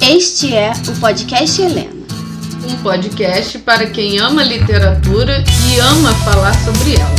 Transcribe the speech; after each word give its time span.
Este 0.00 0.54
é 0.54 0.70
o 0.88 1.00
Podcast 1.00 1.60
Helena. 1.60 1.90
Um 2.68 2.82
podcast 2.82 3.58
para 3.60 3.90
quem 3.90 4.18
ama 4.18 4.42
literatura 4.42 5.42
e 5.68 5.80
ama 5.80 6.14
falar 6.24 6.54
sobre 6.54 6.94
ela. 6.94 7.16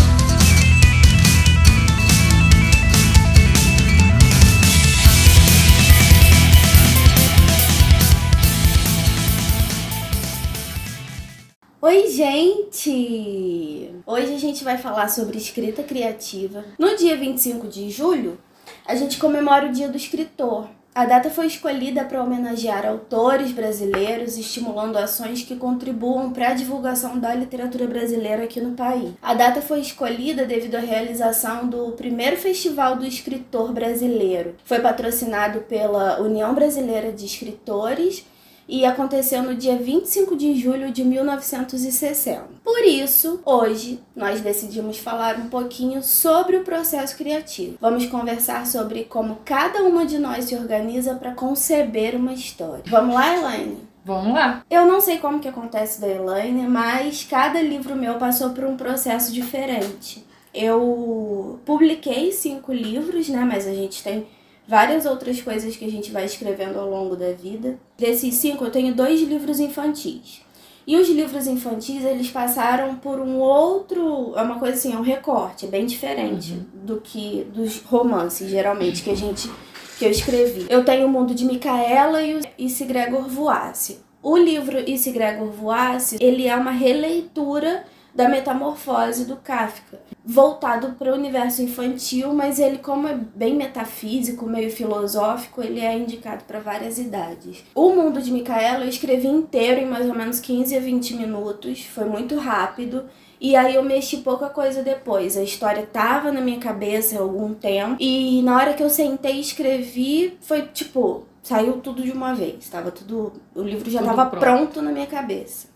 Oi, 11.81 12.09
gente! 12.09 13.91
Hoje 14.05 14.33
a 14.33 14.39
gente 14.39 14.63
vai 14.63 14.77
falar 14.77 15.09
sobre 15.09 15.37
escrita 15.37 15.83
criativa. 15.83 16.63
No 16.79 16.95
dia 16.95 17.17
25 17.17 17.67
de 17.67 17.89
julho, 17.89 18.37
a 18.85 18.95
gente 18.95 19.17
comemora 19.17 19.67
o 19.67 19.71
Dia 19.71 19.89
do 19.89 19.97
Escritor. 19.97 20.76
A 20.97 21.05
data 21.05 21.29
foi 21.29 21.45
escolhida 21.45 22.03
para 22.03 22.23
homenagear 22.23 22.83
autores 22.83 23.51
brasileiros, 23.51 24.35
estimulando 24.35 24.97
ações 24.97 25.43
que 25.43 25.55
contribuam 25.55 26.33
para 26.33 26.47
a 26.49 26.53
divulgação 26.55 27.19
da 27.19 27.35
literatura 27.35 27.85
brasileira 27.85 28.45
aqui 28.45 28.59
no 28.59 28.71
país. 28.71 29.11
A 29.21 29.35
data 29.35 29.61
foi 29.61 29.79
escolhida 29.79 30.43
devido 30.43 30.73
à 30.73 30.79
realização 30.79 31.67
do 31.67 31.91
primeiro 31.91 32.35
Festival 32.35 32.95
do 32.95 33.05
Escritor 33.05 33.71
Brasileiro. 33.73 34.55
Foi 34.65 34.79
patrocinado 34.79 35.59
pela 35.59 36.19
União 36.19 36.55
Brasileira 36.55 37.11
de 37.11 37.27
Escritores 37.27 38.25
e 38.67 38.85
aconteceu 38.85 39.41
no 39.41 39.55
dia 39.55 39.77
25 39.77 40.35
de 40.35 40.55
julho 40.55 40.91
de 40.91 41.03
1960. 41.03 42.43
Por 42.63 42.83
isso, 42.83 43.39
hoje 43.45 43.99
nós 44.15 44.41
decidimos 44.41 44.97
falar 44.97 45.37
um 45.37 45.47
pouquinho 45.47 46.03
sobre 46.03 46.57
o 46.57 46.63
processo 46.63 47.15
criativo. 47.15 47.77
Vamos 47.79 48.05
conversar 48.05 48.65
sobre 48.65 49.05
como 49.05 49.39
cada 49.45 49.83
uma 49.83 50.05
de 50.05 50.17
nós 50.19 50.45
se 50.45 50.55
organiza 50.55 51.15
para 51.15 51.33
conceber 51.33 52.15
uma 52.15 52.33
história. 52.33 52.83
Vamos 52.87 53.15
lá, 53.15 53.35
Elaine? 53.35 53.87
Vamos 54.03 54.33
lá. 54.33 54.63
Eu 54.69 54.85
não 54.85 55.01
sei 55.01 55.17
como 55.17 55.39
que 55.39 55.49
acontece 55.49 55.99
da 55.99 56.07
Elaine, 56.07 56.67
mas 56.67 57.27
cada 57.29 57.61
livro 57.61 57.95
meu 57.95 58.15
passou 58.15 58.51
por 58.51 58.63
um 58.63 58.77
processo 58.77 59.33
diferente. 59.33 60.25
Eu 60.53 61.59
publiquei 61.65 62.31
cinco 62.31 62.71
livros, 62.73 63.27
né? 63.27 63.43
Mas 63.43 63.67
a 63.67 63.73
gente 63.73 64.01
tem 64.01 64.25
várias 64.67 65.05
outras 65.05 65.41
coisas 65.41 65.75
que 65.75 65.85
a 65.85 65.89
gente 65.89 66.11
vai 66.11 66.25
escrevendo 66.25 66.79
ao 66.79 66.89
longo 66.89 67.15
da 67.15 67.31
vida. 67.31 67.79
Desses 67.97 68.35
cinco, 68.35 68.65
eu 68.65 68.71
tenho 68.71 68.93
dois 68.93 69.21
livros 69.21 69.59
infantis. 69.59 70.41
E 70.85 70.95
os 70.95 71.09
livros 71.09 71.47
infantis, 71.47 72.05
eles 72.05 72.29
passaram 72.29 72.95
por 72.95 73.19
um 73.19 73.39
outro, 73.39 74.33
é 74.37 74.41
uma 74.41 74.57
coisa 74.57 74.77
assim, 74.77 74.93
é 74.93 74.97
um 74.97 75.01
recorte, 75.01 75.65
é 75.65 75.69
bem 75.69 75.85
diferente 75.85 76.53
uhum. 76.53 76.85
do 76.85 77.01
que 77.01 77.45
dos 77.53 77.81
romances, 77.81 78.49
geralmente, 78.49 79.03
que 79.03 79.09
a 79.09 79.15
gente 79.15 79.49
que 79.97 80.05
eu 80.05 80.11
escrevi. 80.11 80.65
Eu 80.69 80.85
tenho 80.85 81.07
o 81.07 81.09
Mundo 81.09 81.33
de 81.33 81.43
Micaela 81.43 82.21
e 82.21 82.35
o 82.35 82.41
Isse 82.57 82.85
Gregor 82.85 83.27
Voace. 83.27 83.99
O 84.21 84.37
livro 84.37 84.79
Isse 84.89 85.11
Gregor 85.11 85.49
Voace, 85.49 86.17
ele 86.21 86.47
é 86.47 86.55
uma 86.55 86.71
releitura 86.71 87.83
da 88.17 88.27
metamorfose 88.27 89.25
do 89.25 89.35
Kafka, 89.35 89.99
voltado 90.25 90.93
para 90.93 91.11
o 91.11 91.15
universo 91.15 91.61
infantil, 91.61 92.33
mas 92.33 92.57
ele 92.57 92.79
como 92.79 93.07
é 93.07 93.13
bem 93.13 93.53
metafísico, 93.55 94.47
meio 94.47 94.71
filosófico, 94.71 95.61
ele 95.61 95.79
é 95.79 95.95
indicado 95.95 96.43
para 96.45 96.59
várias 96.59 96.97
idades. 96.97 97.63
O 97.75 97.91
Mundo 97.91 98.19
de 98.19 98.31
Micaela 98.31 98.85
eu 98.85 98.89
escrevi 98.89 99.27
inteiro 99.27 99.81
em 99.81 99.85
mais 99.85 100.07
ou 100.07 100.15
menos 100.15 100.39
15 100.39 100.75
a 100.75 100.79
20 100.79 101.13
minutos, 101.13 101.85
foi 101.85 102.05
muito 102.05 102.35
rápido. 102.37 103.05
E 103.39 103.55
aí 103.55 103.75
eu 103.75 103.83
mexi 103.83 104.17
pouca 104.17 104.49
coisa 104.49 104.81
depois. 104.81 105.37
A 105.37 105.43
história 105.43 105.85
tava 105.85 106.31
na 106.31 106.41
minha 106.41 106.57
cabeça 106.57 107.17
há 107.17 107.21
algum 107.21 107.53
tempo. 107.53 107.97
E 107.99 108.41
na 108.41 108.55
hora 108.55 108.73
que 108.73 108.81
eu 108.81 108.89
sentei 108.89 109.35
e 109.35 109.41
escrevi, 109.41 110.35
foi 110.41 110.63
tipo, 110.63 111.23
saiu 111.43 111.73
tudo 111.73 112.01
de 112.01 112.09
uma 112.09 112.33
vez. 112.33 112.67
Tava 112.67 112.89
tudo. 112.89 113.33
O 113.53 113.61
livro 113.61 113.91
já 113.91 113.99
tudo 113.99 114.09
tava 114.09 114.25
pronto. 114.25 114.41
pronto 114.41 114.81
na 114.81 114.91
minha 114.91 115.05
cabeça. 115.05 115.67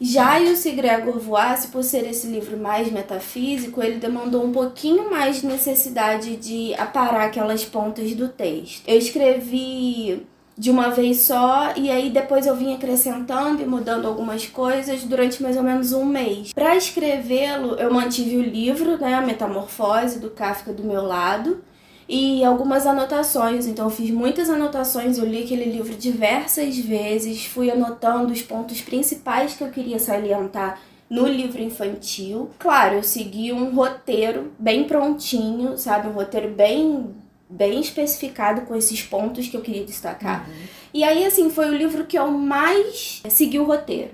Já 0.00 0.40
o 0.40 0.76
Gregor 0.76 1.18
Voasse, 1.18 1.68
por 1.68 1.82
ser 1.82 2.08
esse 2.08 2.26
livro 2.26 2.56
mais 2.56 2.90
metafísico, 2.90 3.82
ele 3.82 3.96
demandou 3.96 4.44
um 4.44 4.52
pouquinho 4.52 5.10
mais 5.10 5.40
de 5.40 5.46
necessidade 5.46 6.36
de 6.36 6.74
aparar 6.74 7.26
aquelas 7.26 7.64
pontas 7.64 8.14
do 8.14 8.28
texto. 8.28 8.82
Eu 8.86 8.98
escrevi 8.98 10.26
de 10.56 10.70
uma 10.70 10.90
vez 10.90 11.22
só 11.22 11.72
e 11.74 11.90
aí 11.90 12.10
depois 12.10 12.46
eu 12.46 12.54
vim 12.54 12.74
acrescentando 12.74 13.62
e 13.62 13.66
mudando 13.66 14.06
algumas 14.06 14.46
coisas 14.46 15.02
durante 15.04 15.42
mais 15.42 15.56
ou 15.56 15.62
menos 15.62 15.92
um 15.92 16.04
mês. 16.04 16.52
Para 16.52 16.76
escrevê-lo, 16.76 17.76
eu 17.76 17.92
mantive 17.92 18.36
o 18.36 18.42
livro, 18.42 18.98
né, 18.98 19.14
a 19.14 19.22
Metamorfose 19.22 20.18
do 20.18 20.28
Kafka 20.28 20.72
do 20.72 20.84
meu 20.84 21.02
lado 21.02 21.62
e 22.10 22.44
algumas 22.44 22.88
anotações. 22.88 23.68
Então, 23.68 23.86
eu 23.86 23.90
fiz 23.90 24.10
muitas 24.10 24.50
anotações, 24.50 25.16
eu 25.16 25.24
li 25.24 25.44
aquele 25.44 25.64
livro 25.64 25.94
diversas 25.94 26.76
vezes, 26.76 27.46
fui 27.46 27.70
anotando 27.70 28.32
os 28.32 28.42
pontos 28.42 28.80
principais 28.80 29.54
que 29.54 29.62
eu 29.62 29.70
queria 29.70 30.00
salientar 30.00 30.80
no 31.08 31.24
livro 31.28 31.62
infantil. 31.62 32.50
Claro, 32.58 32.96
eu 32.96 33.02
segui 33.04 33.52
um 33.52 33.72
roteiro 33.72 34.50
bem 34.58 34.84
prontinho, 34.84 35.78
sabe? 35.78 36.08
Um 36.08 36.12
roteiro 36.12 36.48
bem 36.48 37.14
bem 37.52 37.80
especificado 37.80 38.60
com 38.60 38.76
esses 38.76 39.02
pontos 39.02 39.48
que 39.48 39.56
eu 39.56 39.60
queria 39.60 39.84
destacar. 39.84 40.48
Uhum. 40.48 40.54
E 40.94 41.02
aí, 41.02 41.24
assim, 41.24 41.50
foi 41.50 41.68
o 41.68 41.74
livro 41.76 42.04
que 42.06 42.16
eu 42.16 42.30
mais 42.30 43.22
segui 43.28 43.58
o 43.58 43.64
roteiro. 43.64 44.12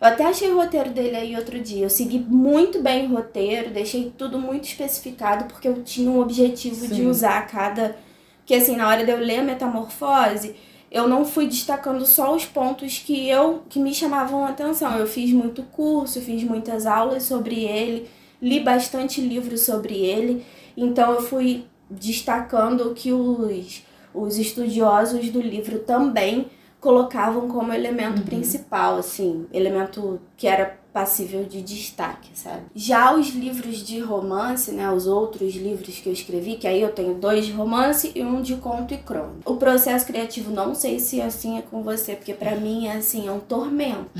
Eu 0.00 0.08
até 0.08 0.26
achei 0.26 0.50
o 0.50 0.56
roteiro 0.56 0.90
dele 0.90 1.16
aí 1.16 1.36
outro 1.36 1.58
dia. 1.58 1.84
Eu 1.84 1.90
segui 1.90 2.18
muito 2.18 2.82
bem 2.82 3.06
o 3.06 3.14
roteiro, 3.14 3.70
deixei 3.70 4.12
tudo 4.16 4.38
muito 4.38 4.64
especificado, 4.64 5.46
porque 5.46 5.66
eu 5.66 5.82
tinha 5.82 6.10
um 6.10 6.20
objetivo 6.20 6.86
Sim. 6.86 6.94
de 6.94 7.02
usar 7.02 7.46
cada. 7.46 7.96
Que 8.44 8.54
assim, 8.54 8.76
na 8.76 8.88
hora 8.88 9.04
de 9.04 9.10
eu 9.10 9.18
ler 9.18 9.40
a 9.40 9.42
metamorfose, 9.42 10.54
eu 10.90 11.08
não 11.08 11.24
fui 11.24 11.46
destacando 11.46 12.04
só 12.06 12.34
os 12.34 12.44
pontos 12.44 12.98
que 12.98 13.28
eu 13.28 13.62
que 13.68 13.78
me 13.78 13.94
chamavam 13.94 14.44
a 14.44 14.50
atenção. 14.50 14.96
Eu 14.98 15.06
fiz 15.06 15.32
muito 15.32 15.62
curso, 15.62 16.20
fiz 16.20 16.44
muitas 16.44 16.86
aulas 16.86 17.24
sobre 17.24 17.64
ele, 17.64 18.08
li 18.40 18.60
bastante 18.60 19.20
livros 19.20 19.62
sobre 19.62 19.94
ele. 19.94 20.44
Então 20.76 21.12
eu 21.14 21.22
fui 21.22 21.64
destacando 21.90 22.92
que 22.94 23.12
os, 23.12 23.82
os 24.12 24.38
estudiosos 24.38 25.30
do 25.30 25.40
livro 25.40 25.78
também 25.80 26.46
colocavam 26.80 27.48
como 27.48 27.72
elemento 27.72 28.18
uhum. 28.18 28.24
principal, 28.26 28.96
assim, 28.96 29.46
elemento 29.52 30.20
que 30.36 30.46
era 30.46 30.78
passível 30.92 31.44
de 31.44 31.60
destaque, 31.60 32.30
sabe? 32.32 32.62
Já 32.74 33.14
os 33.14 33.28
livros 33.28 33.78
de 33.78 34.00
romance, 34.00 34.72
né, 34.72 34.90
os 34.90 35.06
outros 35.06 35.54
livros 35.54 35.98
que 35.98 36.08
eu 36.08 36.12
escrevi, 36.12 36.56
que 36.56 36.66
aí 36.66 36.80
eu 36.80 36.90
tenho 36.90 37.14
dois 37.14 37.44
de 37.44 37.52
romance 37.52 38.12
e 38.14 38.22
um 38.22 38.40
de 38.40 38.56
conto 38.56 38.94
e 38.94 38.96
crônica. 38.96 39.50
O 39.50 39.56
processo 39.56 40.06
criativo, 40.06 40.50
não 40.50 40.74
sei 40.74 40.98
se 40.98 41.20
assim 41.20 41.58
é 41.58 41.62
com 41.62 41.82
você, 41.82 42.14
porque 42.14 42.32
para 42.32 42.56
mim 42.56 42.86
é 42.86 42.96
assim, 42.96 43.28
é 43.28 43.32
um 43.32 43.40
tormento. 43.40 44.10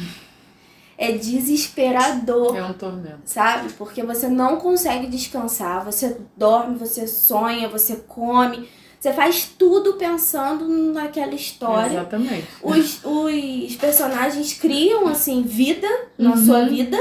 É 0.98 1.12
desesperador. 1.12 2.56
É 2.56 2.64
um 2.64 2.72
tormento. 2.72 3.20
Sabe? 3.24 3.72
Porque 3.74 4.02
você 4.02 4.28
não 4.28 4.56
consegue 4.56 5.06
descansar, 5.06 5.84
você 5.84 6.18
dorme, 6.36 6.76
você 6.76 7.06
sonha, 7.06 7.68
você 7.68 7.96
come 7.96 8.68
você 8.98 9.12
faz 9.12 9.44
tudo 9.58 9.94
pensando 9.94 10.66
naquela 10.68 11.34
história. 11.34 11.98
Exatamente. 11.98 12.48
Os, 12.62 13.00
os 13.04 13.76
personagens 13.76 14.54
criam, 14.54 15.06
assim, 15.06 15.42
vida 15.42 15.88
na 16.18 16.30
uhum. 16.30 16.36
sua 16.44 16.66
vida. 16.66 16.98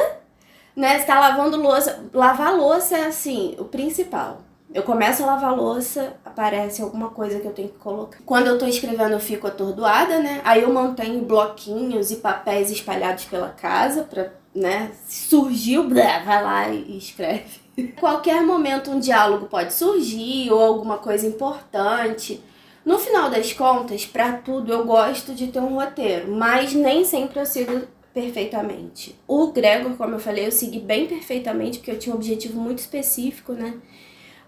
Né? 0.76 1.00
Você 1.00 1.06
tá 1.06 1.20
lavando 1.20 1.58
louça. 1.58 2.06
Lavar 2.14 2.56
louça 2.56 2.98
é, 2.98 3.08
assim, 3.08 3.56
o 3.58 3.66
principal. 3.66 4.42
Eu 4.74 4.84
começo 4.84 5.24
a 5.24 5.28
lavar 5.28 5.56
louça, 5.56 6.18
aparece 6.26 6.82
alguma 6.82 7.10
coisa 7.10 7.40
que 7.40 7.48
eu 7.48 7.54
tenho 7.54 7.70
que 7.70 7.78
colocar. 7.78 8.20
Quando 8.26 8.48
eu 8.48 8.58
tô 8.58 8.66
escrevendo, 8.66 9.14
eu 9.14 9.20
fico 9.22 9.48
atordoada, 9.48 10.20
né? 10.20 10.42
Aí 10.44 10.64
eu 10.64 10.74
mantenho 10.74 11.24
bloquinhos 11.24 12.12
e 12.12 12.18
papéis 12.18 12.70
espalhados 12.70 13.24
pela 13.24 13.50
casa 13.50 14.04
pra, 14.04 14.32
né? 14.54 14.92
Surgiu, 15.08 15.88
blá, 15.88 16.20
vai 16.20 16.44
lá 16.44 16.70
e 16.70 16.98
escreve. 16.98 17.65
Qualquer 18.00 18.42
momento 18.42 18.92
um 18.92 19.00
diálogo 19.00 19.48
pode 19.48 19.74
surgir 19.74 20.52
ou 20.52 20.62
alguma 20.62 20.98
coisa 20.98 21.28
importante. 21.28 22.42
No 22.86 23.00
final 23.00 23.30
das 23.30 23.52
contas, 23.52 24.06
para 24.06 24.34
tudo 24.34 24.72
eu 24.72 24.86
gosto 24.86 25.34
de 25.34 25.48
ter 25.48 25.60
um 25.60 25.76
roteiro, 25.76 26.32
mas 26.32 26.74
nem 26.74 27.04
sempre 27.04 27.40
eu 27.40 27.46
sigo 27.46 27.88
perfeitamente. 28.14 29.16
O 29.28 29.52
Gregor, 29.52 29.98
como 29.98 30.16
eu 30.16 30.20
falei, 30.20 30.46
eu 30.46 30.52
segui 30.52 30.80
bem 30.80 31.06
perfeitamente 31.06 31.80
porque 31.80 31.92
eu 31.92 32.00
tinha 32.00 32.14
um 32.14 32.18
objetivo 32.18 32.60
muito 32.62 32.80
específico, 32.80 33.54
né? 33.54 33.74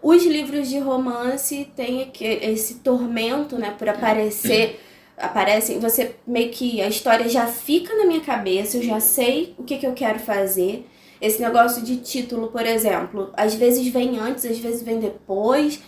Os 0.02 0.24
livros 0.24 0.70
de 0.70 0.78
romance 0.78 1.68
têm 1.76 2.12
esse 2.22 2.76
tormento, 2.76 3.58
né, 3.58 3.76
por 3.78 3.90
aparecer 3.90 4.80
aparecem, 5.18 5.80
você 5.80 6.16
meio 6.26 6.52
que 6.52 6.80
a 6.80 6.88
história 6.88 7.28
já 7.28 7.48
fica 7.48 7.96
na 7.96 8.06
minha 8.06 8.22
cabeça, 8.22 8.78
eu 8.78 8.84
já 8.84 9.00
sei 9.00 9.56
o 9.58 9.64
que, 9.64 9.80
que 9.80 9.88
eu 9.88 9.94
quero 9.94 10.20
fazer. 10.20 10.88
Esse 11.22 11.42
negócio 11.42 11.82
de 11.82 11.98
título, 11.98 12.48
por 12.48 12.66
exemplo, 12.66 13.32
às 13.36 13.56
vezes 13.56 13.88
vem 13.88 14.20
antes, 14.20 14.46
às 14.46 14.60
vezes 14.60 14.82
vem 14.82 15.00
depois, 15.00 15.82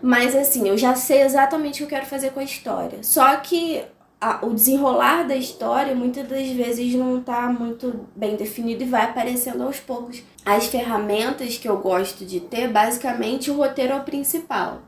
mas 0.00 0.34
assim, 0.34 0.68
eu 0.68 0.78
já 0.78 0.94
sei 0.94 1.22
exatamente 1.22 1.82
o 1.82 1.86
que 1.86 1.94
eu 1.94 1.98
quero 1.98 2.06
fazer 2.06 2.30
com 2.30 2.40
a 2.40 2.44
história. 2.44 2.98
Só 3.02 3.36
que 3.36 3.82
a, 4.20 4.44
o 4.44 4.52
desenrolar 4.52 5.26
da 5.26 5.36
história 5.36 5.94
muitas 5.94 6.26
das 6.28 6.48
vezes 6.48 6.94
não 6.94 7.18
está 7.18 7.48
muito 7.48 8.06
bem 8.14 8.36
definido 8.36 8.82
e 8.82 8.86
vai 8.86 9.04
aparecendo 9.04 9.62
aos 9.62 9.78
poucos. 9.78 10.22
As 10.44 10.66
ferramentas 10.66 11.56
que 11.56 11.68
eu 11.68 11.78
gosto 11.78 12.24
de 12.24 12.40
ter, 12.40 12.68
basicamente, 12.68 13.50
o 13.50 13.56
roteiro 13.56 13.92
é 13.92 13.96
o 13.96 14.04
principal. 14.04 14.82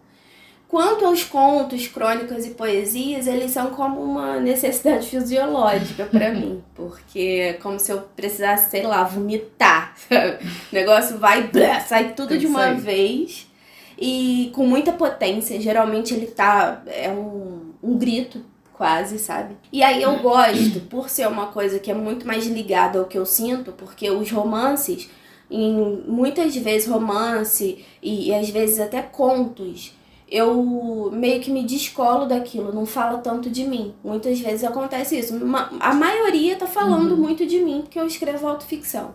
Quanto 0.70 1.04
aos 1.04 1.24
contos, 1.24 1.88
crônicas 1.88 2.46
e 2.46 2.50
poesias, 2.50 3.26
eles 3.26 3.50
são 3.50 3.70
como 3.70 4.00
uma 4.00 4.38
necessidade 4.38 5.08
fisiológica 5.08 6.04
para 6.04 6.30
mim, 6.32 6.62
porque 6.76 7.18
é 7.18 7.52
como 7.54 7.80
se 7.80 7.90
eu 7.90 8.02
precisasse, 8.14 8.70
sei 8.70 8.84
lá, 8.84 9.02
vomitar. 9.02 9.96
o 10.08 10.72
negócio 10.72 11.18
vai, 11.18 11.42
blá, 11.48 11.80
sai 11.80 12.12
tudo 12.12 12.38
de 12.38 12.46
uma 12.46 12.72
vez 12.72 13.48
e 13.98 14.52
com 14.54 14.64
muita 14.64 14.92
potência. 14.92 15.60
Geralmente 15.60 16.14
ele 16.14 16.28
tá 16.28 16.80
é 16.86 17.10
um, 17.10 17.72
um 17.82 17.98
grito 17.98 18.40
quase, 18.72 19.18
sabe? 19.18 19.56
E 19.72 19.82
aí 19.82 20.00
eu 20.00 20.18
gosto, 20.22 20.82
por 20.82 21.10
ser 21.10 21.26
uma 21.26 21.48
coisa 21.48 21.80
que 21.80 21.90
é 21.90 21.94
muito 21.94 22.24
mais 22.24 22.46
ligada 22.46 23.00
ao 23.00 23.06
que 23.06 23.18
eu 23.18 23.26
sinto, 23.26 23.72
porque 23.72 24.08
os 24.08 24.30
romances, 24.30 25.10
em 25.50 26.04
muitas 26.06 26.54
vezes 26.54 26.86
romance 26.86 27.84
e, 28.00 28.28
e 28.28 28.34
às 28.36 28.48
vezes 28.50 28.78
até 28.78 29.02
contos, 29.02 29.98
eu 30.30 31.10
meio 31.12 31.40
que 31.40 31.50
me 31.50 31.64
descolo 31.64 32.26
daquilo, 32.26 32.72
não 32.72 32.86
fala 32.86 33.18
tanto 33.18 33.50
de 33.50 33.64
mim. 33.64 33.94
Muitas 34.02 34.38
vezes 34.38 34.62
acontece 34.62 35.18
isso. 35.18 35.34
A 35.80 35.92
maioria 35.92 36.56
tá 36.56 36.66
falando 36.66 37.12
uhum. 37.12 37.16
muito 37.16 37.44
de 37.44 37.58
mim, 37.58 37.80
porque 37.82 37.98
eu 37.98 38.06
escrevo 38.06 38.46
autoficção. 38.46 39.14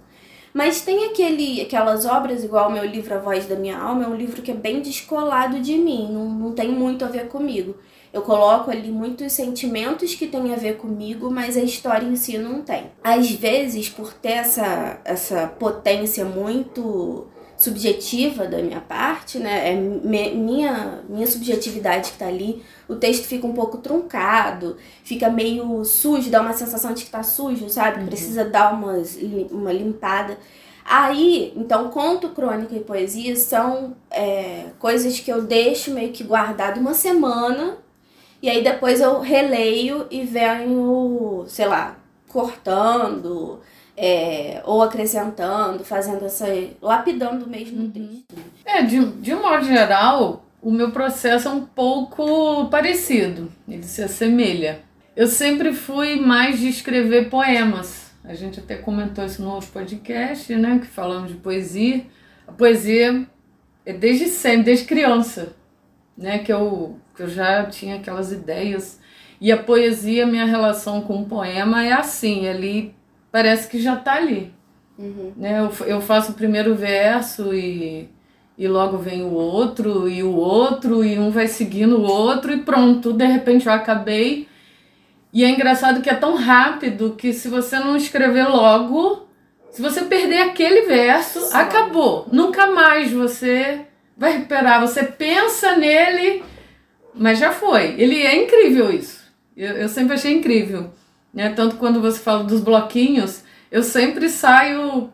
Mas 0.53 0.81
tem 0.81 1.05
aquele, 1.05 1.61
aquelas 1.61 2.05
obras, 2.05 2.43
igual 2.43 2.69
o 2.69 2.71
meu 2.71 2.85
livro 2.85 3.13
A 3.13 3.17
Voz 3.17 3.45
da 3.45 3.55
Minha 3.55 3.77
Alma, 3.77 4.05
é 4.05 4.07
um 4.07 4.15
livro 4.15 4.41
que 4.41 4.51
é 4.51 4.53
bem 4.53 4.81
descolado 4.81 5.59
de 5.59 5.77
mim, 5.77 6.09
não, 6.11 6.25
não 6.29 6.51
tem 6.53 6.69
muito 6.69 7.03
a 7.03 7.09
ver 7.09 7.27
comigo. 7.27 7.75
Eu 8.13 8.21
coloco 8.21 8.71
ali 8.71 8.89
muitos 8.89 9.33
sentimentos 9.33 10.15
que 10.15 10.27
têm 10.27 10.53
a 10.53 10.55
ver 10.55 10.77
comigo, 10.77 11.29
mas 11.29 11.57
a 11.57 11.61
história 11.61 12.05
em 12.05 12.15
si 12.15 12.37
não 12.37 12.61
tem. 12.61 12.85
Às 13.03 13.29
vezes, 13.31 13.89
por 13.89 14.13
ter 14.13 14.31
essa, 14.31 15.01
essa 15.03 15.47
potência 15.47 16.23
muito 16.23 17.27
subjetiva 17.57 18.47
da 18.47 18.61
minha 18.61 18.81
parte, 18.81 19.39
né? 19.39 19.71
É 19.71 19.75
minha, 19.75 21.03
minha 21.07 21.27
subjetividade 21.27 22.11
que 22.11 22.17
tá 22.17 22.27
ali. 22.27 22.63
O 22.87 22.95
texto 22.95 23.25
fica 23.25 23.47
um 23.47 23.53
pouco 23.53 23.77
truncado, 23.77 24.77
fica 25.03 25.29
meio 25.29 25.83
sujo, 25.85 26.29
dá 26.29 26.41
uma 26.41 26.53
sensação 26.53 26.93
de 26.93 27.05
que 27.05 27.09
tá 27.09 27.23
sujo, 27.23 27.69
sabe? 27.69 28.01
Uhum. 28.01 28.05
Precisa 28.07 28.45
dar 28.45 28.73
umas, 28.73 29.17
uma 29.51 29.71
limpada. 29.71 30.37
Aí, 30.83 31.51
então, 31.55 31.89
conto, 31.89 32.29
crônica 32.29 32.75
e 32.75 32.79
poesia 32.79 33.35
são 33.35 33.95
é, 34.11 34.67
coisas 34.77 35.19
que 35.19 35.31
eu 35.31 35.41
deixo 35.41 35.91
meio 35.91 36.11
que 36.11 36.23
guardado 36.23 36.79
uma 36.79 36.93
semana 36.93 37.77
e 38.45 38.49
aí 38.49 38.63
depois 38.63 39.01
eu 39.01 39.21
releio 39.21 40.05
e 40.11 40.21
venho, 40.23 41.45
sei 41.47 41.65
lá, 41.65 41.97
cortando, 42.27 43.59
é, 43.97 44.61
ou 44.65 44.81
acrescentando, 44.81 45.83
fazendo 45.83 46.25
essa. 46.25 46.45
lapidando 46.81 47.47
mesmo 47.47 47.79
o 47.79 47.83
uhum. 47.83 47.91
texto. 47.91 48.35
É, 48.65 48.81
de, 48.83 49.05
de 49.05 49.33
um 49.33 49.41
modo 49.41 49.65
geral, 49.65 50.45
o 50.61 50.71
meu 50.71 50.91
processo 50.91 51.47
é 51.47 51.51
um 51.51 51.65
pouco 51.65 52.67
parecido, 52.69 53.51
ele 53.67 53.83
se 53.83 54.01
assemelha. 54.01 54.81
Eu 55.15 55.27
sempre 55.27 55.73
fui 55.73 56.19
mais 56.19 56.59
de 56.59 56.67
escrever 56.67 57.29
poemas. 57.29 58.13
A 58.23 58.33
gente 58.33 58.59
até 58.59 58.75
comentou 58.75 59.23
isso 59.23 59.41
no 59.41 59.51
outro 59.51 59.69
podcast, 59.69 60.53
né? 60.55 60.79
Que 60.79 60.87
falamos 60.87 61.31
de 61.31 61.37
poesia. 61.37 62.05
A 62.45 62.51
poesia 62.51 63.25
é 63.85 63.93
desde 63.93 64.25
sempre, 64.25 64.63
desde 64.63 64.85
criança, 64.85 65.55
né? 66.17 66.39
Que 66.39 66.51
eu, 66.51 66.99
que 67.15 67.23
eu 67.23 67.29
já 67.29 67.63
tinha 67.65 67.95
aquelas 67.95 68.31
ideias. 68.31 68.99
E 69.39 69.51
a 69.51 69.57
poesia, 69.57 70.25
minha 70.25 70.45
relação 70.45 71.01
com 71.01 71.21
o 71.21 71.25
poema 71.25 71.85
é 71.85 71.93
assim, 71.93 72.47
ali 72.47 72.95
parece 73.35 73.67
que 73.67 73.81
já 73.81 73.95
está 73.95 74.13
ali. 74.13 74.49
Uhum. 74.97 75.33
Né? 75.35 75.59
Eu, 75.59 75.87
eu 75.87 75.99
faço 75.99 76.31
o 76.31 76.35
primeiro 76.35 76.73
verso 76.73 77.53
e, 77.53 78.07
e 78.57 78.65
logo 78.65 78.97
vem 78.97 79.23
o 79.23 79.33
outro, 79.33 80.07
e 80.07 80.23
o 80.23 80.33
outro, 80.33 81.03
e 81.03 81.19
um 81.19 81.31
vai 81.31 81.45
seguindo 81.49 81.97
o 81.97 82.03
outro, 82.03 82.53
e 82.53 82.61
pronto, 82.61 83.11
de 83.11 83.25
repente 83.25 83.67
eu 83.67 83.73
acabei. 83.73 84.47
E 85.33 85.43
é 85.43 85.49
engraçado 85.49 86.01
que 86.01 86.09
é 86.09 86.13
tão 86.13 86.37
rápido 86.37 87.15
que 87.17 87.33
se 87.33 87.49
você 87.49 87.77
não 87.77 87.97
escrever 87.97 88.47
logo, 88.47 89.27
se 89.69 89.81
você 89.81 90.03
perder 90.05 90.43
aquele 90.43 90.83
verso, 90.83 91.41
Sim. 91.41 91.57
acabou. 91.57 92.29
Nunca 92.31 92.67
mais 92.67 93.11
você 93.11 93.81
vai 94.17 94.31
recuperar. 94.31 94.79
Você 94.79 95.03
pensa 95.03 95.75
nele, 95.75 96.41
mas 97.13 97.37
já 97.37 97.51
foi. 97.51 97.95
Ele 97.97 98.21
é 98.21 98.45
incrível 98.45 98.93
isso. 98.93 99.25
Eu, 99.57 99.73
eu 99.73 99.89
sempre 99.89 100.13
achei 100.13 100.31
incrível. 100.31 100.89
Né? 101.35 101.49
Tanto 101.49 101.75
quando 101.75 101.99
você 101.99 102.17
fala 102.17 102.45
dos 102.45 102.61
bloquinhos, 102.61 103.43
eu 103.69 103.83
sempre 103.83 104.29
saio, 104.29 105.09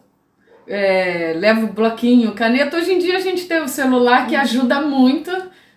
é, 0.67 1.33
levo 1.35 1.73
bloquinho, 1.73 2.33
caneta. 2.33 2.77
Hoje 2.77 2.93
em 2.93 2.99
dia 2.99 3.17
a 3.17 3.21
gente 3.21 3.47
tem 3.47 3.59
o 3.59 3.67
celular 3.67 4.27
que 4.27 4.35
ajuda 4.35 4.81
muito, 4.81 5.31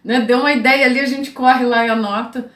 né? 0.05 0.21
Deu 0.21 0.41
uma 0.41 0.53
ideia 0.53 0.85
ali, 0.85 1.01
a 1.01 1.07
gente 1.07 1.31
corre 1.31 1.65
lá 1.65 1.87
e 1.87 1.89
anota. 1.89 2.51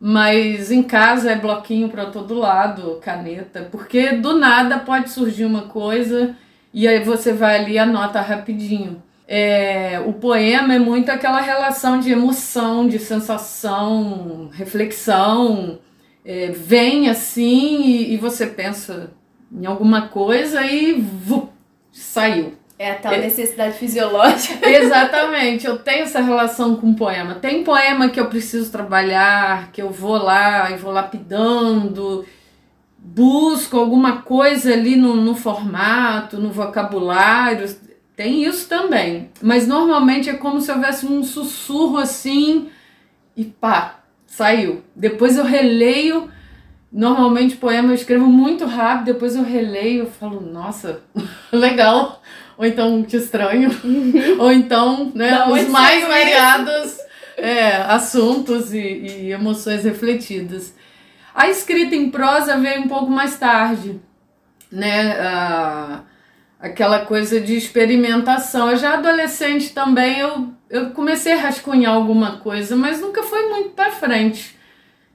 Mas 0.00 0.70
em 0.70 0.82
casa 0.82 1.32
é 1.32 1.36
bloquinho 1.36 1.88
para 1.88 2.06
todo 2.06 2.34
lado, 2.34 2.98
caneta, 3.02 3.68
porque 3.70 4.12
do 4.12 4.38
nada 4.38 4.78
pode 4.78 5.10
surgir 5.10 5.44
uma 5.46 5.62
coisa 5.62 6.36
e 6.72 6.86
aí 6.86 7.02
você 7.02 7.32
vai 7.32 7.56
ali 7.60 7.72
e 7.72 7.78
anota 7.78 8.20
rapidinho. 8.20 9.02
É, 9.26 10.00
o 10.06 10.12
poema 10.12 10.74
é 10.74 10.78
muito 10.78 11.10
aquela 11.10 11.40
relação 11.40 11.98
de 11.98 12.12
emoção, 12.12 12.86
de 12.86 12.98
sensação, 12.98 14.50
reflexão, 14.52 15.78
é, 16.26 16.50
vem 16.50 17.08
assim 17.08 17.84
e, 17.84 18.14
e, 18.14 18.16
você 18.16 18.48
pensa 18.48 19.12
em 19.52 19.64
alguma 19.64 20.08
coisa 20.08 20.60
e 20.66 20.94
vu, 20.94 21.48
saiu. 21.92 22.54
É 22.76 22.90
a 22.90 22.94
tal 22.96 23.12
é, 23.12 23.18
necessidade 23.18 23.78
fisiológica. 23.78 24.58
Exatamente, 24.68 25.66
eu 25.66 25.78
tenho 25.78 26.02
essa 26.02 26.20
relação 26.20 26.74
com 26.76 26.92
poema. 26.94 27.36
Tem 27.36 27.62
poema 27.62 28.08
que 28.08 28.18
eu 28.18 28.26
preciso 28.26 28.72
trabalhar, 28.72 29.70
que 29.70 29.80
eu 29.80 29.90
vou 29.90 30.16
lá 30.16 30.68
e 30.72 30.76
vou 30.76 30.92
lapidando, 30.92 32.26
busco 32.98 33.78
alguma 33.78 34.22
coisa 34.22 34.72
ali 34.72 34.96
no, 34.96 35.14
no 35.14 35.36
formato, 35.36 36.38
no 36.38 36.50
vocabulário. 36.50 37.72
Tem 38.16 38.44
isso 38.44 38.68
também. 38.68 39.30
Mas 39.40 39.68
normalmente 39.68 40.28
é 40.28 40.34
como 40.34 40.60
se 40.60 40.72
houvesse 40.72 41.06
um 41.06 41.22
sussurro 41.22 41.98
assim 41.98 42.68
e 43.36 43.44
pá, 43.44 43.95
saiu. 44.36 44.82
Depois 44.94 45.36
eu 45.36 45.44
releio. 45.44 46.30
Normalmente 46.92 47.56
poema 47.56 47.88
eu 47.88 47.94
escrevo 47.94 48.26
muito 48.26 48.64
rápido, 48.64 49.12
depois 49.12 49.34
eu 49.34 49.42
releio 49.42 50.04
e 50.04 50.10
falo, 50.10 50.40
nossa, 50.40 51.00
legal. 51.50 52.22
Ou 52.56 52.64
então 52.64 53.02
te 53.02 53.16
estranho. 53.16 53.70
Ou 54.38 54.52
então, 54.52 55.10
né, 55.14 55.46
os 55.46 55.68
mais 55.68 56.06
variados 56.06 56.98
é, 57.36 57.76
assuntos 57.76 58.72
e, 58.72 58.78
e 58.78 59.32
emoções 59.32 59.84
refletidas. 59.84 60.74
A 61.34 61.48
escrita 61.48 61.94
em 61.94 62.10
prosa 62.10 62.56
veio 62.56 62.80
um 62.80 62.88
pouco 62.88 63.10
mais 63.10 63.38
tarde, 63.38 64.00
né? 64.72 65.18
Ah, 65.20 66.00
aquela 66.58 67.00
coisa 67.00 67.40
de 67.40 67.56
experimentação. 67.56 68.70
Eu 68.70 68.76
já 68.78 68.94
adolescente 68.94 69.74
também 69.74 70.18
eu, 70.18 70.48
eu 70.68 70.90
comecei 70.90 71.32
a 71.32 71.40
rascunhar 71.40 71.94
alguma 71.94 72.38
coisa, 72.38 72.76
mas 72.76 73.00
nunca 73.00 73.22
foi 73.22 73.48
muito 73.48 73.70
para 73.70 73.92
frente. 73.92 74.56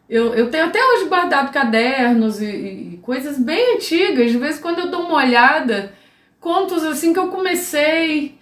Eu, 0.10 0.34
eu 0.34 0.50
tenho 0.50 0.65
até 0.65 0.84
hoje 0.84 1.05
guardado 1.05 1.51
cadernos 1.51 2.41
e, 2.41 2.46
e, 2.46 3.00
coisas 3.01 3.38
bem 3.39 3.75
antigas. 3.75 4.31
De 4.31 4.38
vez 4.38 4.58
em 4.58 4.62
quando 4.62 4.79
eu 4.79 4.91
dou 4.91 5.01
uma 5.01 5.15
olhada, 5.15 5.93
contos 6.39 6.84
assim 6.84 7.13
que 7.13 7.20
eu 7.20 7.29
comecei, 7.29 8.38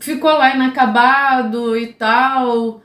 ficou 0.00 0.30
lá 0.30 0.54
inacabado 0.54 1.76
e 1.76 1.88
tal. 1.88 2.80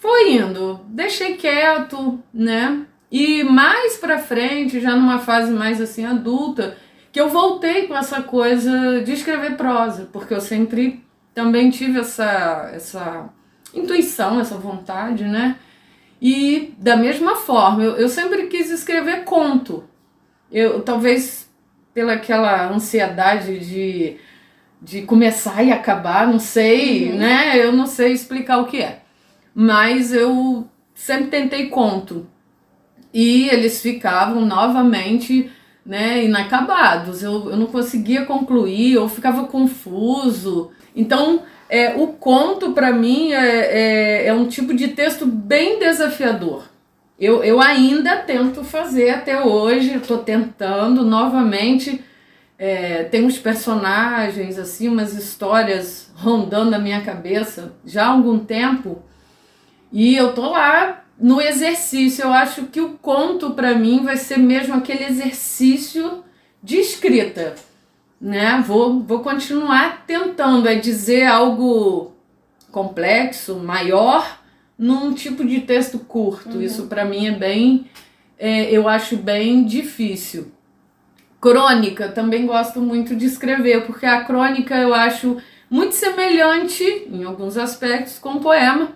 Foi 0.00 0.32
indo, 0.32 0.80
deixei 0.88 1.36
quieto, 1.36 2.18
né? 2.32 2.84
E 3.10 3.44
mais 3.44 3.96
pra 3.96 4.18
frente, 4.18 4.80
já 4.80 4.96
numa 4.96 5.20
fase 5.20 5.52
mais 5.52 5.80
assim 5.80 6.04
adulta, 6.04 6.76
que 7.12 7.20
eu 7.20 7.28
voltei 7.28 7.86
com 7.86 7.96
essa 7.96 8.22
coisa 8.22 9.02
de 9.02 9.12
escrever 9.12 9.56
prosa, 9.56 10.08
porque 10.12 10.34
eu 10.34 10.40
sempre 10.40 11.03
também 11.34 11.70
tive 11.70 11.98
essa, 11.98 12.70
essa 12.72 13.28
intuição, 13.74 14.40
essa 14.40 14.56
vontade, 14.56 15.24
né? 15.24 15.56
E 16.22 16.72
da 16.78 16.96
mesma 16.96 17.36
forma, 17.36 17.82
eu, 17.82 17.96
eu 17.96 18.08
sempre 18.08 18.46
quis 18.46 18.70
escrever 18.70 19.24
conto. 19.24 19.84
Eu 20.50 20.82
talvez 20.82 21.50
pela 21.92 22.14
aquela 22.14 22.70
ansiedade 22.70 23.58
de, 23.58 24.16
de 24.80 25.02
começar 25.02 25.62
e 25.62 25.72
acabar, 25.72 26.26
não 26.26 26.38
sei, 26.38 27.10
uhum. 27.10 27.18
né? 27.18 27.58
Eu 27.58 27.72
não 27.72 27.86
sei 27.86 28.12
explicar 28.12 28.58
o 28.58 28.66
que 28.66 28.78
é. 28.78 29.00
Mas 29.54 30.12
eu 30.12 30.68
sempre 30.94 31.26
tentei 31.26 31.68
conto. 31.68 32.26
E 33.12 33.48
eles 33.48 33.80
ficavam 33.80 34.44
novamente 34.44 35.50
né, 35.86 36.24
inacabados. 36.24 37.22
Eu, 37.22 37.50
eu 37.50 37.56
não 37.56 37.66
conseguia 37.66 38.24
concluir, 38.24 38.94
eu 38.94 39.08
ficava 39.08 39.44
confuso. 39.44 40.70
Então, 40.94 41.42
é, 41.68 41.94
o 41.96 42.08
conto, 42.08 42.72
para 42.72 42.92
mim, 42.92 43.32
é, 43.32 43.46
é, 43.46 44.26
é, 44.26 44.32
um 44.32 44.46
tipo 44.46 44.74
de 44.74 44.88
texto 44.88 45.26
bem 45.26 45.78
desafiador. 45.78 46.64
Eu, 47.18 47.42
eu 47.42 47.60
ainda 47.60 48.16
tento 48.16 48.64
fazer 48.64 49.10
até 49.10 49.42
hoje, 49.42 49.96
estou 49.96 50.18
tentando 50.18 51.04
novamente. 51.04 52.04
É, 52.58 53.04
tem 53.04 53.24
uns 53.24 53.38
personagens, 53.38 54.58
assim, 54.58 54.88
umas 54.88 55.14
histórias 55.14 56.12
rondando 56.14 56.76
a 56.76 56.78
minha 56.78 57.00
cabeça 57.00 57.74
já 57.84 58.04
há 58.04 58.08
algum 58.08 58.38
tempo. 58.38 59.02
E 59.92 60.16
eu 60.16 60.32
tô 60.32 60.50
lá 60.50 61.04
no 61.18 61.40
exercício. 61.40 62.24
Eu 62.24 62.32
acho 62.32 62.64
que 62.66 62.80
o 62.80 62.90
conto 62.90 63.50
para 63.50 63.74
mim 63.74 64.04
vai 64.04 64.16
ser 64.16 64.38
mesmo 64.38 64.74
aquele 64.74 65.04
exercício 65.04 66.24
de 66.62 66.78
escrita, 66.78 67.54
né? 68.20 68.62
Vou, 68.66 69.00
vou 69.00 69.20
continuar 69.20 70.04
tentando 70.06 70.68
é 70.68 70.74
dizer 70.74 71.26
algo 71.26 72.12
complexo, 72.70 73.56
maior, 73.56 74.40
num 74.78 75.12
tipo 75.12 75.44
de 75.44 75.60
texto 75.60 75.98
curto. 75.98 76.56
Uhum. 76.56 76.62
Isso 76.62 76.86
para 76.86 77.04
mim 77.04 77.26
é 77.26 77.32
bem, 77.32 77.86
é, 78.38 78.70
eu 78.70 78.88
acho 78.88 79.16
bem 79.16 79.64
difícil. 79.64 80.52
Crônica, 81.40 82.08
também 82.08 82.46
gosto 82.46 82.80
muito 82.80 83.14
de 83.14 83.26
escrever, 83.26 83.84
porque 83.84 84.06
a 84.06 84.24
crônica 84.24 84.74
eu 84.76 84.94
acho 84.94 85.36
muito 85.68 85.94
semelhante, 85.94 86.84
em 87.10 87.24
alguns 87.24 87.56
aspectos, 87.56 88.18
com 88.18 88.34
o 88.34 88.40
poema, 88.40 88.92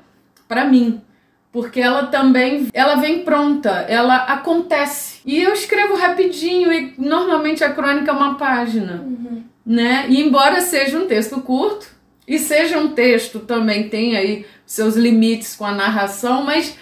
para 0.46 0.64
mim. 0.64 1.02
Porque 1.50 1.80
ela 1.80 2.06
também, 2.06 2.68
ela 2.74 2.96
vem 2.96 3.22
pronta, 3.22 3.70
ela 3.88 4.16
acontece. 4.16 5.20
E 5.24 5.42
eu 5.42 5.52
escrevo 5.52 5.96
rapidinho 5.96 6.72
e 6.72 6.94
normalmente 6.98 7.64
a 7.64 7.72
crônica 7.72 8.10
é 8.10 8.14
uma 8.14 8.34
página, 8.34 9.02
uhum. 9.02 9.42
né? 9.64 10.06
E 10.08 10.20
embora 10.20 10.60
seja 10.60 10.98
um 10.98 11.06
texto 11.06 11.40
curto, 11.40 11.86
e 12.28 12.38
seja 12.38 12.78
um 12.78 12.88
texto 12.88 13.40
também 13.40 13.88
tem 13.88 14.14
aí 14.14 14.44
seus 14.66 14.96
limites 14.96 15.56
com 15.56 15.64
a 15.64 15.72
narração, 15.72 16.44
mas 16.44 16.76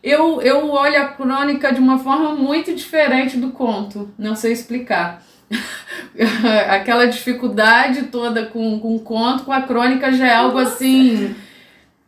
eu, 0.00 0.40
eu 0.40 0.70
olho 0.70 1.02
a 1.02 1.06
crônica 1.06 1.72
de 1.72 1.80
uma 1.80 1.98
forma 1.98 2.36
muito 2.36 2.72
diferente 2.72 3.36
do 3.36 3.50
conto, 3.50 4.14
não 4.16 4.36
sei 4.36 4.52
explicar. 4.52 5.24
Aquela 6.70 7.06
dificuldade 7.06 8.04
toda 8.04 8.46
com, 8.46 8.78
com 8.78 8.94
o 8.94 9.00
conto, 9.00 9.44
com 9.44 9.52
a 9.52 9.62
crônica 9.62 10.12
já 10.12 10.28
é 10.28 10.34
algo 10.34 10.58
assim. 10.58 11.34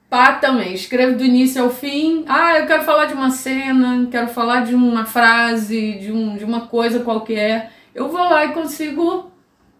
Pá 0.08 0.34
também, 0.34 0.72
escrevo 0.72 1.16
do 1.16 1.24
início 1.24 1.62
ao 1.62 1.70
fim. 1.70 2.24
Ah, 2.28 2.58
eu 2.58 2.66
quero 2.66 2.84
falar 2.84 3.06
de 3.06 3.14
uma 3.14 3.30
cena, 3.30 4.06
quero 4.10 4.28
falar 4.28 4.64
de 4.64 4.74
uma 4.74 5.04
frase, 5.04 5.98
de, 5.98 6.12
um, 6.12 6.36
de 6.36 6.44
uma 6.44 6.62
coisa 6.62 7.00
qualquer. 7.00 7.72
Eu 7.94 8.08
vou 8.08 8.20
lá 8.20 8.44
e 8.44 8.52
consigo 8.52 9.30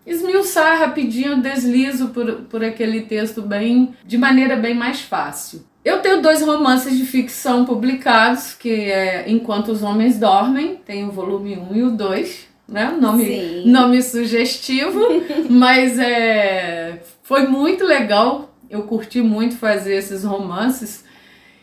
esmiuçar 0.07 0.79
rapidinho, 0.79 1.41
deslizo 1.41 2.09
por, 2.09 2.33
por 2.43 2.65
aquele 2.65 3.03
texto 3.03 3.43
bem 3.43 3.95
de 4.05 4.17
maneira 4.17 4.57
bem 4.57 4.75
mais 4.75 5.01
fácil. 5.01 5.65
Eu 5.85 6.01
tenho 6.03 6.21
dois 6.21 6.43
romances 6.43 6.97
de 6.99 7.05
ficção 7.05 7.65
publicados, 7.65 8.53
que 8.55 8.91
é 8.91 9.31
Enquanto 9.31 9.69
os 9.69 9.85
Homens 9.85 10.19
Dormem, 10.19 10.81
tem 10.85 11.05
o 11.05 11.13
volume 11.13 11.57
1 11.57 11.77
e 11.77 11.83
o 11.85 11.91
2, 11.93 12.49
né? 12.69 12.97
Nome, 13.01 13.63
nome 13.65 14.03
sugestivo, 14.03 15.01
mas 15.49 15.97
é, 15.97 17.01
foi 17.23 17.47
muito 17.47 17.85
legal. 17.85 18.56
Eu 18.69 18.83
curti 18.83 19.21
muito 19.21 19.57
fazer 19.57 19.95
esses 19.95 20.25
romances. 20.25 21.05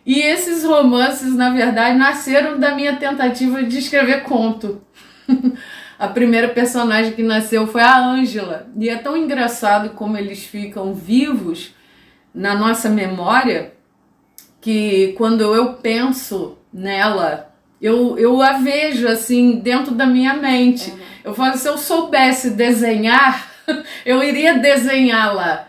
E 0.05 0.19
esses 0.19 0.63
romances, 0.63 1.33
na 1.33 1.51
verdade, 1.51 1.97
nasceram 1.97 2.59
da 2.59 2.75
minha 2.75 2.97
tentativa 2.97 3.63
de 3.63 3.77
escrever 3.77 4.23
conto. 4.23 4.81
a 5.97 6.07
primeira 6.07 6.49
personagem 6.49 7.13
que 7.13 7.23
nasceu 7.23 7.67
foi 7.67 7.81
a 7.81 7.97
Ângela. 7.97 8.67
E 8.77 8.89
é 8.89 8.97
tão 8.97 9.15
engraçado 9.15 9.91
como 9.91 10.17
eles 10.17 10.43
ficam 10.43 10.93
vivos 10.93 11.73
na 12.33 12.55
nossa 12.55 12.89
memória 12.89 13.73
que 14.59 15.13
quando 15.17 15.41
eu 15.41 15.73
penso 15.73 16.57
nela, 16.73 17.53
eu, 17.81 18.17
eu 18.17 18.41
a 18.41 18.53
vejo 18.53 19.07
assim 19.09 19.59
dentro 19.59 19.93
da 19.93 20.05
minha 20.05 20.33
mente. 20.35 20.89
Uhum. 20.89 20.99
Eu 21.25 21.33
falo, 21.33 21.57
se 21.57 21.67
eu 21.67 21.77
soubesse 21.77 22.51
desenhar, 22.51 23.51
eu 24.05 24.23
iria 24.23 24.57
desenhá-la. 24.57 25.67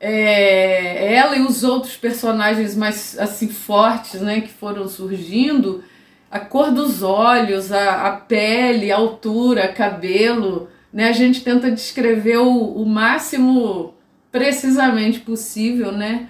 É, 0.00 1.14
ela 1.14 1.36
e 1.36 1.42
os 1.42 1.62
outros 1.62 1.96
personagens 1.96 2.74
mais 2.74 3.18
assim 3.18 3.48
fortes, 3.48 4.20
né, 4.22 4.40
que 4.40 4.48
foram 4.48 4.88
surgindo, 4.88 5.84
a 6.30 6.40
cor 6.40 6.72
dos 6.72 7.02
olhos, 7.02 7.70
a, 7.70 8.06
a 8.06 8.12
pele, 8.12 8.90
a 8.90 8.96
altura, 8.96 9.68
cabelo, 9.68 10.70
né, 10.92 11.08
a 11.08 11.12
gente 11.12 11.44
tenta 11.44 11.70
descrever 11.70 12.38
o, 12.38 12.50
o 12.50 12.86
máximo 12.86 13.94
precisamente 14.32 15.20
possível, 15.20 15.92
né? 15.92 16.28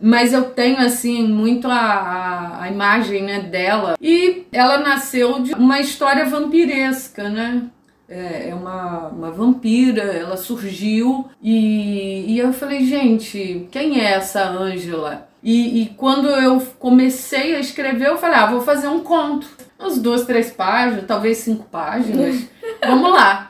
mas 0.00 0.32
eu 0.32 0.44
tenho 0.50 0.78
assim 0.78 1.28
muito 1.28 1.68
a, 1.68 2.62
a, 2.62 2.68
imagem 2.70 3.22
né, 3.22 3.40
dela. 3.40 3.96
E 4.00 4.46
ela 4.50 4.78
nasceu 4.78 5.40
de 5.40 5.52
uma 5.52 5.78
história 5.78 6.24
vampiresca, 6.24 7.28
né? 7.28 7.64
É, 8.10 8.48
é 8.48 8.54
uma, 8.54 9.06
uma 9.06 9.30
vampira, 9.30 10.02
ela 10.02 10.36
surgiu 10.36 11.30
e, 11.40 12.24
e 12.26 12.38
eu 12.40 12.52
falei, 12.52 12.84
gente, 12.84 13.68
quem 13.70 14.00
é 14.00 14.14
essa 14.14 14.50
Ângela? 14.50 15.28
E, 15.42 15.82
e 15.82 15.86
quando 15.90 16.28
eu 16.28 16.60
comecei 16.78 17.54
a 17.54 17.60
escrever, 17.60 18.08
eu 18.08 18.18
falei, 18.18 18.36
ah, 18.36 18.46
vou 18.46 18.60
fazer 18.60 18.88
um 18.88 19.00
conto. 19.00 19.46
Umas 19.78 19.96
duas, 19.96 20.26
três 20.26 20.50
páginas, 20.50 21.06
talvez 21.06 21.38
cinco 21.38 21.64
páginas. 21.70 22.46
Vamos 22.84 23.12
lá. 23.12 23.48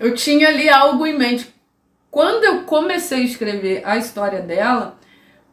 Eu 0.00 0.14
tinha 0.14 0.48
ali 0.48 0.68
algo 0.68 1.06
em 1.06 1.18
mente. 1.18 1.54
Quando 2.10 2.44
eu 2.44 2.62
comecei 2.62 3.18
a 3.18 3.24
escrever 3.24 3.82
a 3.84 3.98
história 3.98 4.40
dela, 4.40 4.98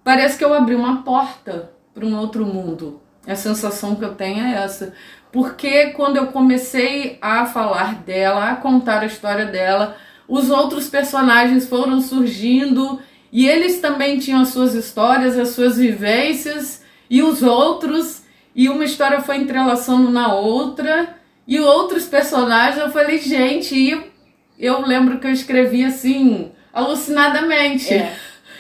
parece 0.04 0.38
que 0.38 0.46
eu 0.46 0.54
abri 0.54 0.76
uma 0.76 1.04
porta 1.04 1.72
para 1.94 2.06
um 2.06 2.18
outro 2.18 2.46
mundo. 2.46 3.02
A 3.28 3.36
sensação 3.36 3.96
que 3.96 4.06
eu 4.06 4.16
tenho 4.16 4.46
é 4.46 4.64
essa. 4.64 4.94
Porque 5.34 5.88
quando 5.88 6.18
eu 6.18 6.28
comecei 6.28 7.18
a 7.20 7.48
falar 7.48 7.96
dela, 7.96 8.52
a 8.52 8.56
contar 8.56 9.02
a 9.02 9.08
história 9.08 9.48
dela, 9.48 9.98
os 10.28 10.52
outros 10.52 10.88
personagens 10.88 11.68
foram 11.68 12.00
surgindo 12.00 13.02
e 13.32 13.50
eles 13.50 13.82
também 13.82 14.20
tinham 14.20 14.42
as 14.42 14.50
suas 14.50 14.76
histórias, 14.76 15.36
as 15.36 15.50
suas 15.50 15.78
vivências 15.78 16.86
e 17.10 17.24
os 17.24 17.42
outros, 17.42 18.22
e 18.56 18.70
uma 18.70 18.86
história 18.86 19.22
foi 19.22 19.38
entrelaçando 19.38 20.12
na 20.12 20.36
outra, 20.36 21.16
e 21.48 21.60
outros 21.60 22.06
personagens. 22.06 22.78
Eu 22.78 22.92
falei, 22.92 23.18
gente, 23.18 23.76
e 23.76 24.12
eu 24.60 24.86
lembro 24.86 25.18
que 25.18 25.26
eu 25.26 25.32
escrevi 25.32 25.84
assim, 25.84 26.52
alucinadamente. 26.72 27.92
É. 27.92 28.16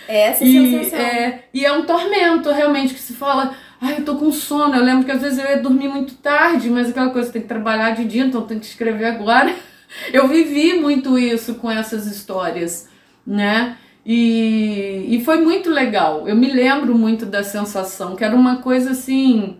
É 0.07 0.29
essa 0.29 0.43
e, 0.43 0.81
sensação. 0.81 0.99
É, 0.99 1.43
e 1.53 1.65
é 1.65 1.71
um 1.71 1.83
tormento, 1.83 2.51
realmente, 2.51 2.93
que 2.93 2.99
se 2.99 3.13
fala, 3.13 3.55
ai, 3.83 3.97
eu 3.99 4.05
tô 4.05 4.15
com 4.15 4.31
sono. 4.31 4.73
Eu 4.73 4.83
lembro 4.83 5.05
que 5.05 5.11
às 5.11 5.21
vezes 5.21 5.37
eu 5.37 5.45
ia 5.45 5.61
dormir 5.61 5.89
muito 5.89 6.15
tarde, 6.15 6.69
mas 6.69 6.89
aquela 6.89 7.09
coisa, 7.09 7.31
tem 7.31 7.41
que 7.41 7.47
trabalhar 7.47 7.91
de 7.91 8.05
dia, 8.05 8.23
então 8.23 8.43
tem 8.43 8.57
que 8.57 8.65
escrever 8.65 9.05
agora. 9.05 9.53
Eu 10.11 10.27
vivi 10.27 10.73
muito 10.73 11.19
isso 11.19 11.53
com 11.55 11.69
essas 11.69 12.07
histórias, 12.07 12.89
né? 13.27 13.77
E, 14.03 15.05
e 15.07 15.23
foi 15.23 15.39
muito 15.39 15.69
legal. 15.69 16.27
Eu 16.27 16.35
me 16.35 16.51
lembro 16.51 16.97
muito 16.97 17.27
da 17.27 17.43
sensação, 17.43 18.15
que 18.15 18.23
era 18.23 18.35
uma 18.35 18.57
coisa 18.57 18.89
assim, 18.89 19.57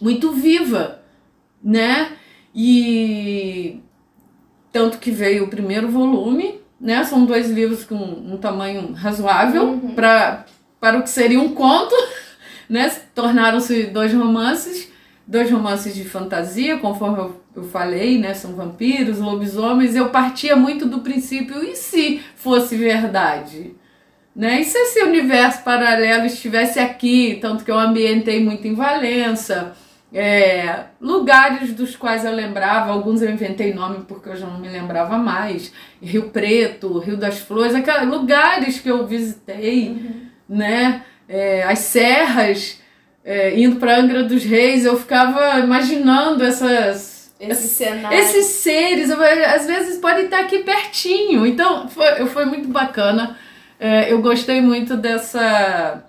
muito 0.00 0.30
viva, 0.30 1.02
né? 1.60 2.12
E 2.54 3.80
tanto 4.70 4.98
que 4.98 5.10
veio 5.10 5.46
o 5.46 5.48
primeiro 5.48 5.88
volume, 5.88 6.60
né? 6.80 7.02
São 7.02 7.24
dois 7.24 7.50
livros 7.50 7.84
com 7.84 7.96
um 7.96 8.36
tamanho 8.36 8.92
razoável 8.92 9.64
uhum. 9.64 9.94
para 9.94 10.44
para 10.80 10.98
o 10.98 11.02
que 11.02 11.10
seria 11.10 11.40
um 11.40 11.54
conto, 11.54 11.94
né? 12.68 12.90
Tornaram-se 13.14 13.84
dois 13.84 14.12
romances, 14.12 14.90
dois 15.26 15.50
romances 15.50 15.94
de 15.94 16.04
fantasia, 16.04 16.78
conforme 16.78 17.18
eu, 17.18 17.40
eu 17.56 17.64
falei, 17.64 18.18
né? 18.18 18.34
São 18.34 18.54
vampiros, 18.54 19.18
lobisomens. 19.18 19.94
Eu 19.94 20.10
partia 20.10 20.56
muito 20.56 20.86
do 20.86 21.00
princípio 21.00 21.62
e 21.62 21.74
se 21.76 22.20
fosse 22.36 22.76
verdade, 22.76 23.74
né? 24.34 24.60
E 24.60 24.64
se 24.64 24.78
esse 24.78 25.02
universo 25.02 25.62
paralelo 25.62 26.26
estivesse 26.26 26.78
aqui, 26.78 27.38
tanto 27.40 27.64
que 27.64 27.70
eu 27.70 27.78
ambientei 27.78 28.42
muito 28.42 28.66
em 28.66 28.74
Valença 28.74 29.74
é, 30.12 30.84
lugares 31.00 31.74
dos 31.74 31.94
quais 31.94 32.24
eu 32.24 32.32
lembrava, 32.32 32.92
alguns 32.92 33.20
eu 33.20 33.30
inventei 33.30 33.74
nome 33.74 34.04
porque 34.08 34.30
eu 34.30 34.36
já 34.36 34.46
não 34.46 34.58
me 34.58 34.68
lembrava 34.68 35.18
mais. 35.18 35.72
Rio 36.00 36.30
Preto, 36.30 36.98
Rio 36.98 37.16
das 37.16 37.38
Flores, 37.38 37.74
aqueles 37.74 38.08
lugares 38.08 38.80
que 38.80 38.88
eu 38.88 39.06
visitei, 39.06 39.90
uhum. 39.90 40.26
né? 40.48 41.02
É, 41.28 41.62
as 41.64 41.80
serras, 41.80 42.80
é, 43.24 43.58
indo 43.58 43.76
para 43.76 43.98
Angra 43.98 44.24
dos 44.24 44.42
Reis, 44.42 44.84
eu 44.84 44.98
ficava 44.98 45.58
imaginando 45.60 46.44
essas. 46.44 47.32
Esse. 47.38 47.84
Esses 48.12 48.46
seres, 48.46 49.10
eu, 49.10 49.22
às 49.22 49.66
vezes 49.66 49.98
podem 49.98 50.24
estar 50.24 50.40
aqui 50.40 50.58
pertinho. 50.60 51.46
Então 51.46 51.88
foi, 51.88 52.26
foi 52.26 52.46
muito 52.46 52.68
bacana. 52.68 53.38
É, 53.78 54.12
eu 54.12 54.20
gostei 54.20 54.60
muito 54.60 54.96
dessa 54.96 56.04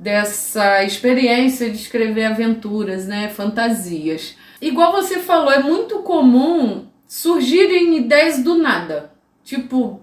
dessa 0.00 0.82
experiência 0.82 1.68
de 1.68 1.76
escrever 1.76 2.24
aventuras, 2.24 3.06
né, 3.06 3.28
fantasias. 3.28 4.34
Igual 4.60 4.92
você 4.92 5.18
falou, 5.18 5.52
é 5.52 5.62
muito 5.62 5.98
comum 5.98 6.86
surgirem 7.06 7.98
ideias 7.98 8.42
do 8.42 8.54
nada. 8.54 9.12
Tipo, 9.44 10.00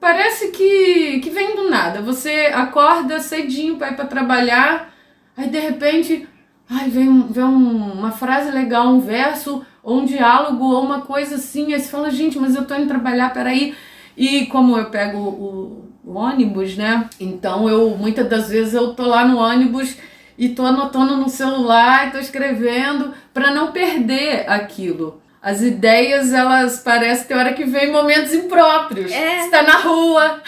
parece 0.00 0.48
que, 0.48 1.20
que 1.20 1.30
vem 1.30 1.56
do 1.56 1.70
nada. 1.70 2.00
Você 2.02 2.50
acorda 2.54 3.20
cedinho 3.20 3.76
para 3.76 3.90
ir 3.90 3.96
para 3.96 4.06
trabalhar, 4.06 4.92
aí 5.36 5.48
de 5.48 5.58
repente, 5.58 6.28
ai, 6.68 6.88
vem, 6.88 7.26
vem 7.28 7.44
uma 7.44 8.10
frase 8.10 8.50
legal, 8.50 8.88
um 8.88 9.00
verso, 9.00 9.64
ou 9.82 10.00
um 10.00 10.04
diálogo, 10.04 10.64
ou 10.64 10.84
uma 10.84 11.02
coisa 11.02 11.36
assim. 11.36 11.72
Aí 11.72 11.80
você 11.80 11.88
fala, 11.88 12.10
gente, 12.10 12.38
mas 12.38 12.54
eu 12.54 12.66
tô 12.66 12.74
indo 12.74 12.88
trabalhar, 12.88 13.32
peraí. 13.32 13.74
E 14.16 14.46
como 14.46 14.76
eu 14.76 14.90
pego 14.90 15.18
o, 15.18 15.88
o 16.04 16.14
ônibus, 16.14 16.76
né? 16.76 17.08
Então 17.20 17.68
eu 17.68 17.90
muitas 17.96 18.28
das 18.28 18.48
vezes 18.48 18.74
eu 18.74 18.94
tô 18.94 19.04
lá 19.04 19.24
no 19.24 19.38
ônibus 19.38 19.96
e 20.36 20.48
tô 20.48 20.64
anotando 20.64 21.16
no 21.16 21.28
celular, 21.28 22.12
tô 22.12 22.18
escrevendo 22.18 23.12
para 23.34 23.52
não 23.52 23.72
perder 23.72 24.48
aquilo. 24.48 25.20
As 25.42 25.62
ideias, 25.62 26.32
elas 26.32 26.80
parecem 26.80 27.26
ter 27.26 27.34
hora 27.34 27.52
que 27.52 27.64
vem 27.64 27.92
momentos 27.92 28.34
impróprios. 28.34 29.12
É. 29.12 29.42
Você 29.42 29.50
tá 29.50 29.62
na 29.62 29.78
rua, 29.78 30.42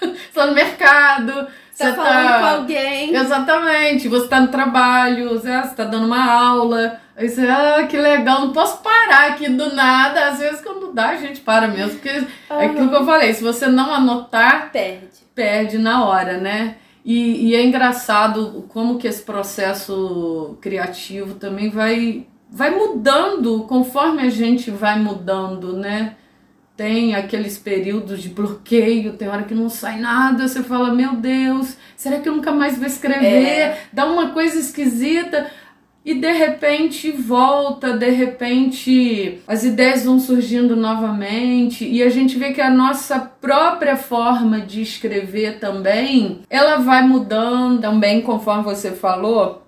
está 0.00 0.46
no 0.46 0.54
mercado, 0.54 1.48
Tá 1.80 1.86
você 1.86 1.92
falando 1.94 2.28
tá... 2.28 2.38
com 2.38 2.46
alguém. 2.46 3.14
Exatamente, 3.14 4.08
você 4.08 4.28
tá 4.28 4.40
no 4.40 4.48
trabalho, 4.48 5.30
você 5.30 5.50
ah, 5.50 5.62
você 5.62 5.74
tá 5.74 5.84
dando 5.84 6.06
uma 6.06 6.30
aula, 6.30 7.00
aí 7.16 7.26
você, 7.26 7.46
ah, 7.48 7.86
que 7.88 7.96
legal, 7.96 8.40
não 8.42 8.52
posso 8.52 8.82
parar 8.82 9.30
aqui 9.30 9.48
do 9.48 9.74
nada. 9.74 10.26
Às 10.28 10.38
vezes 10.38 10.60
quando 10.60 10.92
dá, 10.92 11.08
a 11.08 11.16
gente 11.16 11.40
para 11.40 11.68
mesmo, 11.68 11.92
porque 11.92 12.10
é 12.10 12.66
aquilo 12.66 12.90
que 12.90 12.96
eu 12.96 13.06
falei, 13.06 13.32
se 13.32 13.42
você 13.42 13.66
não 13.66 13.94
anotar, 13.94 14.70
Perde. 14.70 15.08
perde 15.34 15.78
na 15.78 16.04
hora, 16.04 16.36
né? 16.36 16.76
E, 17.02 17.48
e 17.48 17.54
é 17.54 17.64
engraçado 17.64 18.66
como 18.68 18.98
que 18.98 19.08
esse 19.08 19.22
processo 19.22 20.58
criativo 20.60 21.36
também 21.36 21.70
vai, 21.70 22.26
vai 22.50 22.70
mudando 22.70 23.64
conforme 23.68 24.22
a 24.22 24.28
gente 24.28 24.70
vai 24.70 24.98
mudando, 24.98 25.74
né? 25.74 26.16
Tem 26.76 27.14
aqueles 27.14 27.58
períodos 27.58 28.22
de 28.22 28.30
bloqueio, 28.30 29.12
tem 29.12 29.28
hora 29.28 29.42
que 29.42 29.54
não 29.54 29.68
sai 29.68 30.00
nada, 30.00 30.48
você 30.48 30.62
fala, 30.62 30.94
meu 30.94 31.14
Deus, 31.14 31.76
será 31.94 32.18
que 32.18 32.28
eu 32.28 32.34
nunca 32.34 32.52
mais 32.52 32.78
vou 32.78 32.86
escrever? 32.86 33.46
É. 33.46 33.80
Dá 33.92 34.06
uma 34.06 34.30
coisa 34.30 34.58
esquisita. 34.58 35.50
E 36.02 36.14
de 36.14 36.32
repente 36.32 37.10
volta, 37.10 37.92
de 37.92 38.08
repente 38.08 39.42
as 39.46 39.64
ideias 39.64 40.04
vão 40.04 40.18
surgindo 40.18 40.74
novamente 40.74 41.86
e 41.86 42.02
a 42.02 42.08
gente 42.08 42.38
vê 42.38 42.52
que 42.52 42.60
a 42.62 42.70
nossa 42.70 43.18
própria 43.18 43.98
forma 43.98 44.62
de 44.62 44.80
escrever 44.80 45.58
também, 45.58 46.40
ela 46.48 46.78
vai 46.78 47.06
mudando 47.06 47.82
também 47.82 48.22
conforme 48.22 48.64
você 48.64 48.92
falou. 48.92 49.62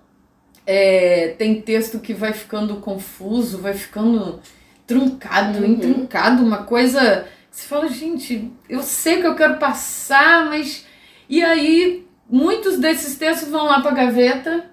É, 0.65 1.35
tem 1.37 1.61
texto 1.61 1.99
que 1.99 2.13
vai 2.13 2.33
ficando 2.33 2.77
confuso, 2.77 3.57
vai 3.57 3.73
ficando 3.73 4.39
truncado, 4.87 5.59
Uhum. 5.59 5.65
intrincado, 5.65 6.43
uma 6.43 6.63
coisa 6.63 7.27
que 7.51 7.57
você 7.57 7.67
fala, 7.67 7.87
gente, 7.89 8.51
eu 8.69 8.81
sei 8.81 9.19
que 9.21 9.27
eu 9.27 9.35
quero 9.35 9.57
passar, 9.57 10.45
mas 10.45 10.85
e 11.29 11.43
aí 11.43 12.05
muitos 12.29 12.77
desses 12.79 13.17
textos 13.17 13.49
vão 13.49 13.65
lá 13.65 13.81
pra 13.81 13.91
gaveta 13.91 14.69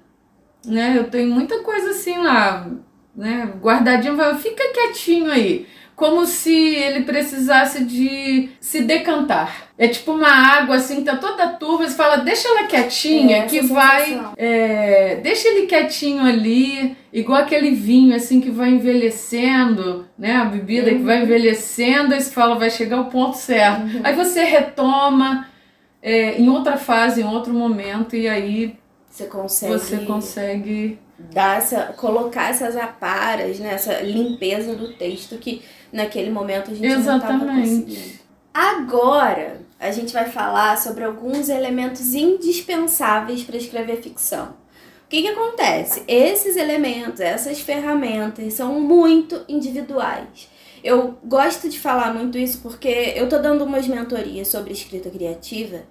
né? 0.64 0.94
Eu 0.96 1.04
tenho 1.10 1.32
muita 1.32 1.60
coisa 1.60 1.90
assim 1.90 2.18
lá, 2.18 2.68
né? 3.14 3.52
Guardadinho, 3.60 4.16
vai, 4.16 4.34
fica 4.36 4.62
quietinho 4.72 5.30
aí. 5.30 5.66
Como 6.00 6.24
se 6.24 6.50
ele 6.76 7.02
precisasse 7.04 7.84
de 7.84 8.48
se 8.58 8.80
decantar. 8.80 9.68
É 9.76 9.86
tipo 9.86 10.12
uma 10.12 10.30
água 10.30 10.76
assim, 10.76 10.96
que 10.96 11.02
tá 11.02 11.16
toda 11.18 11.46
turva, 11.48 11.86
você 11.86 11.94
fala, 11.94 12.16
deixa 12.16 12.48
ela 12.48 12.64
quietinha, 12.66 13.36
É, 13.36 13.42
que 13.42 13.60
vai. 13.60 14.18
é, 14.38 15.16
deixa 15.22 15.46
ele 15.48 15.66
quietinho 15.66 16.24
ali, 16.24 16.96
igual 17.12 17.42
aquele 17.42 17.72
vinho 17.72 18.16
assim 18.16 18.40
que 18.40 18.50
vai 18.50 18.70
envelhecendo, 18.70 20.06
né? 20.18 20.36
A 20.36 20.44
bebida 20.46 20.88
que 20.90 20.96
Uhum. 20.96 21.04
vai 21.04 21.22
envelhecendo, 21.22 22.14
aí 22.14 22.20
você 22.22 22.30
fala, 22.30 22.58
vai 22.58 22.70
chegar 22.70 22.96
ao 22.96 23.04
ponto 23.06 23.36
certo. 23.36 23.82
Aí 24.02 24.14
você 24.14 24.42
retoma 24.42 25.46
é, 26.02 26.40
em 26.40 26.48
outra 26.48 26.78
fase, 26.78 27.20
em 27.20 27.26
outro 27.26 27.52
momento, 27.52 28.16
e 28.16 28.26
aí 28.26 28.74
Você 29.10 29.24
consegue, 29.26 29.72
você 29.74 29.98
consegue. 29.98 30.98
Dar 31.32 31.58
essa, 31.58 31.92
colocar 31.96 32.50
essas 32.50 32.76
aparas, 32.76 33.58
né, 33.58 33.74
essa 33.74 34.00
limpeza 34.00 34.74
do 34.74 34.92
texto 34.94 35.36
que 35.36 35.62
naquele 35.92 36.30
momento 36.30 36.70
a 36.70 36.74
gente 36.74 36.88
não 36.88 37.00
estava 37.00 37.34
Exatamente. 37.34 37.68
conseguindo. 37.68 38.20
Agora, 38.52 39.60
a 39.78 39.90
gente 39.90 40.12
vai 40.12 40.28
falar 40.28 40.76
sobre 40.76 41.04
alguns 41.04 41.48
elementos 41.48 42.14
indispensáveis 42.14 43.42
para 43.42 43.56
escrever 43.56 44.02
ficção. 44.02 44.48
O 45.06 45.08
que, 45.10 45.22
que 45.22 45.28
acontece? 45.28 46.04
Esses 46.06 46.56
elementos, 46.56 47.20
essas 47.20 47.60
ferramentas 47.60 48.54
são 48.54 48.80
muito 48.80 49.44
individuais. 49.48 50.48
Eu 50.82 51.18
gosto 51.24 51.68
de 51.68 51.78
falar 51.78 52.14
muito 52.14 52.38
isso 52.38 52.60
porque 52.60 53.12
eu 53.16 53.28
tô 53.28 53.38
dando 53.38 53.64
umas 53.64 53.86
mentorias 53.86 54.48
sobre 54.48 54.72
escrita 54.72 55.10
criativa 55.10 55.82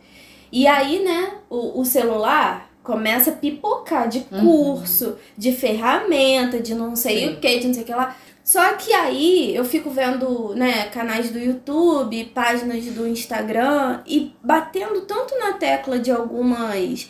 e 0.51 0.65
aí, 0.65 1.03
né, 1.03 1.34
o, 1.49 1.80
o 1.80 1.86
celular 1.86 2.68
começa 2.89 3.30
a 3.30 3.34
pipocar 3.34 4.10
de 4.10 4.25
Uhum. 4.32 4.39
curso, 4.78 5.15
de 5.38 5.52
ferramenta, 5.52 6.60
de 6.60 6.73
não 6.73 6.95
sei 6.95 7.19
Sim. 7.19 7.34
o 7.34 7.38
que, 7.38 7.60
de 7.60 7.67
não 7.67 7.73
sei 7.75 7.84
o 7.84 7.86
que 7.86 7.93
lá. 7.93 8.15
Só 8.43 8.73
que 8.73 8.91
aí 8.91 9.56
eu 9.56 9.63
fico 9.63 9.91
vendo, 9.91 10.56
né, 10.56 10.86
canais 10.86 11.30
do 11.30 11.38
YouTube, 11.38 12.32
páginas 12.34 12.84
do 12.86 13.08
Instagram 13.08 13.99
e 14.08 14.34
batendo 14.43 15.02
tanto 15.02 15.38
na 15.38 15.54
tecla 15.54 15.99
de 15.99 16.10
algumas 16.12 17.08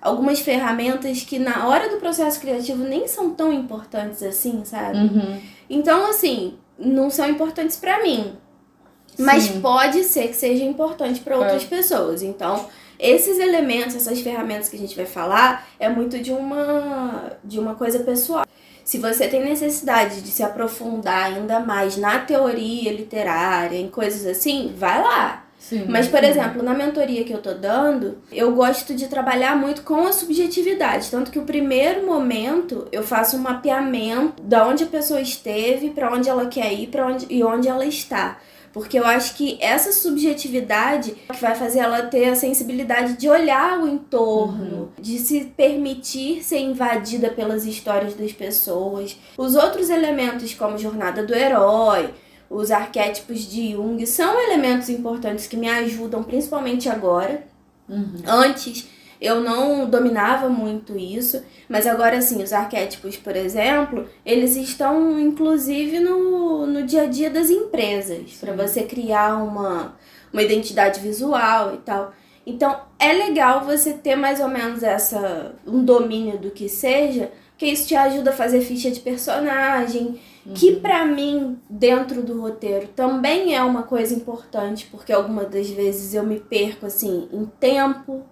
algumas 0.00 0.38
ferramentas 0.38 1.22
que 1.22 1.40
na 1.40 1.66
hora 1.66 1.88
do 1.88 1.96
processo 1.96 2.40
criativo 2.40 2.84
nem 2.84 3.08
são 3.08 3.30
tão 3.30 3.52
importantes 3.52 4.22
assim, 4.22 4.62
sabe? 4.64 4.96
Uhum. 4.98 5.40
Então, 5.68 6.08
assim, 6.08 6.54
não 6.78 7.10
são 7.10 7.28
importantes 7.28 7.76
pra 7.76 8.00
mim. 8.00 8.34
Mas 9.18 9.42
Sim. 9.44 9.60
pode 9.60 10.04
ser 10.04 10.28
que 10.28 10.36
seja 10.36 10.62
importante 10.62 11.18
pra 11.18 11.36
outras 11.36 11.64
pessoas. 11.64 12.22
Então, 12.22 12.66
esses 12.98 13.38
elementos, 13.38 13.94
essas 13.96 14.20
ferramentas 14.20 14.68
que 14.68 14.76
a 14.76 14.78
gente 14.78 14.96
vai 14.96 15.06
falar, 15.06 15.68
é 15.78 15.88
muito 15.88 16.18
de 16.18 16.32
uma 16.32 17.32
de 17.44 17.58
uma 17.58 17.74
coisa 17.74 18.00
pessoal. 18.00 18.44
Se 18.84 18.98
você 18.98 19.28
tem 19.28 19.44
necessidade 19.44 20.22
de 20.22 20.28
se 20.28 20.42
aprofundar 20.42 21.26
ainda 21.26 21.60
mais 21.60 21.96
na 21.98 22.20
teoria 22.20 22.90
literária, 22.90 23.76
em 23.76 23.88
coisas 23.88 24.26
assim, 24.26 24.72
vai 24.76 25.02
lá. 25.02 25.44
Sim. 25.58 25.84
Mas, 25.88 26.06
por 26.06 26.22
exemplo, 26.22 26.62
na 26.62 26.72
mentoria 26.72 27.24
que 27.24 27.32
eu 27.32 27.42
tô 27.42 27.52
dando, 27.52 28.18
eu 28.32 28.54
gosto 28.54 28.94
de 28.94 29.08
trabalhar 29.08 29.56
muito 29.56 29.82
com 29.82 30.06
a 30.06 30.12
subjetividade. 30.12 31.10
Tanto 31.10 31.30
que 31.30 31.38
o 31.38 31.44
primeiro 31.44 32.06
momento 32.06 32.86
eu 32.92 33.02
faço 33.02 33.36
um 33.36 33.40
mapeamento 33.40 34.42
da 34.42 34.66
onde 34.66 34.84
a 34.84 34.86
pessoa 34.86 35.20
esteve, 35.20 35.90
pra 35.90 36.10
onde 36.12 36.28
ela 36.28 36.46
quer 36.46 36.72
ir 36.72 36.86
pra 36.86 37.06
onde, 37.08 37.26
e 37.28 37.42
onde 37.42 37.68
ela 37.68 37.84
está. 37.84 38.38
Porque 38.72 38.98
eu 38.98 39.06
acho 39.06 39.34
que 39.34 39.58
essa 39.60 39.92
subjetividade 39.92 41.12
que 41.12 41.40
vai 41.40 41.54
fazer 41.54 41.80
ela 41.80 42.02
ter 42.02 42.26
a 42.26 42.34
sensibilidade 42.34 43.14
de 43.14 43.28
olhar 43.28 43.80
o 43.80 43.88
entorno, 43.88 44.92
de 44.98 45.18
se 45.18 45.46
permitir 45.56 46.44
ser 46.44 46.58
invadida 46.58 47.30
pelas 47.30 47.64
histórias 47.64 48.14
das 48.14 48.32
pessoas. 48.32 49.16
Os 49.36 49.54
outros 49.54 49.90
elementos, 49.90 50.54
como 50.54 50.78
jornada 50.78 51.24
do 51.24 51.34
herói, 51.34 52.12
os 52.50 52.70
arquétipos 52.70 53.40
de 53.40 53.72
Jung, 53.72 54.04
são 54.06 54.40
elementos 54.40 54.88
importantes 54.88 55.46
que 55.46 55.56
me 55.56 55.68
ajudam, 55.68 56.22
principalmente 56.22 56.88
agora. 56.88 57.46
Uhum. 57.88 58.22
Antes 58.26 58.86
eu 59.20 59.40
não 59.40 59.88
dominava 59.88 60.48
muito 60.48 60.96
isso, 60.96 61.42
mas 61.68 61.86
agora 61.86 62.20
sim, 62.20 62.42
os 62.42 62.52
arquétipos, 62.52 63.16
por 63.16 63.34
exemplo, 63.34 64.06
eles 64.24 64.56
estão 64.56 65.18
inclusive 65.18 66.00
no, 66.00 66.66
no 66.66 66.84
dia 66.84 67.02
a 67.02 67.06
dia 67.06 67.28
das 67.30 67.50
empresas, 67.50 68.32
para 68.40 68.52
você 68.52 68.82
criar 68.82 69.36
uma, 69.42 69.96
uma 70.32 70.42
identidade 70.42 71.00
visual 71.00 71.74
e 71.74 71.78
tal. 71.78 72.12
Então 72.46 72.80
é 72.98 73.12
legal 73.12 73.64
você 73.64 73.92
ter 73.92 74.16
mais 74.16 74.40
ou 74.40 74.48
menos 74.48 74.82
essa 74.82 75.54
um 75.66 75.84
domínio 75.84 76.38
do 76.38 76.50
que 76.50 76.68
seja, 76.68 77.30
que 77.58 77.66
isso 77.66 77.88
te 77.88 77.96
ajuda 77.96 78.30
a 78.30 78.32
fazer 78.32 78.60
ficha 78.60 78.90
de 78.90 79.00
personagem, 79.00 80.18
que 80.54 80.76
pra 80.76 81.04
mim 81.04 81.58
dentro 81.68 82.22
do 82.22 82.40
roteiro 82.40 82.88
também 82.88 83.54
é 83.54 83.62
uma 83.62 83.82
coisa 83.82 84.14
importante, 84.14 84.86
porque 84.90 85.12
algumas 85.12 85.50
das 85.50 85.68
vezes 85.68 86.14
eu 86.14 86.22
me 86.22 86.38
perco 86.38 86.86
assim 86.86 87.28
em 87.32 87.44
tempo, 87.44 88.24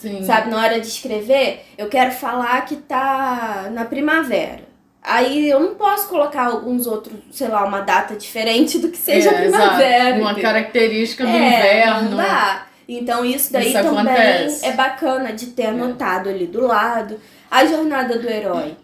Sim. 0.00 0.24
Sabe, 0.24 0.50
na 0.50 0.56
hora 0.62 0.80
de 0.80 0.86
escrever, 0.86 1.64
eu 1.76 1.88
quero 1.88 2.10
falar 2.12 2.64
que 2.64 2.76
tá 2.76 3.68
na 3.72 3.84
primavera. 3.84 4.68
Aí 5.02 5.48
eu 5.48 5.60
não 5.60 5.74
posso 5.74 6.08
colocar 6.08 6.46
alguns 6.46 6.86
outros, 6.86 7.18
sei 7.30 7.48
lá, 7.48 7.64
uma 7.64 7.80
data 7.80 8.14
diferente 8.16 8.78
do 8.78 8.88
que 8.90 8.98
seja 8.98 9.30
É, 9.30 9.40
primavera. 9.42 10.08
exato. 10.10 10.20
Uma 10.20 10.34
característica 10.34 11.24
do 11.24 11.30
é, 11.30 11.36
inverno. 11.48 12.10
Não 12.10 12.16
dá. 12.16 12.66
Então 12.88 13.24
isso 13.24 13.52
daí 13.52 13.68
Isso 13.72 13.82
também 13.82 14.00
acontece. 14.00 14.66
é 14.66 14.72
bacana 14.72 15.32
de 15.32 15.46
ter 15.48 15.66
anotado 15.66 16.28
ali 16.28 16.46
do 16.46 16.66
lado. 16.66 17.18
A 17.50 17.64
jornada 17.64 18.18
do 18.18 18.28
herói 18.28 18.76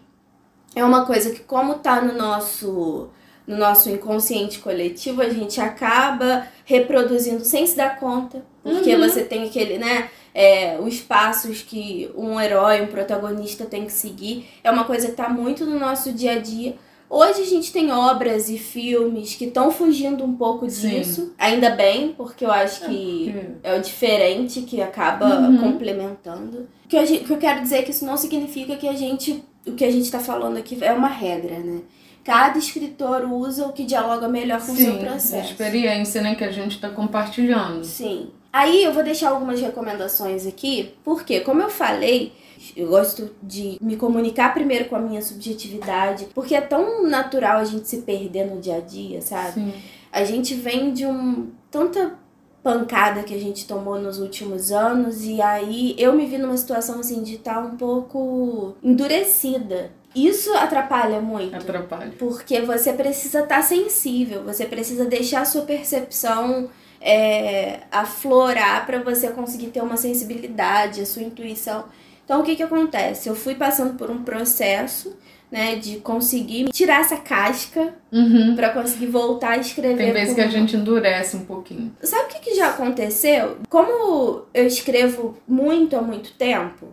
é 0.75 0.83
uma 0.83 1.05
coisa 1.05 1.31
que, 1.31 1.39
como 1.41 1.75
tá 1.75 2.01
no 2.01 2.13
nosso, 2.13 3.09
no 3.45 3.57
nosso 3.57 3.89
inconsciente 3.89 4.59
coletivo, 4.59 5.21
a 5.21 5.29
gente 5.29 5.59
acaba 5.59 6.47
reproduzindo 6.65 7.43
sem 7.43 7.65
se 7.67 7.75
dar 7.75 7.99
conta. 7.99 8.43
Porque 8.63 8.95
Uhum. 8.95 9.01
você 9.07 9.23
tem 9.23 9.45
aquele, 9.45 9.77
né? 9.77 10.09
É, 10.39 10.77
os 10.79 10.99
passos 10.99 11.63
que 11.63 12.11
um 12.15 12.39
herói, 12.39 12.81
um 12.83 12.87
protagonista 12.87 13.65
tem 13.65 13.85
que 13.85 13.91
seguir. 13.91 14.45
É 14.63 14.69
uma 14.69 14.83
coisa 14.83 15.07
que 15.07 15.13
tá 15.13 15.27
muito 15.27 15.65
no 15.65 15.79
nosso 15.79 16.13
dia 16.13 16.33
a 16.33 16.39
dia. 16.39 16.75
Hoje 17.09 17.41
a 17.41 17.45
gente 17.45 17.71
tem 17.71 17.91
obras 17.91 18.47
e 18.49 18.57
filmes 18.59 19.33
que 19.33 19.45
estão 19.45 19.71
fugindo 19.71 20.23
um 20.23 20.35
pouco 20.35 20.69
Sim. 20.69 20.89
disso. 20.89 21.33
Ainda 21.39 21.71
bem, 21.71 22.13
porque 22.15 22.45
eu 22.45 22.51
acho 22.51 22.81
que 22.85 23.31
porque- 23.33 23.47
é 23.63 23.77
o 23.79 23.81
diferente 23.81 24.61
que 24.61 24.79
acaba 24.79 25.25
Uhum. 25.39 25.57
complementando. 25.57 26.67
O 26.85 26.87
que, 26.87 26.97
o 26.99 27.07
que 27.25 27.31
eu 27.33 27.37
quero 27.37 27.61
dizer 27.61 27.77
é 27.77 27.81
que 27.81 27.91
isso 27.91 28.05
não 28.05 28.15
significa 28.17 28.75
que 28.75 28.87
a 28.87 28.93
gente. 28.93 29.43
O 29.65 29.71
que 29.73 29.83
a 29.83 29.91
gente 29.91 30.09
tá 30.11 30.19
falando 30.19 30.57
aqui 30.57 30.77
é 30.81 30.93
uma 30.93 31.07
regra, 31.09 31.57
né? 31.59 31.81
Cada 32.27 32.59
escritor 32.59 33.23
usa 33.23 33.65
o 33.67 33.71
que 33.71 33.85
dialoga 33.85 34.27
melhor 34.27 34.59
com 34.59 34.73
o 34.73 34.75
seu 34.75 34.91
Sim, 34.91 34.97
a 34.97 35.11
processo. 35.11 35.51
experiência 35.51 36.21
né, 36.21 36.35
que 36.35 36.43
a 36.43 36.51
gente 36.51 36.75
está 36.75 36.89
compartilhando. 36.89 37.85
Sim. 37.85 38.31
Aí 38.51 38.83
eu 38.83 38.91
vou 38.91 39.01
deixar 39.01 39.29
algumas 39.29 39.61
recomendações 39.61 40.45
aqui, 40.45 40.93
porque, 41.05 41.39
como 41.39 41.61
eu 41.61 41.69
falei, 41.69 42.33
eu 42.75 42.89
gosto 42.89 43.29
de 43.41 43.77
me 43.79 43.95
comunicar 43.95 44.53
primeiro 44.53 44.89
com 44.89 44.97
a 44.97 44.99
minha 44.99 45.21
subjetividade, 45.21 46.27
porque 46.35 46.53
é 46.53 46.59
tão 46.59 47.07
natural 47.07 47.59
a 47.59 47.63
gente 47.63 47.87
se 47.87 47.99
perder 47.99 48.45
no 48.47 48.59
dia 48.59 48.75
a 48.75 48.81
dia, 48.81 49.21
sabe? 49.21 49.53
Sim. 49.53 49.73
A 50.11 50.25
gente 50.25 50.53
vem 50.53 50.91
de 50.91 51.05
um 51.05 51.47
tanta 51.71 52.19
pancada 52.61 53.23
que 53.23 53.33
a 53.33 53.39
gente 53.39 53.65
tomou 53.65 54.01
nos 54.01 54.19
últimos 54.19 54.73
anos 54.73 55.23
e 55.23 55.41
aí 55.41 55.95
eu 55.97 56.11
me 56.11 56.25
vi 56.25 56.37
numa 56.37 56.57
situação 56.57 56.99
assim 56.99 57.23
de 57.23 57.35
estar 57.35 57.59
um 57.59 57.77
pouco 57.77 58.75
endurecida. 58.83 59.91
Isso 60.25 60.53
atrapalha 60.55 61.21
muito. 61.21 61.55
Atrapalha. 61.55 62.11
Porque 62.17 62.61
você 62.61 62.91
precisa 62.93 63.41
estar 63.41 63.61
sensível, 63.61 64.43
você 64.43 64.65
precisa 64.65 65.05
deixar 65.05 65.41
a 65.41 65.45
sua 65.45 65.61
percepção 65.61 66.69
é, 66.99 67.81
aflorar 67.91 68.85
para 68.85 68.99
você 69.01 69.29
conseguir 69.29 69.67
ter 69.67 69.81
uma 69.81 69.97
sensibilidade, 69.97 71.01
a 71.01 71.05
sua 71.05 71.21
intuição. 71.21 71.85
Então, 72.25 72.41
o 72.41 72.43
que 72.43 72.55
que 72.55 72.63
acontece? 72.63 73.29
Eu 73.29 73.35
fui 73.35 73.55
passando 73.55 73.93
por 73.95 74.09
um 74.09 74.23
processo, 74.23 75.15
né, 75.49 75.75
de 75.77 75.97
conseguir 75.97 76.69
tirar 76.71 76.99
essa 77.01 77.15
casca 77.17 77.93
Uhum. 78.11 78.53
para 78.55 78.71
conseguir 78.71 79.05
voltar 79.07 79.51
a 79.51 79.57
escrever. 79.57 79.97
Tem 79.97 80.11
vezes 80.11 80.33
que 80.33 80.41
a 80.41 80.47
gente 80.49 80.75
endurece 80.75 81.37
um 81.37 81.45
pouquinho. 81.45 81.95
Sabe 82.01 82.23
o 82.25 82.27
que, 82.27 82.39
que 82.39 82.55
já 82.55 82.69
aconteceu? 82.69 83.57
Como 83.69 84.41
eu 84.53 84.65
escrevo 84.67 85.37
muito 85.47 85.95
há 85.95 86.01
muito 86.01 86.33
tempo, 86.33 86.87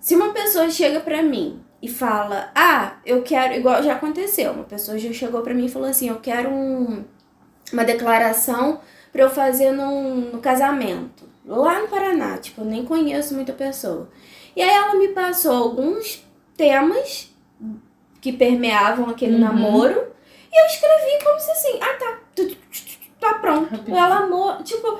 se 0.00 0.14
uma 0.14 0.32
pessoa 0.32 0.70
chega 0.70 1.00
pra 1.00 1.22
mim 1.22 1.60
e 1.82 1.88
fala, 1.88 2.50
ah, 2.54 2.92
eu 3.04 3.22
quero, 3.22 3.54
igual 3.54 3.82
já 3.82 3.94
aconteceu, 3.94 4.52
uma 4.52 4.62
pessoa 4.64 4.96
já 4.96 5.12
chegou 5.12 5.42
pra 5.42 5.52
mim 5.52 5.66
e 5.66 5.68
falou 5.68 5.88
assim, 5.88 6.08
eu 6.08 6.20
quero 6.20 6.48
um, 6.48 7.04
uma 7.72 7.84
declaração 7.84 8.80
pra 9.12 9.22
eu 9.22 9.28
fazer 9.30 9.72
num, 9.72 10.30
no 10.32 10.38
casamento, 10.40 11.24
lá 11.44 11.80
no 11.80 11.88
Paraná, 11.88 12.38
tipo, 12.38 12.60
eu 12.60 12.64
nem 12.64 12.84
conheço 12.84 13.34
muita 13.34 13.52
pessoa. 13.52 14.08
E 14.54 14.62
aí 14.62 14.70
ela 14.70 14.94
me 14.94 15.08
passou 15.08 15.52
alguns 15.54 16.24
temas 16.56 17.34
que 18.20 18.32
permeavam 18.32 19.10
aquele 19.10 19.34
Uhum. 19.34 19.40
namoro 19.40 20.04
e 20.52 20.62
eu 20.62 20.66
escrevi 20.66 21.24
como 21.24 21.40
se 21.40 21.50
assim, 21.50 21.78
ah 21.80 21.96
tá, 21.98 22.18
tá 23.20 23.34
pronto. 23.34 23.70
Rapidinho. 23.70 23.96
Ela 23.96 24.16
amor, 24.18 24.62
tipo, 24.62 24.98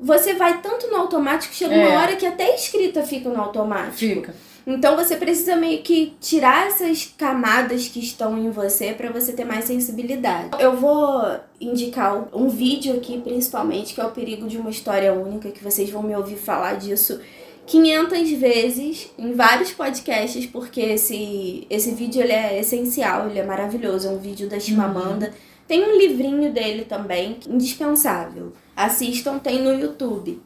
você 0.00 0.34
vai 0.34 0.60
tanto 0.60 0.88
no 0.90 0.96
automático, 0.96 1.54
chega 1.54 1.74
É. 1.74 1.86
uma 1.86 2.00
hora 2.00 2.16
que 2.16 2.26
até 2.26 2.46
a 2.50 2.54
escrita 2.56 3.02
fica 3.02 3.28
no 3.28 3.40
automático. 3.40 3.96
Fica. 3.98 4.34
Então 4.66 4.96
você 4.96 5.16
precisa 5.16 5.56
meio 5.56 5.82
que 5.82 6.14
tirar 6.20 6.66
essas 6.66 7.12
camadas 7.18 7.88
que 7.88 8.00
estão 8.00 8.38
em 8.38 8.50
você 8.50 8.92
para 8.92 9.10
você 9.10 9.32
ter 9.32 9.44
mais 9.44 9.66
sensibilidade. 9.66 10.50
Eu 10.58 10.76
vou 10.76 11.22
indicar 11.60 12.28
um 12.32 12.48
vídeo 12.48 12.96
aqui, 12.96 13.20
principalmente, 13.20 13.94
que 13.94 14.00
é 14.00 14.04
o 14.04 14.10
perigo 14.10 14.46
de 14.46 14.56
uma 14.56 14.70
história 14.70 15.12
única, 15.12 15.50
que 15.50 15.62
vocês 15.62 15.90
vão 15.90 16.02
me 16.02 16.16
ouvir 16.16 16.36
falar 16.36 16.74
disso 16.74 17.20
500 17.66 18.30
vezes 18.32 19.10
em 19.18 19.32
vários 19.32 19.72
podcasts, 19.72 20.46
porque 20.46 20.80
esse, 20.80 21.66
esse 21.70 21.92
vídeo 21.92 22.22
ele 22.22 22.32
é 22.32 22.60
essencial, 22.60 23.28
ele 23.28 23.38
é 23.38 23.44
maravilhoso, 23.44 24.08
é 24.08 24.10
um 24.10 24.18
vídeo 24.18 24.48
da 24.48 24.60
Chimamanda. 24.60 25.32
Tem 25.66 25.82
um 25.82 25.96
livrinho 25.96 26.52
dele 26.52 26.84
também, 26.84 27.38
indispensável. 27.48 28.52
Assistam, 28.76 29.38
tem 29.38 29.62
no 29.62 29.72
YouTube. 29.72 30.42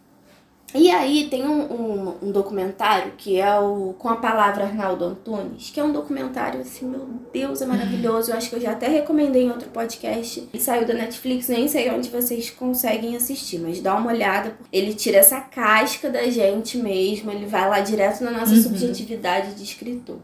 E 0.74 0.90
aí 0.90 1.28
tem 1.30 1.46
um, 1.46 1.62
um, 1.72 2.14
um 2.24 2.30
documentário 2.30 3.12
que 3.16 3.40
é 3.40 3.58
o 3.58 3.94
Com 3.98 4.10
a 4.10 4.16
Palavra 4.16 4.64
Arnaldo 4.64 5.02
Antunes, 5.02 5.70
que 5.70 5.80
é 5.80 5.84
um 5.84 5.92
documentário 5.92 6.60
assim, 6.60 6.84
meu 6.86 7.08
Deus, 7.32 7.62
é 7.62 7.66
maravilhoso. 7.66 8.30
Eu 8.30 8.36
acho 8.36 8.50
que 8.50 8.56
eu 8.56 8.60
já 8.60 8.72
até 8.72 8.86
recomendei 8.86 9.44
em 9.44 9.50
outro 9.50 9.70
podcast. 9.70 10.46
Ele 10.52 10.62
saiu 10.62 10.86
da 10.86 10.92
Netflix, 10.92 11.48
nem 11.48 11.66
sei 11.68 11.90
onde 11.90 12.10
vocês 12.10 12.50
conseguem 12.50 13.16
assistir, 13.16 13.58
mas 13.60 13.80
dá 13.80 13.94
uma 13.94 14.12
olhada. 14.12 14.58
Ele 14.70 14.92
tira 14.92 15.16
essa 15.16 15.40
casca 15.40 16.10
da 16.10 16.24
gente 16.28 16.76
mesmo, 16.76 17.30
ele 17.32 17.46
vai 17.46 17.66
lá 17.66 17.80
direto 17.80 18.22
na 18.22 18.30
nossa 18.30 18.52
Uhum. 18.52 18.62
subjetividade 18.62 19.54
de 19.54 19.62
escritor. 19.62 20.18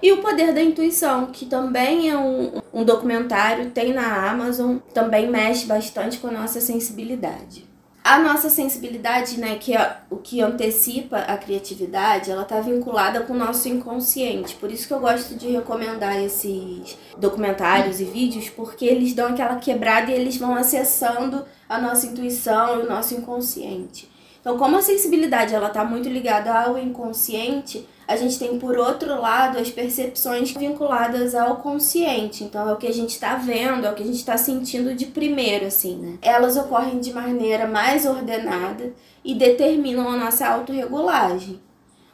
E 0.00 0.12
o 0.12 0.18
Poder 0.18 0.54
da 0.54 0.62
Intuição, 0.62 1.26
que 1.26 1.46
também 1.46 2.08
é 2.08 2.16
um, 2.16 2.62
um 2.72 2.84
documentário, 2.84 3.70
tem 3.72 3.92
na 3.92 4.30
Amazon, 4.30 4.76
também 4.94 5.28
mexe 5.28 5.66
bastante 5.66 6.18
com 6.18 6.28
a 6.28 6.30
nossa 6.30 6.60
sensibilidade. 6.60 7.67
A 8.04 8.18
nossa 8.20 8.48
sensibilidade, 8.48 9.38
né, 9.38 9.56
que 9.56 9.76
é 9.76 9.98
o 10.08 10.16
que 10.16 10.40
antecipa 10.40 11.18
a 11.18 11.36
criatividade, 11.36 12.30
ela 12.30 12.44
tá 12.44 12.58
vinculada 12.60 13.20
com 13.20 13.34
o 13.34 13.38
nosso 13.38 13.68
inconsciente. 13.68 14.54
Por 14.54 14.70
isso 14.70 14.88
que 14.88 14.94
eu 14.94 15.00
gosto 15.00 15.34
de 15.34 15.48
recomendar 15.48 16.16
esses 16.22 16.96
documentários 17.18 18.00
e 18.00 18.04
vídeos, 18.04 18.48
porque 18.48 18.86
eles 18.86 19.12
dão 19.12 19.28
aquela 19.28 19.56
quebrada 19.56 20.10
e 20.10 20.14
eles 20.14 20.38
vão 20.38 20.54
acessando 20.54 21.44
a 21.68 21.78
nossa 21.78 22.06
intuição 22.06 22.80
e 22.80 22.82
o 22.82 22.88
nosso 22.88 23.14
inconsciente. 23.14 24.10
Então, 24.40 24.56
como 24.56 24.78
a 24.78 24.82
sensibilidade 24.82 25.54
ela 25.54 25.68
tá 25.68 25.84
muito 25.84 26.08
ligada 26.08 26.50
ao 26.50 26.78
inconsciente, 26.78 27.86
a 28.08 28.16
gente 28.16 28.38
tem 28.38 28.58
por 28.58 28.78
outro 28.78 29.20
lado 29.20 29.58
as 29.58 29.70
percepções 29.70 30.50
vinculadas 30.52 31.34
ao 31.34 31.56
consciente. 31.56 32.42
Então 32.42 32.66
é 32.66 32.72
o 32.72 32.76
que 32.76 32.86
a 32.86 32.92
gente 32.92 33.10
está 33.10 33.36
vendo, 33.36 33.86
é 33.86 33.90
o 33.90 33.94
que 33.94 34.02
a 34.02 34.06
gente 34.06 34.16
está 34.16 34.38
sentindo 34.38 34.94
de 34.94 35.06
primeiro, 35.06 35.66
assim, 35.66 35.96
né? 35.96 36.18
Elas 36.22 36.56
ocorrem 36.56 36.98
de 37.00 37.12
maneira 37.12 37.66
mais 37.66 38.06
ordenada 38.06 38.94
e 39.22 39.34
determinam 39.34 40.08
a 40.08 40.16
nossa 40.16 40.48
autorregulagem. 40.48 41.60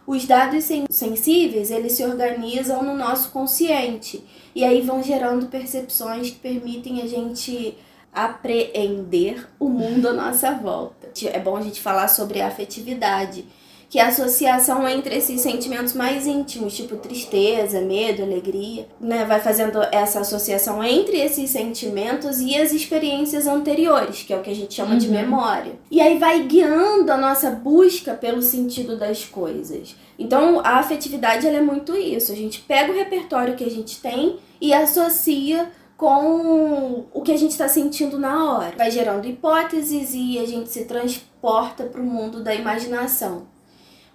Os 0.07 0.27
dados 0.27 0.65
sen- 0.65 0.85
sensíveis, 0.91 1.71
eles 1.71 1.93
se 1.93 2.05
organizam 2.05 2.83
no 2.83 2.95
nosso 2.95 3.31
consciente 3.31 4.23
e 4.55 4.65
aí 4.65 4.81
vão 4.83 5.03
gerando 5.03 5.47
percepções 5.47 6.29
que 6.31 6.37
permitem 6.41 7.01
a 7.03 7.07
gente 7.07 7.79
apreender 8.13 9.49
o 9.59 9.69
mundo 9.69 10.09
à 10.09 10.13
nossa 10.13 10.51
volta. 10.53 11.09
É 11.33 11.39
bom 11.39 11.57
a 11.57 11.63
gente 11.63 11.81
falar 11.81 12.09
sobre 12.09 12.41
a 12.41 12.49
afetividade, 12.49 13.47
que 13.89 13.99
é 13.99 14.03
a 14.03 14.09
associação 14.09 14.89
entre 14.89 15.15
esses 15.17 15.41
sentimentos 15.41 15.93
mais 15.93 16.27
íntimos, 16.27 16.75
tipo 16.77 16.97
tristeza, 16.97 17.81
medo, 17.81 18.23
alegria, 18.23 18.87
né? 19.01 19.25
Vai 19.25 19.41
fazendo 19.41 19.81
essa 19.93 20.21
associação 20.21 20.83
entre 20.83 21.19
esses 21.19 21.51
sentimentos 21.51 22.41
e 22.41 22.57
as 22.57 22.73
experiências 22.73 23.47
anteriores, 23.47 24.23
que 24.23 24.33
é 24.33 24.37
o 24.37 24.43
que 24.43 24.51
a 24.51 24.55
gente 24.55 24.75
chama 24.75 24.97
de 24.97 25.07
Uhum. 25.07 25.13
memória. 25.15 25.73
E 25.91 26.01
aí 26.01 26.19
vai 26.19 26.43
guiando 26.45 27.11
a 27.13 27.17
nossa 27.17 27.51
busca 27.51 28.15
pelo 28.15 28.43
sentido 28.43 28.97
das 28.99 29.25
coisas. 29.25 29.95
Então, 30.19 30.61
a 30.61 30.79
afetividade 30.79 31.47
ela 31.47 31.57
é 31.59 31.61
muito 31.61 31.97
isso. 31.97 32.33
A 32.33 32.37
gente 32.37 32.61
pega 32.61 32.93
o 32.93 32.95
repertório 32.95 33.55
que 33.57 33.65
a 33.65 33.71
gente 33.71 34.01
tem 34.01 34.37
e 34.61 34.73
associa 34.73 35.71
com 35.97 37.05
o 37.13 37.23
que 37.23 37.33
a 37.33 37.37
gente 37.37 37.53
está 37.53 37.69
sentindo 37.69 38.19
na 38.19 38.53
hora. 38.53 38.75
Vai 38.77 38.91
gerando 38.91 39.27
hipóteses 39.27 40.11
e 40.15 40.39
a 40.39 40.47
gente 40.47 40.69
se 40.69 40.85
transporta 40.85 41.85
para 41.85 42.01
o 42.01 42.05
mundo 42.05 42.43
da 42.43 42.55
imaginação. 42.55 43.47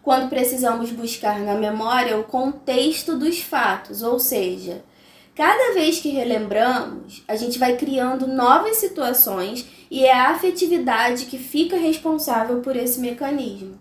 Quando 0.10 0.28
precisamos 0.28 0.90
buscar 0.90 1.40
na 1.40 1.54
memória 1.54 2.18
o 2.18 2.24
contexto 2.24 3.16
dos 3.16 3.42
fatos, 3.42 4.02
ou 4.02 4.20
seja, 4.20 4.84
cada 5.36 5.76
vez 5.76 6.00
que 6.00 6.10
relembramos, 6.10 7.24
a 7.28 7.36
gente 7.36 7.60
vai 7.60 7.78
criando 7.78 8.26
novas 8.26 8.78
situações 8.78 9.68
e 9.92 10.04
é 10.04 10.12
a 10.12 10.32
afetividade 10.32 11.26
que 11.26 11.38
fica 11.38 11.78
responsável 11.78 12.60
por 12.62 12.76
esse 12.76 13.00
mecanismo. 13.00 13.80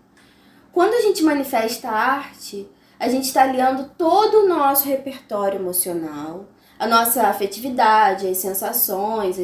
Quando 0.71 0.93
a 0.93 1.01
gente 1.01 1.23
manifesta 1.23 1.89
a 1.89 1.97
arte, 1.97 2.69
a 2.99 3.09
gente 3.09 3.23
está 3.23 3.41
aliando 3.41 3.89
todo 3.97 4.43
o 4.43 4.47
nosso 4.47 4.87
repertório 4.87 5.59
emocional, 5.59 6.45
a 6.77 6.85
nossa 6.85 7.23
afetividade, 7.23 8.27
as 8.27 8.37
sensações, 8.37 9.39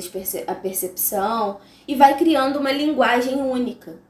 a 0.45 0.54
percepção 0.54 1.58
e 1.88 1.95
vai 1.95 2.15
criando 2.15 2.60
uma 2.60 2.71
linguagem 2.71 3.41
única. 3.41 4.05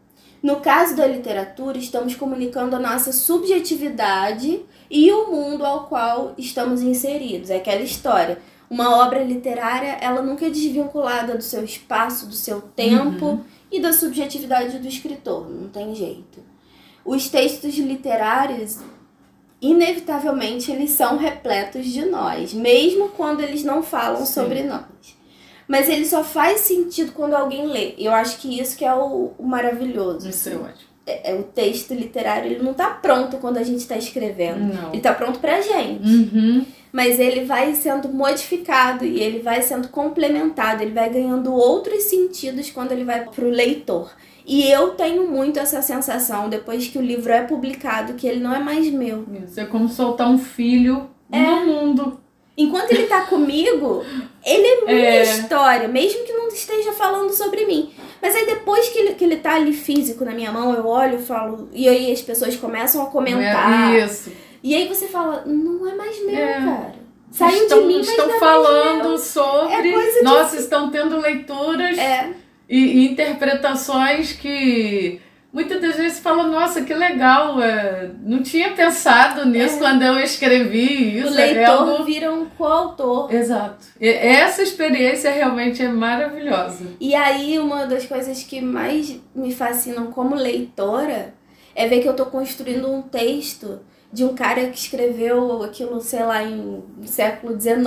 No 0.45 0.57
caso 0.57 0.95
da 0.95 1.07
literatura, 1.07 1.75
estamos 1.75 2.13
comunicando 2.13 2.75
a 2.75 2.79
nossa 2.79 3.11
subjetividade 3.11 4.63
e 4.91 5.11
o 5.11 5.31
mundo 5.31 5.65
ao 5.65 5.87
qual 5.87 6.35
estamos 6.37 6.83
inseridos. 6.83 7.49
É 7.49 7.55
aquela 7.55 7.81
história. 7.81 8.37
Uma 8.69 8.95
obra 9.03 9.23
literária, 9.23 9.97
ela 9.99 10.21
nunca 10.21 10.45
é 10.45 10.49
desvinculada 10.51 11.35
do 11.35 11.41
seu 11.41 11.63
espaço, 11.63 12.27
do 12.27 12.35
seu 12.35 12.61
tempo 12.61 13.25
Uhum. 13.25 13.43
e 13.71 13.79
da 13.79 13.91
subjetividade 13.91 14.77
do 14.77 14.87
escritor. 14.87 15.49
Não 15.49 15.67
tem 15.67 15.95
jeito. 15.95 16.43
Os 17.03 17.27
textos 17.27 17.75
literários, 17.79 18.77
inevitavelmente, 19.59 20.71
eles 20.71 20.91
são 20.91 21.17
repletos 21.17 21.87
de 21.87 22.05
nós, 22.05 22.53
mesmo 22.53 23.09
quando 23.09 23.41
eles 23.41 23.63
não 23.63 23.81
falam 23.81 24.23
Sim. 24.23 24.33
sobre 24.33 24.61
nós. 24.61 25.17
Mas 25.67 25.89
ele 25.89 26.05
só 26.05 26.23
faz 26.23 26.61
sentido 26.61 27.11
quando 27.11 27.33
alguém 27.33 27.65
lê. 27.67 27.93
Eu 27.97 28.11
acho 28.13 28.37
que 28.37 28.59
isso 28.59 28.77
que 28.77 28.85
é 28.85 28.93
o, 28.93 29.31
o 29.37 29.43
maravilhoso. 29.43 30.29
Isso 30.29 30.49
é 30.49 30.53
ótimo. 30.55 30.95
É, 31.07 31.31
é 31.31 31.35
o 31.35 31.43
texto 31.43 31.93
literário, 31.93 32.51
ele 32.51 32.63
não 32.63 32.73
tá 32.73 32.89
pronto 32.89 33.37
quando 33.37 33.57
a 33.57 33.63
gente 33.63 33.85
tá 33.87 33.95
escrevendo. 33.97 34.73
Não. 34.73 34.91
Ele 34.91 35.01
tá 35.01 35.13
pronto 35.13 35.39
pra 35.39 35.61
gente. 35.61 36.07
Uhum. 36.07 36.65
Mas 36.91 37.19
ele 37.19 37.43
vai 37.45 37.73
sendo 37.75 38.07
modificado 38.09 39.03
e 39.05 39.19
ele 39.19 39.39
vai 39.39 39.61
sendo 39.61 39.89
complementado, 39.89 40.81
ele 40.81 40.93
vai 40.93 41.09
ganhando 41.09 41.53
outros 41.53 42.03
sentidos 42.03 42.71
quando 42.71 42.91
ele 42.93 43.03
vai 43.03 43.25
pro 43.25 43.49
leitor. 43.49 44.11
E 44.47 44.63
eu 44.71 44.91
tenho 44.91 45.27
muito 45.29 45.59
essa 45.59 45.81
sensação, 45.81 46.47
depois 46.49 46.87
que 46.87 46.97
o 46.97 47.01
livro 47.01 47.31
é 47.33 47.41
publicado, 47.41 48.13
que 48.13 48.27
ele 48.27 48.39
não 48.39 48.53
é 48.55 48.59
mais 48.59 48.89
meu. 48.91 49.25
Isso 49.45 49.59
é 49.59 49.65
como 49.65 49.89
soltar 49.89 50.29
um 50.29 50.37
filho 50.37 51.09
É. 51.31 51.41
no 51.41 51.65
mundo. 51.65 52.19
Enquanto 52.57 52.91
ele 52.91 53.07
tá 53.07 53.21
comigo, 53.21 54.05
ele 54.45 54.65
é 54.65 54.85
minha 54.85 55.09
É. 55.09 55.23
história, 55.23 55.87
mesmo 55.87 56.23
que 56.23 56.31
não 56.31 56.47
esteja 56.47 56.93
falando 56.93 57.31
sobre 57.31 57.65
mim. 57.65 57.93
Mas 58.21 58.33
aí 58.33 58.45
depois 58.45 58.87
que 58.89 58.97
ele, 58.97 59.15
que 59.15 59.23
ele 59.25 59.37
tá 59.37 59.55
ali 59.55 59.73
físico 59.73 60.23
na 60.23 60.31
minha 60.31 60.51
mão, 60.51 60.73
eu 60.73 60.85
olho 60.87 61.19
e 61.19 61.21
falo. 61.21 61.69
E 61.73 61.87
aí 61.89 62.11
as 62.11 62.21
pessoas 62.21 62.55
começam 62.55 63.03
a 63.03 63.07
comentar. 63.07 63.93
É 63.93 64.05
isso. 64.05 64.31
E 64.63 64.73
aí 64.73 64.87
você 64.87 65.07
fala, 65.07 65.43
não 65.45 65.87
é 65.87 65.95
mais 65.95 66.25
meu, 66.25 66.35
é. 66.35 66.53
cara. 66.53 66.95
Saiu 67.29 67.63
estão, 67.63 67.81
de 67.81 67.87
mim, 67.87 67.97
mas 67.97 68.07
estão 68.07 68.31
é 68.31 68.39
falando 68.39 69.17
sobre. 69.17 69.91
É 69.91 70.23
nossa, 70.23 70.55
estão 70.55 70.89
tendo 70.89 71.19
leituras 71.19 71.97
é. 71.97 72.31
e, 72.69 72.77
e 72.77 73.11
interpretações 73.11 74.31
que 74.31 75.19
muitas 75.55 75.81
das 75.81 75.95
vezes 75.95 76.19
fala, 76.19 76.43
nossa, 76.47 76.81
que 76.81 76.93
legal, 76.93 77.61
é, 77.61 78.09
não 78.21 78.43
tinha 78.43 78.73
pensado 78.73 79.47
nisso 79.47 79.77
é. 79.77 79.79
quando 79.79 80.01
eu 80.01 80.19
escrevi 80.19 81.19
isso. 81.19 81.29
O 81.29 81.31
leitor 81.31 81.57
é 81.57 81.65
algo... 81.65 82.03
vira 82.03 82.29
um 82.29 82.45
coautor. 82.45 83.33
Exato. 83.33 83.87
E 83.99 84.09
essa 84.09 84.61
experiência 84.61 85.31
realmente 85.31 85.81
é 85.81 85.87
maravilhosa. 85.87 86.85
E 86.99 87.15
aí, 87.15 87.57
uma 87.57 87.85
das 87.85 88.05
coisas 88.05 88.43
que 88.43 88.59
mais 88.59 89.17
me 89.33 89.55
fascinam 89.55 90.07
como 90.07 90.35
leitora 90.35 91.33
é 91.73 91.87
ver 91.87 92.01
que 92.01 92.07
eu 92.07 92.11
estou 92.11 92.25
construindo 92.25 92.91
um 92.91 93.01
texto 93.01 93.79
de 94.15 94.23
um 94.23 94.33
cara 94.33 94.69
que 94.69 94.77
escreveu 94.77 95.61
aquilo, 95.61 95.99
sei 95.99 96.23
lá, 96.23 96.41
em 96.41 96.81
século 97.03 97.59
XIX, 97.59 97.83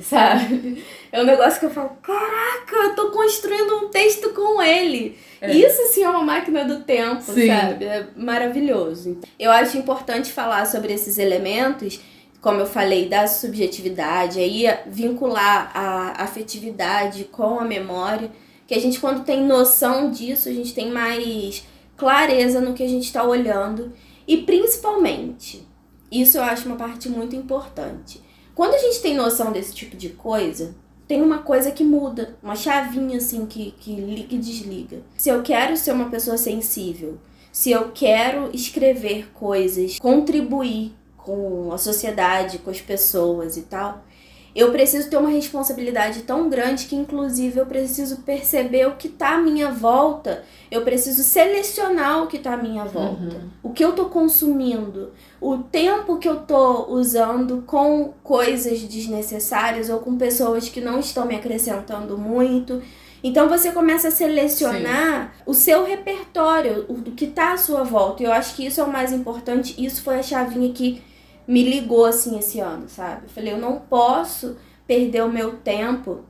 sabe? 0.00 0.84
É 1.10 1.20
um 1.20 1.24
negócio 1.24 1.58
que 1.58 1.66
eu 1.66 1.70
falo, 1.70 1.90
caraca, 2.00 2.76
eu 2.76 2.94
tô 2.94 3.10
construindo 3.10 3.78
um 3.78 3.88
texto 3.88 4.30
com 4.30 4.62
ele. 4.62 5.18
É. 5.40 5.52
Isso 5.52 5.92
sim 5.92 6.04
é 6.04 6.08
uma 6.08 6.22
máquina 6.22 6.64
do 6.64 6.84
tempo, 6.84 7.20
sim. 7.20 7.48
sabe? 7.48 7.84
É 7.84 8.06
maravilhoso. 8.14 9.18
Eu 9.36 9.50
acho 9.50 9.76
importante 9.76 10.30
falar 10.30 10.66
sobre 10.66 10.92
esses 10.92 11.18
elementos, 11.18 12.00
como 12.40 12.60
eu 12.60 12.66
falei, 12.66 13.08
da 13.08 13.26
subjetividade, 13.26 14.38
aí 14.38 14.66
vincular 14.86 15.72
a 15.74 16.22
afetividade 16.22 17.24
com 17.24 17.58
a 17.58 17.64
memória, 17.64 18.30
que 18.68 18.74
a 18.74 18.80
gente 18.80 19.00
quando 19.00 19.24
tem 19.24 19.42
noção 19.42 20.12
disso, 20.12 20.48
a 20.48 20.52
gente 20.52 20.72
tem 20.72 20.92
mais 20.92 21.66
clareza 21.96 22.60
no 22.60 22.72
que 22.72 22.84
a 22.84 22.88
gente 22.88 23.04
está 23.04 23.24
olhando 23.24 23.92
e 24.28 24.36
principalmente 24.38 25.71
isso 26.20 26.36
eu 26.38 26.42
acho 26.42 26.68
uma 26.68 26.76
parte 26.76 27.08
muito 27.08 27.34
importante. 27.34 28.20
Quando 28.54 28.74
a 28.74 28.78
gente 28.78 29.00
tem 29.00 29.16
noção 29.16 29.50
desse 29.50 29.74
tipo 29.74 29.96
de 29.96 30.10
coisa, 30.10 30.74
tem 31.08 31.22
uma 31.22 31.38
coisa 31.38 31.70
que 31.70 31.82
muda, 31.82 32.36
uma 32.42 32.54
chavinha 32.54 33.16
assim 33.16 33.46
que, 33.46 33.72
que 33.72 33.94
liga 33.94 34.34
e 34.34 34.38
desliga. 34.38 35.02
Se 35.16 35.30
eu 35.30 35.42
quero 35.42 35.76
ser 35.76 35.92
uma 35.92 36.10
pessoa 36.10 36.36
sensível, 36.36 37.18
se 37.50 37.70
eu 37.70 37.90
quero 37.92 38.50
escrever 38.54 39.30
coisas, 39.32 39.98
contribuir 39.98 40.94
com 41.16 41.72
a 41.72 41.78
sociedade, 41.78 42.58
com 42.58 42.70
as 42.70 42.80
pessoas 42.80 43.56
e 43.56 43.62
tal, 43.62 44.04
eu 44.54 44.70
preciso 44.70 45.08
ter 45.08 45.16
uma 45.16 45.30
responsabilidade 45.30 46.22
tão 46.22 46.48
grande 46.48 46.84
que, 46.84 46.94
inclusive, 46.94 47.58
eu 47.58 47.66
preciso 47.66 48.18
perceber 48.18 48.86
o 48.86 48.96
que 48.96 49.08
está 49.08 49.36
à 49.36 49.38
minha 49.38 49.70
volta, 49.70 50.44
eu 50.70 50.82
preciso 50.82 51.22
selecionar 51.22 52.22
o 52.22 52.26
que 52.26 52.36
está 52.36 52.52
à 52.54 52.56
minha 52.56 52.84
volta, 52.84 53.22
uhum. 53.22 53.48
o 53.62 53.70
que 53.70 53.82
eu 53.82 53.90
estou 53.90 54.10
consumindo, 54.10 55.10
o 55.40 55.58
tempo 55.58 56.18
que 56.18 56.28
eu 56.28 56.40
estou 56.42 56.90
usando 56.90 57.62
com 57.66 58.12
coisas 58.22 58.80
desnecessárias 58.80 59.88
ou 59.88 60.00
com 60.00 60.18
pessoas 60.18 60.68
que 60.68 60.80
não 60.80 61.00
estão 61.00 61.24
me 61.24 61.34
acrescentando 61.34 62.18
muito. 62.18 62.82
Então 63.24 63.48
você 63.48 63.70
começa 63.70 64.08
a 64.08 64.10
selecionar 64.10 65.32
Sim. 65.36 65.42
o 65.46 65.54
seu 65.54 65.84
repertório, 65.84 66.84
o 66.88 67.00
que 67.12 67.24
está 67.24 67.52
à 67.52 67.56
sua 67.56 67.84
volta. 67.84 68.22
E 68.22 68.26
eu 68.26 68.32
acho 68.32 68.56
que 68.56 68.66
isso 68.66 68.80
é 68.80 68.84
o 68.84 68.92
mais 68.92 69.12
importante. 69.12 69.74
Isso 69.82 70.02
foi 70.02 70.18
a 70.18 70.22
chavinha 70.22 70.72
que 70.72 71.00
me 71.46 71.62
ligou 71.62 72.04
assim 72.04 72.38
esse 72.38 72.60
ano, 72.60 72.88
sabe? 72.88 73.22
Eu 73.24 73.30
falei, 73.30 73.52
eu 73.52 73.58
não 73.58 73.78
posso 73.78 74.56
perder 74.86 75.22
o 75.22 75.28
meu 75.28 75.56
tempo 75.56 76.20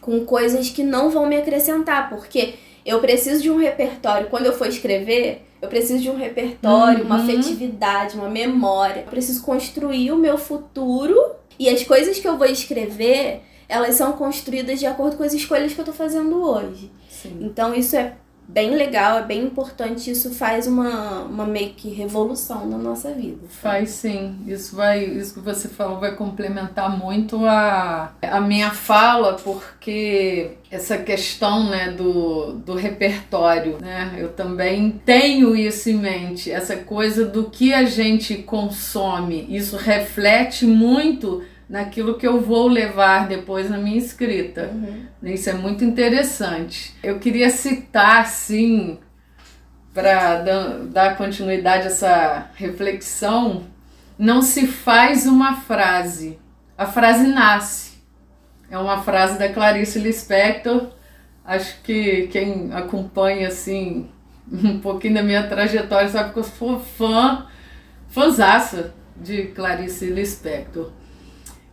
com 0.00 0.24
coisas 0.24 0.70
que 0.70 0.82
não 0.82 1.10
vão 1.10 1.26
me 1.26 1.36
acrescentar, 1.36 2.08
porque 2.10 2.54
eu 2.84 3.00
preciso 3.00 3.40
de 3.40 3.50
um 3.50 3.56
repertório. 3.56 4.28
Quando 4.28 4.46
eu 4.46 4.52
for 4.52 4.66
escrever, 4.66 5.42
eu 5.60 5.68
preciso 5.68 6.02
de 6.02 6.10
um 6.10 6.16
repertório, 6.16 7.00
uhum. 7.00 7.06
uma 7.06 7.22
afetividade, 7.22 8.16
uma 8.16 8.28
memória. 8.28 9.02
Eu 9.02 9.10
preciso 9.10 9.42
construir 9.42 10.10
o 10.10 10.16
meu 10.16 10.36
futuro 10.36 11.16
e 11.58 11.68
as 11.68 11.84
coisas 11.84 12.18
que 12.18 12.26
eu 12.26 12.36
vou 12.36 12.48
escrever, 12.48 13.42
elas 13.68 13.94
são 13.94 14.12
construídas 14.12 14.80
de 14.80 14.86
acordo 14.86 15.16
com 15.16 15.22
as 15.22 15.32
escolhas 15.32 15.72
que 15.72 15.80
eu 15.80 15.84
tô 15.84 15.92
fazendo 15.92 16.42
hoje. 16.42 16.90
Sim. 17.08 17.38
Então 17.40 17.72
isso 17.72 17.94
é 17.94 18.16
bem 18.48 18.74
legal, 18.74 19.18
é 19.18 19.22
bem 19.22 19.44
importante, 19.44 20.10
isso 20.10 20.30
faz 20.34 20.66
uma, 20.66 21.22
uma 21.22 21.46
meio 21.46 21.70
que 21.70 21.88
revolução 21.88 22.68
na 22.68 22.76
nossa 22.76 23.12
vida. 23.12 23.38
Faz 23.48 23.90
sim, 23.90 24.38
isso 24.46 24.76
vai, 24.76 25.04
isso 25.04 25.34
que 25.34 25.40
você 25.40 25.68
falou 25.68 25.98
vai 25.98 26.14
complementar 26.14 26.96
muito 26.96 27.44
a, 27.46 28.12
a 28.20 28.40
minha 28.40 28.70
fala, 28.70 29.34
porque 29.34 30.52
essa 30.70 30.98
questão 30.98 31.68
né, 31.68 31.90
do, 31.90 32.54
do 32.54 32.74
repertório, 32.74 33.78
né? 33.80 34.16
Eu 34.18 34.30
também 34.30 35.00
tenho 35.04 35.56
isso 35.56 35.90
em 35.90 35.96
mente, 35.96 36.50
essa 36.50 36.76
coisa 36.76 37.24
do 37.24 37.44
que 37.44 37.72
a 37.72 37.84
gente 37.84 38.36
consome, 38.36 39.46
isso 39.50 39.76
reflete 39.76 40.66
muito 40.66 41.42
naquilo 41.72 42.18
que 42.18 42.28
eu 42.28 42.38
vou 42.38 42.68
levar 42.68 43.26
depois 43.26 43.70
na 43.70 43.78
minha 43.78 43.96
escrita. 43.96 44.70
Uhum. 44.74 45.06
Isso 45.22 45.48
é 45.48 45.54
muito 45.54 45.82
interessante. 45.82 46.94
Eu 47.02 47.18
queria 47.18 47.48
citar, 47.48 48.20
assim, 48.20 48.98
para 49.94 50.42
dar 50.90 51.16
continuidade 51.16 51.84
a 51.84 51.86
essa 51.86 52.50
reflexão, 52.56 53.62
não 54.18 54.42
se 54.42 54.66
faz 54.66 55.26
uma 55.26 55.62
frase, 55.62 56.38
a 56.76 56.84
frase 56.84 57.26
nasce. 57.26 57.92
É 58.70 58.76
uma 58.76 59.02
frase 59.02 59.38
da 59.38 59.48
Clarice 59.48 59.98
Lispector. 59.98 60.90
Acho 61.42 61.80
que 61.80 62.28
quem 62.30 62.70
acompanha 62.74 63.48
assim 63.48 64.10
um 64.52 64.78
pouquinho 64.78 65.14
da 65.14 65.22
minha 65.22 65.46
trajetória 65.46 66.10
sabe 66.10 66.34
que 66.34 66.38
eu 66.38 66.44
sou 66.44 66.78
fã, 66.78 67.46
fãzaça 68.08 68.92
de 69.16 69.44
Clarice 69.46 70.04
Lispector. 70.04 70.90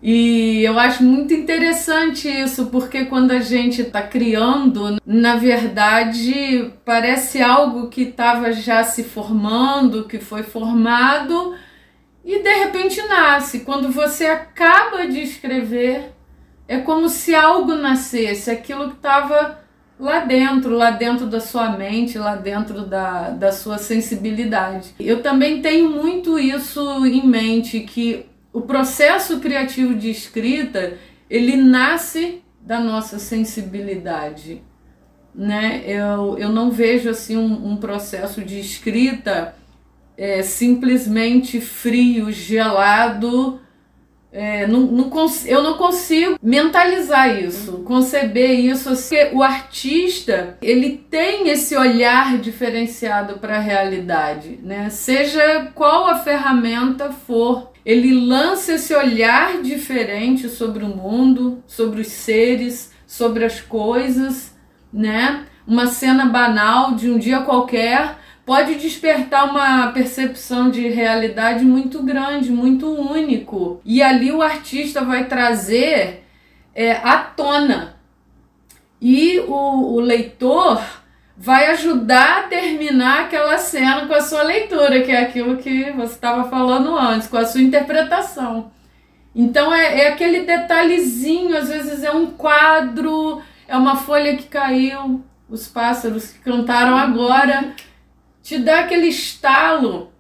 E 0.02 0.64
eu 0.64 0.80
acho 0.80 1.04
muito 1.04 1.34
interessante 1.34 2.30
isso, 2.30 2.68
porque 2.68 3.06
quando 3.06 3.32
a 3.32 3.40
gente 3.40 3.82
está 3.82 4.02
criando, 4.02 4.98
na 5.06 5.36
verdade 5.36 6.72
parece 6.86 7.42
algo 7.42 7.90
que 7.90 8.04
estava 8.04 8.54
já 8.54 8.84
se 8.84 9.04
formando, 9.04 10.06
que 10.06 10.18
foi 10.18 10.44
formado 10.44 11.54
e 12.24 12.42
de 12.42 12.54
repente 12.56 13.02
nasce. 13.08 13.62
Quando 13.62 13.92
você 13.92 14.28
acaba 14.28 15.06
de 15.06 15.22
escrever, 15.22 16.14
é 16.68 16.78
como 16.78 17.10
se 17.10 17.36
algo 17.36 17.76
nascesse, 17.76 18.50
aquilo 18.50 18.90
que 18.90 18.96
estava 18.96 19.60
lá 20.00 20.22
dentro, 20.22 20.76
lá 20.76 20.92
dentro 20.92 21.26
da 21.26 21.42
sua 21.42 21.72
mente, 21.72 22.18
lá 22.18 22.36
dentro 22.36 22.86
da, 22.86 23.32
da 23.32 23.52
sua 23.52 23.78
sensibilidade. 23.78 24.94
Eu 24.98 25.22
também 25.22 25.62
tenho 25.62 25.90
muito 25.90 26.40
isso 26.40 27.06
em 27.06 27.28
mente, 27.28 27.82
que 27.82 28.29
o 28.52 28.62
processo 28.62 29.40
criativo 29.40 29.96
de 29.96 30.10
escrita 30.10 30.98
ele 31.30 31.56
nasce 31.56 32.42
da 32.60 32.80
nossa 32.80 33.20
sensibilidade, 33.20 34.64
né? 35.34 35.84
Eu, 35.86 36.38
eu 36.38 36.50
não 36.50 36.72
vejo 36.72 37.10
assim 37.10 37.38
um, 37.38 37.72
um 37.72 37.78
processo 37.78 38.44
de 38.44 38.60
escrita 38.60 39.56
é, 40.18 40.44
simplesmente 40.44 41.62
frio, 41.62 42.32
gelado. 42.32 43.62
É, 44.32 44.68
não, 44.68 44.82
não 44.82 45.12
eu 45.46 45.64
não 45.64 45.76
consigo 45.76 46.38
mentalizar 46.42 47.42
isso, 47.42 47.80
conceber 47.80 48.60
isso. 48.60 48.90
Assim, 48.90 49.16
o 49.34 49.42
artista 49.42 50.58
ele 50.62 50.98
tem 51.10 51.50
esse 51.50 51.76
olhar 51.76 52.38
diferenciado 52.38 53.40
para 53.40 53.56
a 53.56 53.62
realidade, 53.62 54.60
né? 54.62 54.90
Seja 54.90 55.72
qual 55.74 56.08
a 56.08 56.20
ferramenta 56.20 57.12
for 57.12 57.69
ele 57.86 58.14
lança 58.14 58.74
esse 58.74 58.94
olhar 58.94 59.62
diferente 59.62 60.50
sobre 60.50 60.84
o 60.84 60.90
mundo, 60.90 61.64
sobre 61.66 62.02
os 62.02 62.08
seres, 62.08 62.92
sobre 63.08 63.46
as 63.46 63.62
coisas, 63.62 64.56
né? 64.92 65.46
Uma 65.66 65.88
cena 65.88 66.26
banal 66.26 66.96
de 66.96 67.10
um 67.10 67.18
dia 67.18 67.42
qualquer 67.42 68.18
pode 68.46 68.76
despertar 68.76 69.46
uma 69.50 69.92
percepção 69.92 70.72
de 70.72 70.88
realidade 70.88 71.64
muito 71.64 72.02
grande, 72.02 72.52
muito 72.52 72.88
único. 72.88 73.80
E 73.86 74.02
ali 74.02 74.32
o 74.32 74.42
artista 74.42 75.06
vai 75.06 75.28
trazer 75.28 76.24
é, 76.74 76.94
à 76.94 77.18
tona. 77.18 77.96
E 79.00 79.40
o, 79.40 79.94
o 79.94 80.00
leitor 80.00 80.82
vai 81.42 81.68
ajudar 81.68 82.40
a 82.40 82.44
terminar 82.50 83.22
aquela 83.22 83.58
cena 83.58 84.06
com 84.06 84.14
a 84.14 84.20
sua 84.20 84.44
leitura, 84.44 85.02
que 85.02 85.10
é 85.10 85.22
aquilo 85.22 85.56
que 85.56 85.90
você 85.92 86.14
estava 86.16 86.50
falando 86.50 86.98
antes, 86.98 87.30
com 87.30 87.38
a 87.38 87.46
sua 87.46 87.62
interpretação. 87.62 88.70
Então 89.34 89.74
é, 89.74 90.02
é 90.02 90.08
aquele 90.10 90.42
detalhezinho, 90.42 91.56
às 91.56 91.70
vezes 91.70 92.04
é 92.04 92.12
um 92.12 92.32
quadro, 92.32 93.42
é 93.70 93.78
uma 93.78 93.96
folha 93.96 94.36
que 94.36 94.50
caiu, 94.50 95.24
os 95.50 95.66
pássaros 95.66 96.30
que 96.30 96.40
cantaram 96.40 96.98
agora, 96.98 97.74
te 98.44 98.58
dá 98.58 98.82
aquele 98.82 99.08
estalo 99.08 100.12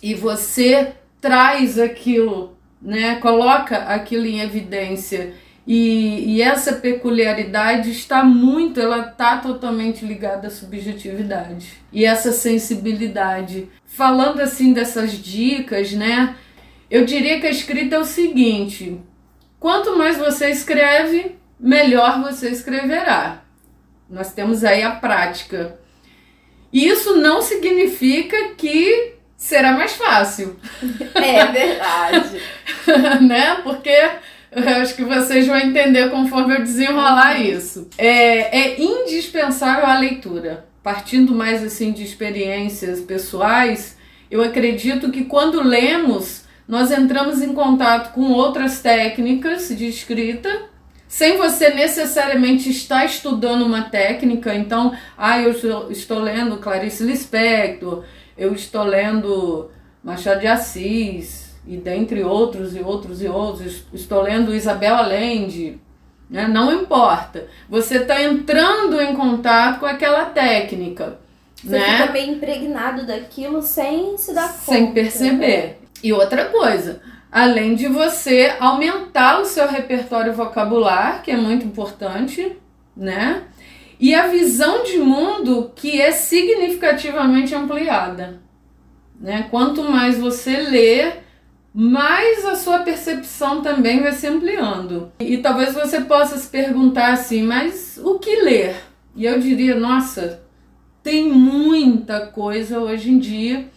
e 0.00 0.14
você 0.14 0.92
traz 1.20 1.80
aquilo, 1.80 2.56
né? 2.80 3.16
Coloca 3.16 3.76
aquilo 3.76 4.24
em 4.24 4.40
evidência. 4.40 5.34
E, 5.72 6.34
e 6.34 6.42
essa 6.42 6.72
peculiaridade 6.72 7.92
está 7.92 8.24
muito, 8.24 8.80
ela 8.80 9.10
está 9.10 9.36
totalmente 9.36 10.04
ligada 10.04 10.48
à 10.48 10.50
subjetividade 10.50 11.74
e 11.92 12.04
essa 12.04 12.32
sensibilidade. 12.32 13.68
Falando 13.86 14.40
assim 14.40 14.72
dessas 14.72 15.12
dicas, 15.12 15.92
né? 15.92 16.34
Eu 16.90 17.04
diria 17.04 17.40
que 17.40 17.46
a 17.46 17.50
escrita 17.50 17.94
é 17.94 17.98
o 18.00 18.04
seguinte: 18.04 19.00
quanto 19.60 19.96
mais 19.96 20.18
você 20.18 20.50
escreve, 20.50 21.36
melhor 21.60 22.20
você 22.20 22.48
escreverá. 22.48 23.44
Nós 24.10 24.32
temos 24.32 24.64
aí 24.64 24.82
a 24.82 24.96
prática. 24.96 25.78
E 26.72 26.88
isso 26.88 27.14
não 27.14 27.40
significa 27.40 28.54
que 28.56 29.14
será 29.36 29.70
mais 29.70 29.92
fácil. 29.92 30.58
É 31.14 31.46
verdade. 31.46 32.42
né? 33.24 33.60
Porque 33.62 33.96
eu 34.52 34.68
acho 34.82 34.94
que 34.94 35.04
vocês 35.04 35.46
vão 35.46 35.58
entender 35.58 36.10
conforme 36.10 36.54
eu 36.54 36.62
desenrolar 36.62 37.40
isso. 37.40 37.88
É, 37.96 38.58
é 38.58 38.80
indispensável 38.80 39.86
a 39.86 39.98
leitura. 39.98 40.66
Partindo 40.82 41.34
mais 41.34 41.62
assim 41.62 41.92
de 41.92 42.02
experiências 42.02 43.00
pessoais, 43.00 43.96
eu 44.30 44.42
acredito 44.42 45.10
que 45.10 45.24
quando 45.24 45.62
lemos, 45.62 46.44
nós 46.66 46.90
entramos 46.90 47.42
em 47.42 47.52
contato 47.52 48.12
com 48.14 48.32
outras 48.32 48.80
técnicas 48.80 49.68
de 49.68 49.86
escrita, 49.86 50.48
sem 51.06 51.36
você 51.36 51.70
necessariamente 51.70 52.70
estar 52.70 53.04
estudando 53.04 53.66
uma 53.66 53.82
técnica. 53.82 54.54
Então, 54.54 54.96
ah, 55.18 55.40
eu 55.40 55.50
estou, 55.50 55.90
estou 55.90 56.18
lendo 56.18 56.58
Clarice 56.58 57.02
Lispector, 57.02 58.04
eu 58.38 58.54
estou 58.54 58.84
lendo 58.84 59.70
Machado 60.02 60.40
de 60.40 60.46
Assis, 60.46 61.49
e 61.70 61.76
dentre 61.76 62.24
outros 62.24 62.74
e 62.74 62.80
outros 62.80 63.22
e 63.22 63.28
outros, 63.28 63.84
estou 63.94 64.22
lendo 64.22 64.52
Isabel 64.52 64.96
Allende, 64.96 65.80
né? 66.28 66.48
não 66.48 66.82
importa. 66.82 67.46
Você 67.68 67.98
está 67.98 68.20
entrando 68.20 69.00
em 69.00 69.14
contato 69.14 69.78
com 69.78 69.86
aquela 69.86 70.24
técnica. 70.24 71.20
Você 71.54 71.78
né? 71.78 71.98
fica 71.98 72.10
meio 72.10 72.32
impregnado 72.32 73.06
daquilo 73.06 73.62
sem 73.62 74.18
se 74.18 74.34
dar 74.34 74.48
conta. 74.48 74.72
Sem 74.72 74.92
perceber. 74.92 75.62
Né? 75.62 75.74
E 76.02 76.12
outra 76.12 76.46
coisa, 76.46 77.00
além 77.30 77.76
de 77.76 77.86
você 77.86 78.52
aumentar 78.58 79.40
o 79.40 79.44
seu 79.44 79.68
repertório 79.68 80.32
vocabular, 80.32 81.22
que 81.22 81.30
é 81.30 81.36
muito 81.36 81.64
importante, 81.64 82.56
né? 82.96 83.44
E 84.00 84.12
a 84.12 84.26
visão 84.26 84.82
de 84.82 84.98
mundo 84.98 85.70
que 85.76 86.00
é 86.00 86.10
significativamente 86.10 87.54
ampliada. 87.54 88.40
Né? 89.20 89.46
Quanto 89.52 89.84
mais 89.84 90.18
você 90.18 90.56
lê, 90.56 91.12
mais 91.72 92.44
a 92.44 92.56
sua 92.56 92.80
percepção 92.80 93.62
também 93.62 94.00
vai 94.00 94.12
se 94.12 94.26
ampliando. 94.26 95.12
E, 95.20 95.34
e 95.34 95.38
talvez 95.38 95.72
você 95.72 96.00
possa 96.00 96.36
se 96.36 96.48
perguntar 96.48 97.12
assim, 97.12 97.42
mas 97.42 97.98
o 98.02 98.18
que 98.18 98.42
ler? 98.42 98.76
E 99.14 99.24
eu 99.24 99.38
diria, 99.38 99.76
nossa, 99.76 100.42
tem 101.02 101.30
muita 101.30 102.26
coisa 102.26 102.80
hoje 102.80 103.10
em 103.10 103.18
dia 103.18 103.68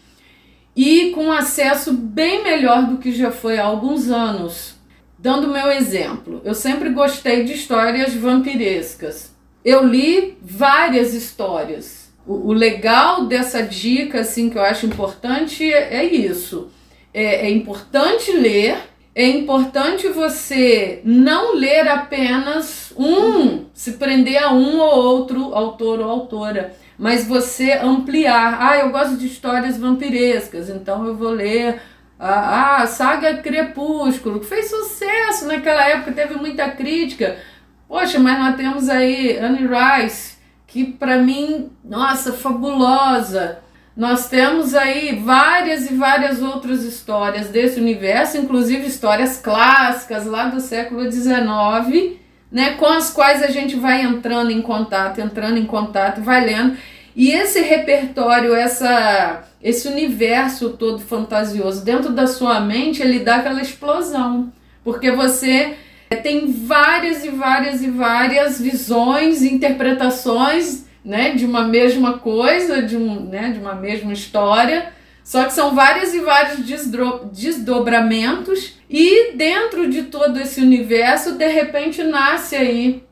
e 0.75 1.11
com 1.11 1.31
acesso 1.31 1.93
bem 1.93 2.43
melhor 2.43 2.87
do 2.87 2.97
que 2.97 3.11
já 3.11 3.31
foi 3.31 3.59
há 3.59 3.63
alguns 3.63 4.09
anos. 4.09 4.73
Dando 5.17 5.47
meu 5.47 5.71
exemplo, 5.71 6.41
eu 6.43 6.53
sempre 6.53 6.89
gostei 6.89 7.43
de 7.43 7.53
histórias 7.53 8.13
vampirescas. 8.13 9.33
Eu 9.63 9.85
li 9.85 10.37
várias 10.41 11.13
histórias. 11.13 12.11
O, 12.25 12.49
o 12.49 12.53
legal 12.53 13.25
dessa 13.25 13.61
dica, 13.61 14.21
assim, 14.21 14.49
que 14.49 14.57
eu 14.57 14.63
acho 14.63 14.85
importante 14.85 15.63
é, 15.71 15.95
é 15.95 16.03
isso 16.03 16.69
é, 17.13 17.47
é 17.47 17.49
importante 17.49 18.31
ler, 18.31 18.77
é 19.15 19.27
importante 19.27 20.07
você 20.07 21.01
não 21.05 21.55
ler 21.55 21.87
apenas 21.87 22.91
um, 22.97 23.65
se 23.73 23.93
prender 23.93 24.41
a 24.41 24.51
um 24.51 24.79
ou 24.79 25.03
outro 25.03 25.53
autor 25.53 25.99
ou 25.99 26.09
autora, 26.09 26.73
mas 26.97 27.27
você 27.27 27.73
ampliar. 27.73 28.57
Ah, 28.59 28.77
eu 28.77 28.89
gosto 28.89 29.17
de 29.17 29.27
histórias 29.27 29.77
vampirescas, 29.77 30.69
então 30.69 31.05
eu 31.05 31.15
vou 31.15 31.29
ler 31.29 31.79
a, 32.19 32.85
saga 32.87 33.37
Crepúsculo, 33.37 34.39
que 34.39 34.45
fez 34.45 34.69
sucesso 34.69 35.45
naquela 35.45 35.87
época, 35.87 36.11
teve 36.13 36.35
muita 36.35 36.69
crítica. 36.71 37.37
Poxa, 37.87 38.17
mas 38.17 38.39
nós 38.39 38.55
temos 38.55 38.89
aí 38.89 39.37
Anne 39.37 39.67
Rice, 39.67 40.37
que 40.65 40.85
para 40.85 41.17
mim, 41.17 41.71
nossa, 41.83 42.33
fabulosa. 42.33 43.59
Nós 43.95 44.27
temos 44.27 44.73
aí 44.73 45.15
várias 45.23 45.89
e 45.89 45.93
várias 45.93 46.41
outras 46.41 46.83
histórias 46.83 47.49
desse 47.49 47.79
universo, 47.79 48.37
inclusive 48.37 48.87
histórias 48.87 49.37
clássicas 49.37 50.25
lá 50.25 50.45
do 50.45 50.59
século 50.59 51.11
XIX, 51.11 52.17
né, 52.51 52.71
com 52.71 52.87
as 52.87 53.11
quais 53.11 53.43
a 53.43 53.47
gente 53.47 53.75
vai 53.75 54.01
entrando 54.01 54.51
em 54.51 54.63
contato, 54.63 55.21
entrando 55.21 55.57
em 55.57 55.65
contato, 55.65 56.21
vai 56.21 56.43
lendo. 56.43 56.75
E 57.15 57.31
esse 57.31 57.61
repertório, 57.61 58.55
essa, 58.55 59.43
esse 59.61 59.87
universo 59.87 60.71
todo 60.71 60.97
fantasioso 60.97 61.85
dentro 61.85 62.11
da 62.11 62.25
sua 62.25 62.59
mente, 62.59 63.03
ele 63.03 63.19
dá 63.19 63.35
aquela 63.35 63.61
explosão, 63.61 64.51
porque 64.83 65.11
você 65.11 65.75
tem 66.23 66.51
várias 66.51 67.23
e 67.23 67.29
várias 67.29 67.83
e 67.83 67.91
várias 67.91 68.59
visões, 68.59 69.43
interpretações 69.43 70.82
né, 71.03 71.31
de 71.31 71.45
uma 71.45 71.67
mesma 71.67 72.17
coisa, 72.19 72.81
de, 72.81 72.95
um, 72.95 73.25
né, 73.25 73.51
de 73.51 73.59
uma 73.59 73.75
mesma 73.75 74.13
história, 74.13 74.91
só 75.23 75.45
que 75.45 75.53
são 75.53 75.73
vários 75.73 76.13
e 76.13 76.19
vários 76.19 76.59
desdobramentos, 77.31 78.77
e 78.89 79.33
dentro 79.35 79.89
de 79.89 80.03
todo 80.03 80.39
esse 80.39 80.59
universo, 80.61 81.33
de 81.33 81.47
repente, 81.47 82.03
nasce 82.03 82.55
aí 82.55 83.03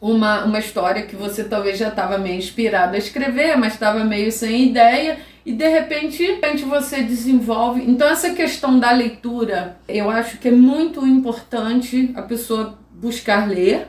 uma, 0.00 0.44
uma 0.44 0.58
história 0.58 1.06
que 1.06 1.14
você 1.14 1.44
talvez 1.44 1.78
já 1.78 1.88
estava 1.88 2.18
meio 2.18 2.36
inspirado 2.36 2.96
a 2.96 2.98
escrever, 2.98 3.56
mas 3.56 3.74
estava 3.74 4.04
meio 4.04 4.32
sem 4.32 4.66
ideia, 4.66 5.18
e 5.46 5.52
de 5.52 5.68
repente, 5.68 6.18
de 6.18 6.26
repente 6.26 6.64
você 6.64 7.02
desenvolve. 7.02 7.82
Então, 7.82 8.08
essa 8.08 8.30
questão 8.30 8.78
da 8.78 8.90
leitura, 8.90 9.76
eu 9.88 10.10
acho 10.10 10.38
que 10.38 10.48
é 10.48 10.52
muito 10.52 11.06
importante 11.06 12.12
a 12.16 12.22
pessoa 12.22 12.78
buscar 12.90 13.48
ler 13.48 13.88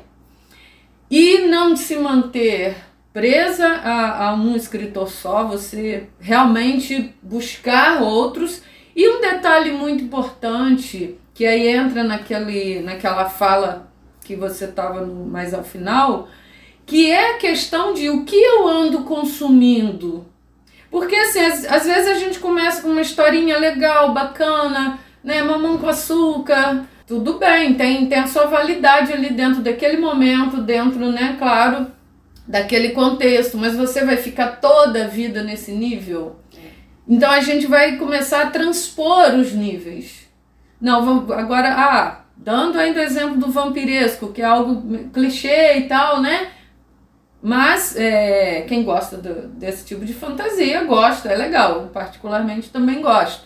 e 1.09 1.39
não 1.39 1.75
se 1.75 1.95
manter 1.95 2.75
presa 3.13 3.67
a, 3.67 4.29
a 4.29 4.33
um 4.33 4.55
escritor 4.55 5.07
só, 5.07 5.45
você 5.45 6.07
realmente 6.19 7.13
buscar 7.21 8.01
outros. 8.01 8.63
E 8.95 9.07
um 9.07 9.21
detalhe 9.21 9.71
muito 9.71 10.03
importante, 10.03 11.15
que 11.33 11.45
aí 11.45 11.67
entra 11.67 12.03
naquele, 12.03 12.81
naquela 12.81 13.29
fala 13.29 13.91
que 14.21 14.35
você 14.35 14.65
estava 14.65 15.05
mais 15.05 15.53
ao 15.53 15.63
final, 15.63 16.27
que 16.85 17.09
é 17.09 17.31
a 17.31 17.37
questão 17.37 17.93
de 17.93 18.09
o 18.09 18.25
que 18.25 18.35
eu 18.35 18.67
ando 18.67 19.03
consumindo. 19.03 20.25
Porque 20.91 21.15
assim, 21.15 21.39
às, 21.39 21.65
às 21.65 21.85
vezes 21.85 22.07
a 22.07 22.15
gente 22.15 22.39
começa 22.39 22.81
com 22.81 22.89
uma 22.89 23.01
historinha 23.01 23.57
legal, 23.57 24.13
bacana, 24.13 24.99
né? 25.23 25.41
Mamão 25.41 25.77
com 25.77 25.87
açúcar, 25.87 26.85
tudo 27.07 27.39
bem, 27.39 27.73
tem, 27.73 28.05
tem 28.07 28.19
a 28.19 28.27
sua 28.27 28.45
validade 28.45 29.11
ali 29.11 29.31
dentro 29.31 29.61
daquele 29.61 29.97
momento, 29.97 30.61
dentro, 30.61 31.11
né, 31.11 31.35
claro, 31.37 31.87
daquele 32.47 32.89
contexto, 32.89 33.57
mas 33.57 33.75
você 33.75 34.03
vai 34.03 34.17
ficar 34.17 34.59
toda 34.59 35.05
a 35.05 35.07
vida 35.07 35.43
nesse 35.43 35.71
nível. 35.71 36.37
Então 37.07 37.31
a 37.31 37.41
gente 37.41 37.67
vai 37.67 37.97
começar 37.97 38.43
a 38.43 38.49
transpor 38.49 39.33
os 39.35 39.53
níveis. 39.53 40.29
Não, 40.79 41.05
vamos 41.05 41.31
agora, 41.31 41.73
ah, 41.73 42.21
dando 42.35 42.77
ainda 42.77 42.99
o 42.99 43.03
exemplo 43.03 43.37
do 43.37 43.51
vampiresco, 43.51 44.31
que 44.31 44.41
é 44.41 44.45
algo 44.45 45.09
clichê 45.09 45.77
e 45.77 45.87
tal, 45.87 46.21
né? 46.21 46.49
Mas 47.41 47.95
é, 47.97 48.61
quem 48.61 48.83
gosta 48.83 49.17
do, 49.17 49.47
desse 49.49 49.85
tipo 49.85 50.05
de 50.05 50.13
fantasia 50.13 50.83
gosta, 50.85 51.29
é 51.29 51.35
legal. 51.35 51.89
Particularmente 51.93 52.69
também 52.69 53.01
gosto. 53.01 53.45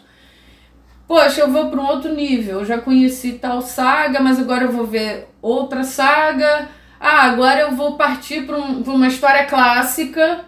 Poxa, 1.07 1.41
eu 1.41 1.51
vou 1.51 1.69
para 1.69 1.81
um 1.81 1.87
outro 1.87 2.13
nível. 2.13 2.59
Eu 2.59 2.65
já 2.65 2.77
conheci 2.77 3.33
tal 3.33 3.61
saga, 3.61 4.19
mas 4.19 4.39
agora 4.39 4.65
eu 4.65 4.71
vou 4.71 4.85
ver 4.85 5.27
outra 5.41 5.83
saga 5.83 6.69
ah, 6.99 7.23
agora 7.23 7.61
eu 7.61 7.75
vou 7.75 7.95
partir 7.95 8.45
para 8.45 8.57
um, 8.57 8.81
uma 8.81 9.07
história 9.07 9.45
clássica, 9.45 10.45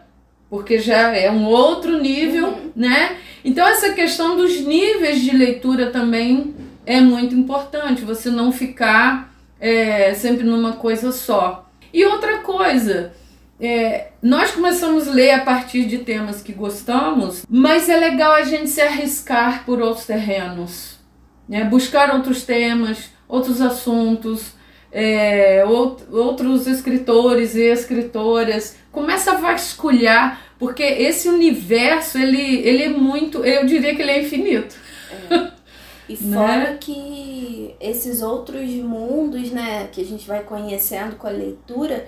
porque 0.49 0.79
já 0.79 1.15
é 1.15 1.29
um 1.31 1.45
outro 1.45 2.01
nível, 2.01 2.47
uhum. 2.47 2.71
né? 2.75 3.17
Então, 3.43 3.67
essa 3.67 3.93
questão 3.93 4.35
dos 4.35 4.59
níveis 4.61 5.21
de 5.21 5.35
leitura 5.35 5.91
também 5.91 6.55
é 6.85 6.99
muito 6.99 7.35
importante, 7.35 8.03
você 8.03 8.29
não 8.29 8.51
ficar 8.51 9.33
é, 9.59 10.13
sempre 10.13 10.43
numa 10.43 10.73
coisa 10.73 11.11
só. 11.11 11.69
E 11.93 12.03
outra 12.05 12.39
coisa, 12.39 13.13
é, 13.59 14.09
nós 14.21 14.51
começamos 14.51 15.07
a 15.07 15.11
ler 15.11 15.31
a 15.31 15.41
partir 15.41 15.85
de 15.85 15.99
temas 15.99 16.41
que 16.41 16.53
gostamos, 16.53 17.45
mas 17.49 17.89
é 17.89 17.97
legal 17.97 18.33
a 18.33 18.43
gente 18.43 18.69
se 18.69 18.81
arriscar 18.81 19.65
por 19.65 19.81
outros 19.81 20.05
terrenos, 20.05 20.99
né? 21.47 21.63
buscar 21.63 22.13
outros 22.13 22.43
temas, 22.43 23.09
outros 23.27 23.61
assuntos, 23.61 24.53
é, 24.91 25.63
outros 25.65 26.67
escritores 26.67 27.55
e 27.55 27.61
escritoras, 27.61 28.75
começa 28.91 29.31
a 29.31 29.35
vasculhar, 29.35 30.41
porque 30.57 30.83
esse 30.83 31.29
universo, 31.29 32.17
ele, 32.17 32.59
ele 32.59 32.83
é 32.83 32.89
muito, 32.89 33.45
eu 33.45 33.65
diria 33.65 33.95
que 33.95 34.01
ele 34.01 34.11
é 34.11 34.21
infinito. 34.21 34.75
É. 35.29 35.59
E 36.09 36.17
fora 36.17 36.71
né? 36.71 36.77
que 36.81 37.75
esses 37.79 38.23
outros 38.23 38.67
mundos, 38.71 39.51
né, 39.51 39.87
que 39.91 40.01
a 40.01 40.05
gente 40.05 40.27
vai 40.27 40.41
conhecendo 40.41 41.15
com 41.17 41.27
a 41.27 41.29
leitura, 41.29 42.07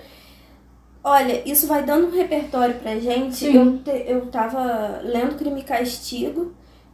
olha, 1.04 1.40
isso 1.48 1.68
vai 1.68 1.84
dando 1.84 2.08
um 2.08 2.10
repertório 2.10 2.74
pra 2.74 2.98
gente. 2.98 3.46
Eu, 3.46 3.78
te, 3.78 4.04
eu 4.06 4.26
tava 4.26 5.00
lendo 5.04 5.36
Crime 5.36 5.60
e 5.60 5.64
Castigo, 5.64 6.52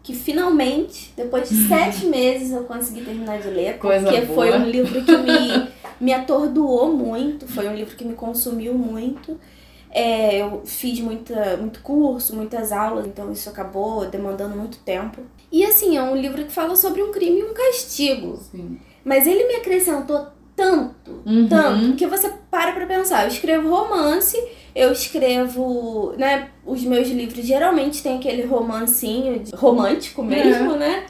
que 0.09 0.15
finalmente, 0.15 1.13
depois 1.15 1.51
de 1.51 1.69
sete 1.69 2.07
meses, 2.07 2.51
eu 2.51 2.65
consegui 2.65 3.05
terminar 3.05 3.41
de 3.41 3.49
ler, 3.51 3.77
Coisa 3.77 4.07
porque 4.07 4.23
boa. 4.23 4.35
foi 4.37 4.59
um 4.59 4.65
livro 4.65 5.05
que 5.05 5.17
me, 5.19 5.69
me 6.01 6.15
atordoou 6.15 6.97
muito, 6.97 7.47
foi 7.47 7.69
um 7.69 7.75
livro 7.75 7.95
que 7.95 8.07
me 8.07 8.15
consumiu 8.15 8.73
muito. 8.73 9.39
É, 9.91 10.41
eu 10.41 10.63
fiz 10.65 10.99
muita, 11.01 11.59
muito 11.59 11.83
curso, 11.83 12.35
muitas 12.35 12.73
aulas, 12.73 13.07
então 13.07 13.31
isso 13.31 13.51
acabou 13.51 14.07
demandando 14.07 14.57
muito 14.57 14.79
tempo. 14.79 15.21
E 15.53 15.63
assim, 15.63 15.99
é 15.99 16.03
um 16.03 16.17
livro 16.17 16.43
que 16.43 16.53
fala 16.53 16.75
sobre 16.75 17.03
um 17.03 17.13
crime 17.13 17.41
e 17.41 17.45
um 17.45 17.53
castigo. 17.53 18.39
Sim. 18.51 18.79
Mas 19.05 19.27
ele 19.27 19.47
me 19.47 19.57
acrescentou 19.57 20.27
tanto, 20.59 21.23
Uhum. 21.25 21.47
tanto, 21.49 21.95
que 21.97 22.07
você 22.07 22.29
para 22.51 22.73
pra 22.73 22.85
pensar. 22.87 23.23
Eu 23.23 23.29
escrevo 23.29 23.69
romance, 23.69 24.37
eu 24.75 24.91
escrevo, 24.93 26.13
né? 26.19 26.49
Os 26.67 26.83
meus 26.83 27.09
livros 27.09 27.45
geralmente 27.47 28.03
tem 28.03 28.17
aquele 28.19 28.43
romancinho 28.45 29.45
romântico 29.55 30.23
mesmo, 30.23 30.73
né? 30.75 31.05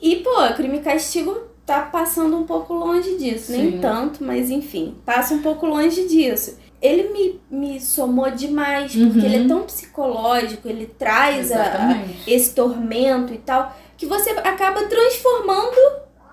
E, 0.00 0.16
pô, 0.16 0.30
Crime 0.54 0.78
e 0.78 0.80
Castigo 0.80 1.36
tá 1.64 1.82
passando 1.82 2.36
um 2.36 2.42
pouco 2.44 2.74
longe 2.74 3.16
disso. 3.16 3.52
Nem 3.52 3.72
Sim. 3.72 3.78
tanto, 3.80 4.22
mas 4.22 4.50
enfim, 4.50 4.96
passa 5.06 5.32
um 5.34 5.40
pouco 5.42 5.64
longe 5.66 6.06
disso. 6.06 6.58
Ele 6.82 7.10
me, 7.10 7.40
me 7.48 7.80
somou 7.80 8.28
demais, 8.32 8.92
porque 8.92 9.18
Uhum. 9.20 9.24
ele 9.24 9.44
é 9.44 9.48
tão 9.48 9.62
psicológico, 9.62 10.68
ele 10.68 10.86
traz 10.86 11.52
a, 11.52 12.02
esse 12.26 12.52
tormento 12.54 13.32
e 13.32 13.38
tal, 13.38 13.72
que 13.96 14.04
você 14.04 14.30
acaba 14.30 14.82
transformando, 14.86 15.76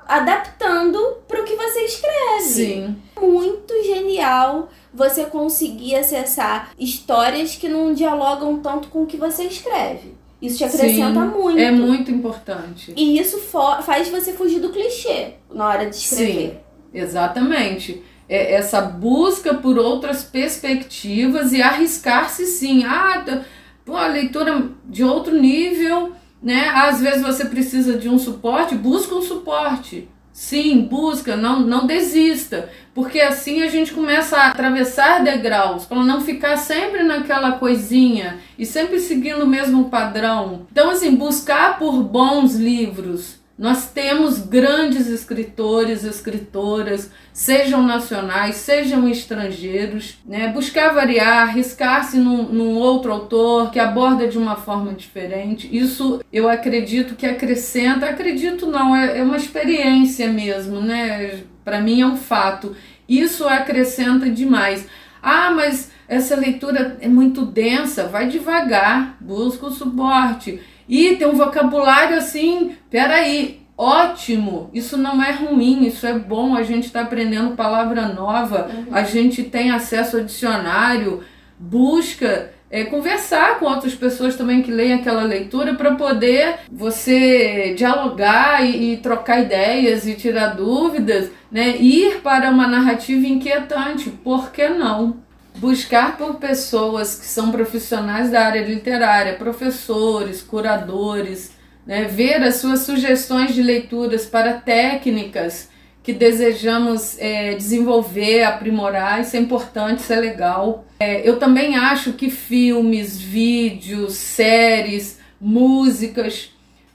adaptando 0.09 0.97
pro 1.27 1.43
que 1.43 1.55
você 1.55 1.81
escreve. 1.81 2.41
Sim. 2.41 2.97
Muito 3.21 3.71
genial 3.83 4.69
você 4.91 5.25
conseguir 5.25 5.95
acessar 5.95 6.71
histórias 6.79 7.55
que 7.55 7.69
não 7.69 7.93
dialogam 7.93 8.57
tanto 8.57 8.87
com 8.87 9.03
o 9.03 9.05
que 9.05 9.17
você 9.17 9.43
escreve. 9.43 10.15
Isso 10.41 10.57
te 10.57 10.63
acrescenta 10.63 11.21
Sim, 11.21 11.27
muito. 11.27 11.59
É 11.59 11.69
muito 11.69 12.09
importante. 12.09 12.91
E 12.97 13.19
isso 13.19 13.37
faz 13.83 14.07
você 14.09 14.33
fugir 14.33 14.59
do 14.59 14.69
clichê 14.69 15.33
na 15.53 15.67
hora 15.67 15.87
de 15.87 15.95
escrever. 15.95 16.33
Sim, 16.33 16.57
exatamente. 16.91 18.01
É 18.27 18.55
essa 18.55 18.81
busca 18.81 19.53
por 19.53 19.77
outras 19.77 20.23
perspectivas 20.23 21.51
e 21.51 21.61
arriscar-se 21.61 22.45
sim. 22.47 22.83
Ah, 22.83 23.43
a 23.87 24.07
leitura 24.07 24.69
de 24.85 25.03
outro 25.03 25.35
nível, 25.35 26.13
né? 26.41 26.69
Às 26.69 27.01
vezes 27.01 27.21
você 27.21 27.45
precisa 27.45 27.97
de 27.97 28.09
um 28.09 28.17
suporte, 28.17 28.75
busca 28.75 29.15
um 29.15 29.21
suporte. 29.21 30.07
Sim, 30.31 30.83
busca, 30.83 31.35
não, 31.35 31.59
não 31.59 31.85
desista, 31.85 32.69
porque 32.93 33.19
assim 33.19 33.61
a 33.61 33.67
gente 33.67 33.91
começa 33.91 34.37
a 34.37 34.47
atravessar 34.47 35.21
degraus 35.21 35.85
para 35.85 36.01
não 36.01 36.21
ficar 36.21 36.55
sempre 36.55 37.03
naquela 37.03 37.53
coisinha 37.53 38.37
e 38.57 38.65
sempre 38.65 39.01
seguindo 39.01 39.43
o 39.43 39.49
mesmo 39.49 39.89
padrão. 39.89 40.65
Então, 40.71 40.91
assim, 40.91 41.13
buscar 41.15 41.77
por 41.77 42.01
bons 42.03 42.55
livros. 42.55 43.38
Nós 43.59 43.91
temos 43.91 44.39
grandes 44.39 45.07
escritores, 45.07 46.05
escritoras, 46.05 47.11
sejam 47.33 47.83
nacionais, 47.83 48.55
sejam 48.55 49.05
estrangeiros, 49.09 50.17
né? 50.25 50.47
Buscar 50.47 50.93
variar, 50.93 51.49
arriscar-se 51.49 52.17
num, 52.17 52.43
num 52.43 52.77
outro 52.77 53.11
autor 53.11 53.69
que 53.69 53.77
aborda 53.77 54.29
de 54.29 54.37
uma 54.37 54.55
forma 54.55 54.93
diferente. 54.93 55.67
Isso 55.75 56.21
eu 56.31 56.47
acredito 56.47 57.15
que 57.15 57.25
acrescenta, 57.25 58.05
acredito 58.05 58.65
não, 58.65 58.95
é, 58.95 59.17
é 59.17 59.23
uma 59.23 59.35
experiência 59.35 60.29
mesmo, 60.29 60.79
né? 60.79 61.41
Para 61.65 61.81
mim 61.81 61.99
é 61.99 62.05
um 62.05 62.15
fato. 62.15 62.73
Isso 63.09 63.45
acrescenta 63.45 64.29
demais. 64.29 64.87
Ah, 65.21 65.51
mas 65.51 65.91
essa 66.07 66.33
leitura 66.33 66.97
é 67.01 67.09
muito 67.09 67.45
densa, 67.45 68.07
vai 68.07 68.29
devagar, 68.29 69.17
busca 69.19 69.65
o 69.65 69.71
suporte. 69.71 70.61
E 70.89 71.15
tem 71.15 71.27
um 71.27 71.35
vocabulário 71.35 72.17
assim, 72.17 72.75
peraí, 72.89 73.61
ótimo, 73.77 74.71
isso 74.73 74.97
não 74.97 75.23
é 75.23 75.31
ruim, 75.31 75.85
isso 75.85 76.07
é 76.07 76.17
bom, 76.17 76.55
a 76.55 76.63
gente 76.63 76.87
está 76.87 77.01
aprendendo 77.01 77.55
palavra 77.55 78.07
nova, 78.07 78.69
a 78.91 79.03
gente 79.03 79.43
tem 79.43 79.69
acesso 79.69 80.17
ao 80.17 80.23
dicionário, 80.23 81.23
busca 81.59 82.51
é, 82.71 82.83
conversar 82.85 83.59
com 83.59 83.65
outras 83.65 83.95
pessoas 83.95 84.35
também 84.35 84.61
que 84.61 84.71
leem 84.71 84.93
aquela 84.93 85.23
leitura 85.23 85.75
para 85.75 85.95
poder 85.95 86.55
você 86.71 87.73
dialogar 87.77 88.65
e, 88.65 88.93
e 88.93 88.97
trocar 88.97 89.41
ideias 89.41 90.07
e 90.07 90.13
tirar 90.13 90.55
dúvidas, 90.55 91.31
né? 91.51 91.77
Ir 91.77 92.21
para 92.21 92.51
uma 92.51 92.67
narrativa 92.67 93.25
inquietante, 93.25 94.09
por 94.09 94.51
que 94.51 94.69
não? 94.69 95.17
Buscar 95.59 96.17
por 96.17 96.35
pessoas 96.35 97.15
que 97.15 97.25
são 97.25 97.51
profissionais 97.51 98.31
da 98.31 98.45
área 98.45 98.61
literária, 98.61 99.35
professores, 99.35 100.41
curadores, 100.41 101.51
né, 101.85 102.05
ver 102.05 102.41
as 102.41 102.55
suas 102.55 102.81
sugestões 102.81 103.53
de 103.53 103.61
leituras 103.61 104.25
para 104.25 104.53
técnicas 104.53 105.69
que 106.01 106.13
desejamos 106.13 107.17
é, 107.19 107.55
desenvolver, 107.55 108.43
aprimorar, 108.43 109.21
isso 109.21 109.35
é 109.35 109.39
importante, 109.39 109.99
isso 109.99 110.13
é 110.13 110.19
legal. 110.19 110.85
É, 110.99 111.27
eu 111.27 111.37
também 111.37 111.75
acho 111.75 112.13
que 112.13 112.29
filmes, 112.29 113.19
vídeos, 113.19 114.13
séries, 114.13 115.19
músicas, 115.39 116.51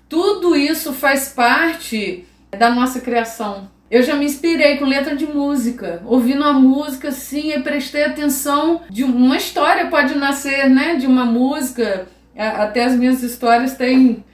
tudo 0.09 0.57
isso 0.57 0.93
faz 0.93 1.29
parte 1.29 2.25
da 2.51 2.71
nossa 2.71 3.01
criação. 3.01 3.71
Eu 3.95 4.03
já 4.03 4.17
me 4.17 4.25
inspirei 4.25 4.77
com 4.77 4.87
letra 4.87 5.15
de 5.15 5.25
música, 5.25 6.03
ouvindo 6.05 6.43
a 6.43 6.53
música 6.53 7.11
assim, 7.11 7.53
e 7.53 7.63
prestei 7.63 8.03
atenção 8.03 8.81
de 8.91 9.05
uma 9.05 9.37
história 9.37 9.87
pode 9.87 10.17
nascer, 10.17 10.69
né, 10.69 10.97
de 10.97 11.07
uma 11.07 11.25
música. 11.25 12.09
Até 12.37 12.87
as 12.87 12.97
minhas 12.97 13.23
histórias 13.23 13.77
têm 13.77 14.25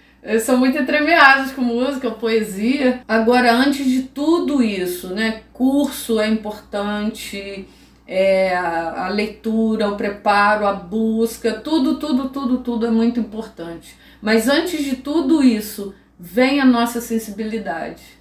são 0.40 0.56
muito 0.56 0.78
entremeadas 0.78 1.52
com 1.52 1.60
música, 1.60 2.10
poesia. 2.10 3.02
Agora, 3.06 3.52
antes 3.52 3.84
de 3.84 4.04
tudo 4.04 4.62
isso, 4.62 5.08
né, 5.08 5.42
curso 5.52 6.18
é 6.18 6.26
importante, 6.26 7.68
é, 8.08 8.56
a, 8.56 9.04
a 9.04 9.08
leitura, 9.10 9.90
o 9.90 9.96
preparo, 9.96 10.66
a 10.66 10.72
busca, 10.72 11.52
tudo, 11.52 11.98
tudo, 11.98 12.30
tudo, 12.30 12.58
tudo 12.60 12.86
é 12.86 12.90
muito 12.90 13.20
importante. 13.20 13.94
Mas 14.22 14.48
antes 14.48 14.82
de 14.82 14.96
tudo 14.96 15.42
isso, 15.42 15.94
vem 16.18 16.62
a 16.62 16.64
nossa 16.64 16.98
sensibilidade 17.02 18.19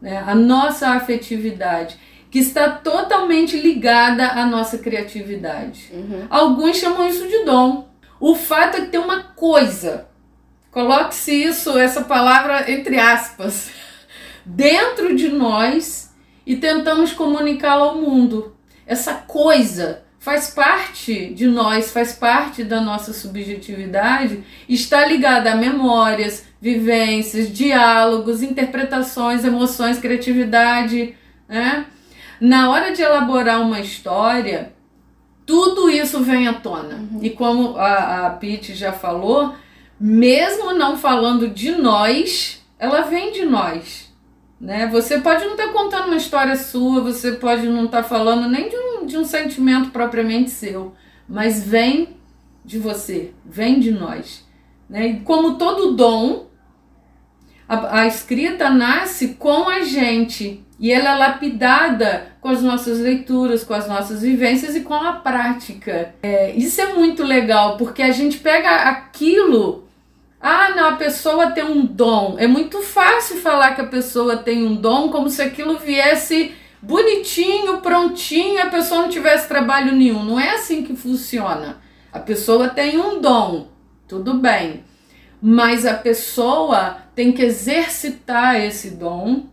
né, 0.00 0.22
a 0.26 0.34
nossa 0.34 0.90
afetividade, 0.90 1.98
que 2.30 2.38
está 2.38 2.70
totalmente 2.70 3.56
ligada 3.56 4.28
à 4.28 4.46
nossa 4.46 4.78
criatividade. 4.78 5.90
Uhum. 5.92 6.26
Alguns 6.28 6.76
chamam 6.76 7.08
isso 7.08 7.26
de 7.26 7.44
dom. 7.44 7.88
O 8.20 8.34
fato 8.34 8.76
é 8.76 8.80
que 8.82 8.88
tem 8.88 9.00
uma 9.00 9.22
coisa, 9.22 10.08
coloque-se 10.70 11.32
isso, 11.32 11.78
essa 11.78 12.02
palavra 12.02 12.70
entre 12.70 12.98
aspas, 12.98 13.70
dentro 14.44 15.14
de 15.14 15.28
nós 15.28 16.12
e 16.46 16.56
tentamos 16.56 17.12
comunicá-la 17.12 17.86
ao 17.86 17.96
mundo. 17.96 18.56
Essa 18.86 19.14
coisa 19.14 20.02
faz 20.18 20.50
parte 20.50 21.32
de 21.32 21.46
nós, 21.46 21.90
faz 21.90 22.12
parte 22.12 22.64
da 22.64 22.80
nossa 22.80 23.12
subjetividade, 23.12 24.42
está 24.68 25.06
ligada 25.06 25.52
a 25.52 25.56
memórias, 25.56 26.44
vivências, 26.60 27.52
diálogos, 27.52 28.42
interpretações, 28.42 29.44
emoções, 29.44 29.98
criatividade, 29.98 31.14
né? 31.48 31.86
Na 32.40 32.70
hora 32.70 32.92
de 32.92 33.02
elaborar 33.02 33.60
uma 33.60 33.80
história, 33.80 34.72
tudo 35.44 35.90
isso 35.90 36.20
vem 36.20 36.46
à 36.46 36.54
tona. 36.54 36.96
Uhum. 36.96 37.20
E 37.22 37.30
como 37.30 37.76
a, 37.76 38.26
a 38.26 38.30
Pete 38.30 38.74
já 38.74 38.92
falou, 38.92 39.54
mesmo 39.98 40.72
não 40.74 40.96
falando 40.96 41.48
de 41.48 41.72
nós, 41.72 42.62
ela 42.78 43.02
vem 43.02 43.32
de 43.32 43.44
nós. 43.44 44.12
Né? 44.60 44.88
Você 44.88 45.18
pode 45.18 45.44
não 45.44 45.52
estar 45.52 45.68
contando 45.68 46.06
uma 46.06 46.16
história 46.16 46.54
sua, 46.56 47.00
você 47.00 47.32
pode 47.32 47.66
não 47.66 47.86
estar 47.86 48.02
falando 48.02 48.48
nem 48.48 48.68
de 48.68 48.76
um, 48.76 48.87
de 49.08 49.18
um 49.18 49.24
sentimento 49.24 49.90
propriamente 49.90 50.50
seu, 50.50 50.94
mas 51.28 51.62
vem 51.62 52.16
de 52.64 52.78
você, 52.78 53.32
vem 53.44 53.80
de 53.80 53.90
nós. 53.90 54.46
Né? 54.88 55.06
E 55.08 55.20
como 55.20 55.56
todo 55.56 55.94
dom, 55.94 56.46
a, 57.68 58.00
a 58.00 58.06
escrita 58.06 58.70
nasce 58.70 59.34
com 59.34 59.68
a 59.68 59.82
gente 59.82 60.64
e 60.78 60.92
ela 60.92 61.10
é 61.10 61.14
lapidada 61.16 62.32
com 62.40 62.48
as 62.48 62.62
nossas 62.62 63.00
leituras, 63.00 63.64
com 63.64 63.74
as 63.74 63.88
nossas 63.88 64.22
vivências 64.22 64.76
e 64.76 64.80
com 64.80 64.94
a 64.94 65.12
prática. 65.14 66.14
É, 66.22 66.52
isso 66.52 66.80
é 66.80 66.94
muito 66.94 67.24
legal, 67.24 67.76
porque 67.76 68.02
a 68.02 68.12
gente 68.12 68.38
pega 68.38 68.70
aquilo. 68.88 69.88
Ah, 70.40 70.70
não, 70.70 70.90
a 70.90 70.96
pessoa 70.96 71.50
tem 71.50 71.64
um 71.64 71.84
dom. 71.84 72.36
É 72.38 72.46
muito 72.46 72.80
fácil 72.80 73.38
falar 73.38 73.74
que 73.74 73.80
a 73.80 73.86
pessoa 73.86 74.36
tem 74.36 74.64
um 74.64 74.76
dom 74.76 75.10
como 75.10 75.28
se 75.28 75.42
aquilo 75.42 75.78
viesse 75.78 76.54
bonitinho, 76.80 77.78
prontinho, 77.78 78.62
a 78.62 78.66
pessoa 78.66 79.02
não 79.02 79.08
tivesse 79.08 79.48
trabalho 79.48 79.92
nenhum. 79.92 80.24
Não 80.24 80.38
é 80.38 80.54
assim 80.54 80.82
que 80.82 80.94
funciona. 80.94 81.78
A 82.12 82.18
pessoa 82.18 82.68
tem 82.68 82.98
um 82.98 83.20
dom, 83.20 83.68
tudo 84.06 84.34
bem. 84.34 84.84
Mas 85.40 85.86
a 85.86 85.94
pessoa 85.94 86.98
tem 87.14 87.32
que 87.32 87.42
exercitar 87.42 88.56
esse 88.60 88.90
dom 88.90 89.46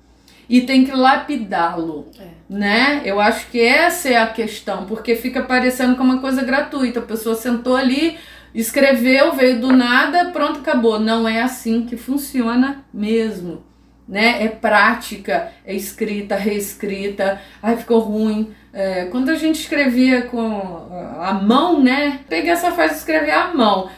e 0.47 0.61
tem 0.61 0.85
que 0.85 0.91
lapidá-lo, 0.91 2.07
é. 2.19 2.27
né? 2.49 3.01
Eu 3.03 3.19
acho 3.19 3.47
que 3.49 3.59
essa 3.59 4.09
é 4.09 4.17
a 4.17 4.27
questão, 4.27 4.85
porque 4.85 5.15
fica 5.15 5.41
parecendo 5.43 5.95
como 5.95 6.13
uma 6.13 6.21
coisa 6.21 6.43
gratuita. 6.43 6.99
A 6.99 7.03
pessoa 7.03 7.35
sentou 7.35 7.75
ali, 7.75 8.17
escreveu, 8.53 9.33
veio 9.33 9.59
do 9.59 9.71
nada, 9.71 10.31
pronto, 10.31 10.59
acabou. 10.59 10.99
Não 10.99 11.27
é 11.27 11.41
assim 11.41 11.85
que 11.85 11.97
funciona 11.97 12.83
mesmo, 12.93 13.63
né? 14.07 14.43
É 14.43 14.47
prática, 14.47 15.51
é 15.65 15.73
escrita, 15.73 16.35
reescrita. 16.35 17.41
Ai, 17.61 17.77
ficou 17.77 17.99
ruim. 17.99 18.53
É, 18.73 19.05
quando 19.05 19.29
a 19.29 19.35
gente 19.35 19.59
escrevia 19.59 20.23
com 20.23 20.87
a 21.19 21.33
mão, 21.33 21.81
né? 21.81 22.19
Peguei 22.29 22.51
essa 22.51 22.71
fase 22.71 22.93
de 22.93 22.99
escrever 22.99 23.31
à 23.31 23.53
mão. 23.53 23.89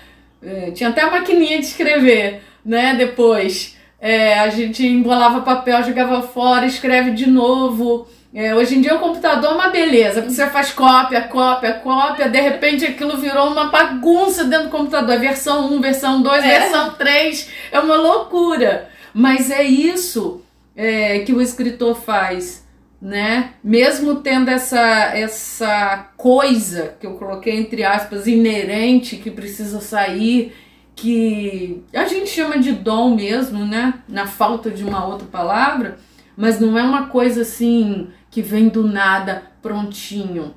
É, 0.41 0.71
tinha 0.71 0.89
até 0.89 1.01
a 1.01 1.11
maquininha 1.11 1.59
de 1.59 1.65
escrever, 1.65 2.41
né? 2.63 2.95
Depois. 2.95 3.75
É, 3.99 4.39
a 4.39 4.49
gente 4.49 4.85
embolava 4.85 5.41
papel, 5.41 5.83
jogava 5.83 6.21
fora, 6.21 6.65
escreve 6.65 7.11
de 7.11 7.27
novo. 7.27 8.07
É, 8.33 8.53
hoje 8.53 8.77
em 8.77 8.81
dia 8.81 8.93
o 8.93 8.99
computador 8.99 9.51
é 9.51 9.53
uma 9.55 9.69
beleza, 9.69 10.21
você 10.21 10.45
faz 10.47 10.71
cópia, 10.71 11.21
cópia, 11.21 11.73
cópia, 11.75 12.29
de 12.29 12.39
repente 12.39 12.85
aquilo 12.85 13.17
virou 13.17 13.47
uma 13.47 13.69
bagunça 13.69 14.43
dentro 14.43 14.65
do 14.65 14.69
computador. 14.69 15.15
É 15.15 15.17
versão 15.17 15.73
1, 15.73 15.81
versão 15.81 16.21
2, 16.21 16.43
é. 16.43 16.59
versão 16.59 16.91
3, 16.91 17.49
é 17.71 17.79
uma 17.79 17.95
loucura. 17.95 18.89
Mas 19.17 19.49
é 19.49 19.63
isso 19.63 20.43
é, 20.75 21.21
que 21.21 21.33
o 21.33 21.41
escritor 21.41 21.99
faz, 21.99 22.63
né? 23.01 23.53
Mesmo 23.63 24.17
tendo 24.17 24.47
essa, 24.47 24.79
essa 24.79 26.11
coisa 26.15 26.95
que 26.99 27.07
eu 27.07 27.13
coloquei 27.15 27.55
entre 27.55 27.83
aspas, 27.83 28.27
inerente, 28.27 29.15
que 29.15 29.31
precisa 29.31 29.81
sair 29.81 30.53
que 30.95 31.83
a 31.91 32.05
gente 32.05 32.29
chama 32.29 32.59
de 32.59 32.71
dom 32.73 33.15
mesmo, 33.15 33.65
né? 33.65 33.95
Na 34.07 34.27
falta 34.27 34.69
de 34.69 34.83
uma 34.83 35.03
outra 35.03 35.27
palavra, 35.27 35.97
mas 36.35 36.59
não 36.59 36.77
é 36.77 36.83
uma 36.83 37.07
coisa 37.07 37.41
assim 37.41 38.09
que 38.29 38.43
vem 38.43 38.67
do 38.69 38.83
nada 38.83 39.51
prontinho. 39.63 40.53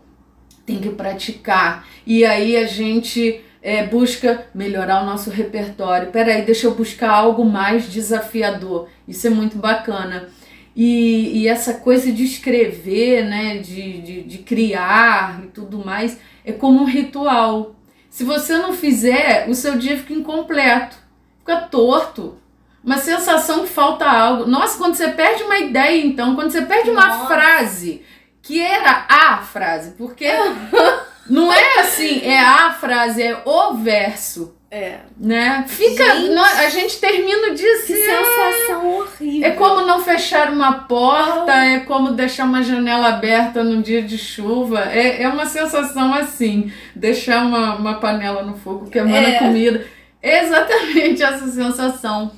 Tem 0.66 0.78
que 0.78 0.90
praticar. 0.90 1.88
E 2.06 2.26
aí 2.26 2.58
a 2.58 2.66
gente 2.66 3.40
é, 3.62 3.84
busca 3.84 4.46
melhorar 4.54 5.02
o 5.02 5.06
nosso 5.06 5.30
repertório. 5.30 6.10
Peraí, 6.10 6.42
deixa 6.42 6.66
eu 6.66 6.74
buscar 6.74 7.10
algo 7.10 7.44
mais 7.44 7.90
desafiador. 7.90 8.88
Isso 9.06 9.26
é 9.26 9.30
muito 9.30 9.58
bacana. 9.58 10.28
E, 10.74 11.40
e 11.42 11.48
essa 11.48 11.74
coisa 11.74 12.10
de 12.12 12.24
escrever, 12.24 13.24
né, 13.24 13.58
de, 13.58 14.00
de, 14.00 14.22
de 14.22 14.38
criar 14.38 15.42
e 15.44 15.48
tudo 15.48 15.84
mais, 15.84 16.18
é 16.44 16.52
como 16.52 16.80
um 16.80 16.84
ritual 16.84 17.74
se 18.10 18.24
você 18.24 18.58
não 18.58 18.72
fizer, 18.72 19.48
o 19.48 19.54
seu 19.54 19.78
dia 19.78 19.96
fica 19.96 20.12
incompleto, 20.12 20.96
fica 21.38 21.60
torto. 21.60 22.36
Uma 22.82 22.98
sensação 22.98 23.60
que 23.60 23.68
falta 23.68 24.04
algo. 24.04 24.46
Nossa, 24.46 24.76
quando 24.78 24.94
você 24.94 25.08
perde 25.08 25.44
uma 25.44 25.58
ideia, 25.58 26.04
então, 26.04 26.34
quando 26.34 26.50
você 26.50 26.62
perde 26.62 26.90
uma 26.90 27.06
Nossa. 27.06 27.26
frase 27.26 28.02
que 28.42 28.60
era 28.60 29.06
a 29.08 29.38
frase, 29.38 29.92
porque 29.92 30.26
não 31.30 31.52
é 31.52 31.80
assim, 31.80 32.20
é 32.24 32.40
a 32.40 32.72
frase, 32.72 33.22
é 33.22 33.40
o 33.44 33.74
verso. 33.74 34.56
É. 34.68 34.98
Né? 35.18 35.64
Fica. 35.66 36.14
Gente, 36.16 36.38
a 36.38 36.70
gente 36.70 37.00
termina 37.00 37.48
o 37.48 37.54
dia 37.54 37.72
assim. 37.74 37.92
Que 37.92 38.04
sensação 38.04 38.82
é, 38.82 39.00
horrível. 39.00 39.48
É 39.48 39.50
como 39.52 39.86
não 39.86 40.00
fechar 40.00 40.52
uma 40.52 40.72
porta, 40.84 41.52
oh. 41.52 41.60
é 41.60 41.80
como 41.80 42.12
deixar 42.12 42.44
uma 42.44 42.62
janela 42.62 43.08
aberta 43.08 43.64
num 43.64 43.80
dia 43.80 44.02
de 44.02 44.16
chuva. 44.16 44.84
É, 44.92 45.22
é 45.22 45.28
uma 45.28 45.46
sensação 45.46 46.14
assim. 46.14 46.72
Deixar 46.94 47.44
uma, 47.44 47.74
uma 47.74 47.94
panela 47.94 48.42
no 48.42 48.56
fogo 48.56 48.88
queimando 48.88 49.16
é. 49.16 49.36
a 49.36 49.38
comida. 49.40 49.86
É 50.22 50.44
exatamente 50.44 51.22
essa 51.22 51.48
sensação. 51.48 52.30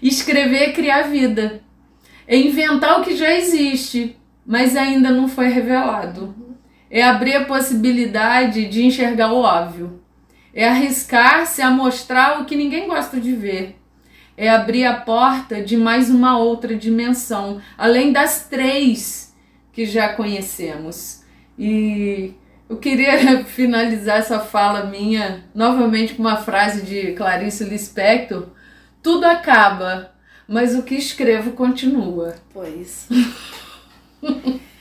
Escrever 0.00 0.70
é 0.70 0.72
criar 0.72 1.02
vida. 1.02 1.62
É 2.28 2.36
inventar 2.36 3.00
o 3.00 3.04
que 3.04 3.16
já 3.16 3.32
existe, 3.32 4.16
mas 4.46 4.76
ainda 4.76 5.10
não 5.10 5.28
foi 5.28 5.48
revelado. 5.48 6.41
É 6.92 7.02
abrir 7.02 7.34
a 7.36 7.46
possibilidade 7.46 8.68
de 8.68 8.84
enxergar 8.84 9.32
o 9.32 9.40
óbvio. 9.40 10.02
É 10.52 10.68
arriscar-se 10.68 11.62
a 11.62 11.70
mostrar 11.70 12.38
o 12.38 12.44
que 12.44 12.54
ninguém 12.54 12.86
gosta 12.86 13.18
de 13.18 13.34
ver. 13.34 13.76
É 14.36 14.50
abrir 14.50 14.84
a 14.84 15.00
porta 15.00 15.62
de 15.62 15.74
mais 15.74 16.10
uma 16.10 16.36
outra 16.36 16.76
dimensão, 16.76 17.62
além 17.78 18.12
das 18.12 18.46
três 18.46 19.34
que 19.72 19.86
já 19.86 20.10
conhecemos. 20.10 21.22
E 21.58 22.34
eu 22.68 22.76
queria 22.76 23.42
finalizar 23.48 24.18
essa 24.18 24.38
fala 24.38 24.84
minha 24.84 25.44
novamente 25.54 26.12
com 26.12 26.20
uma 26.20 26.36
frase 26.36 26.82
de 26.82 27.12
Clarice 27.12 27.64
Lispector: 27.64 28.48
Tudo 29.02 29.24
acaba, 29.24 30.12
mas 30.46 30.74
o 30.74 30.82
que 30.82 30.94
escrevo 30.94 31.52
continua. 31.52 32.34
Pois. 32.52 33.08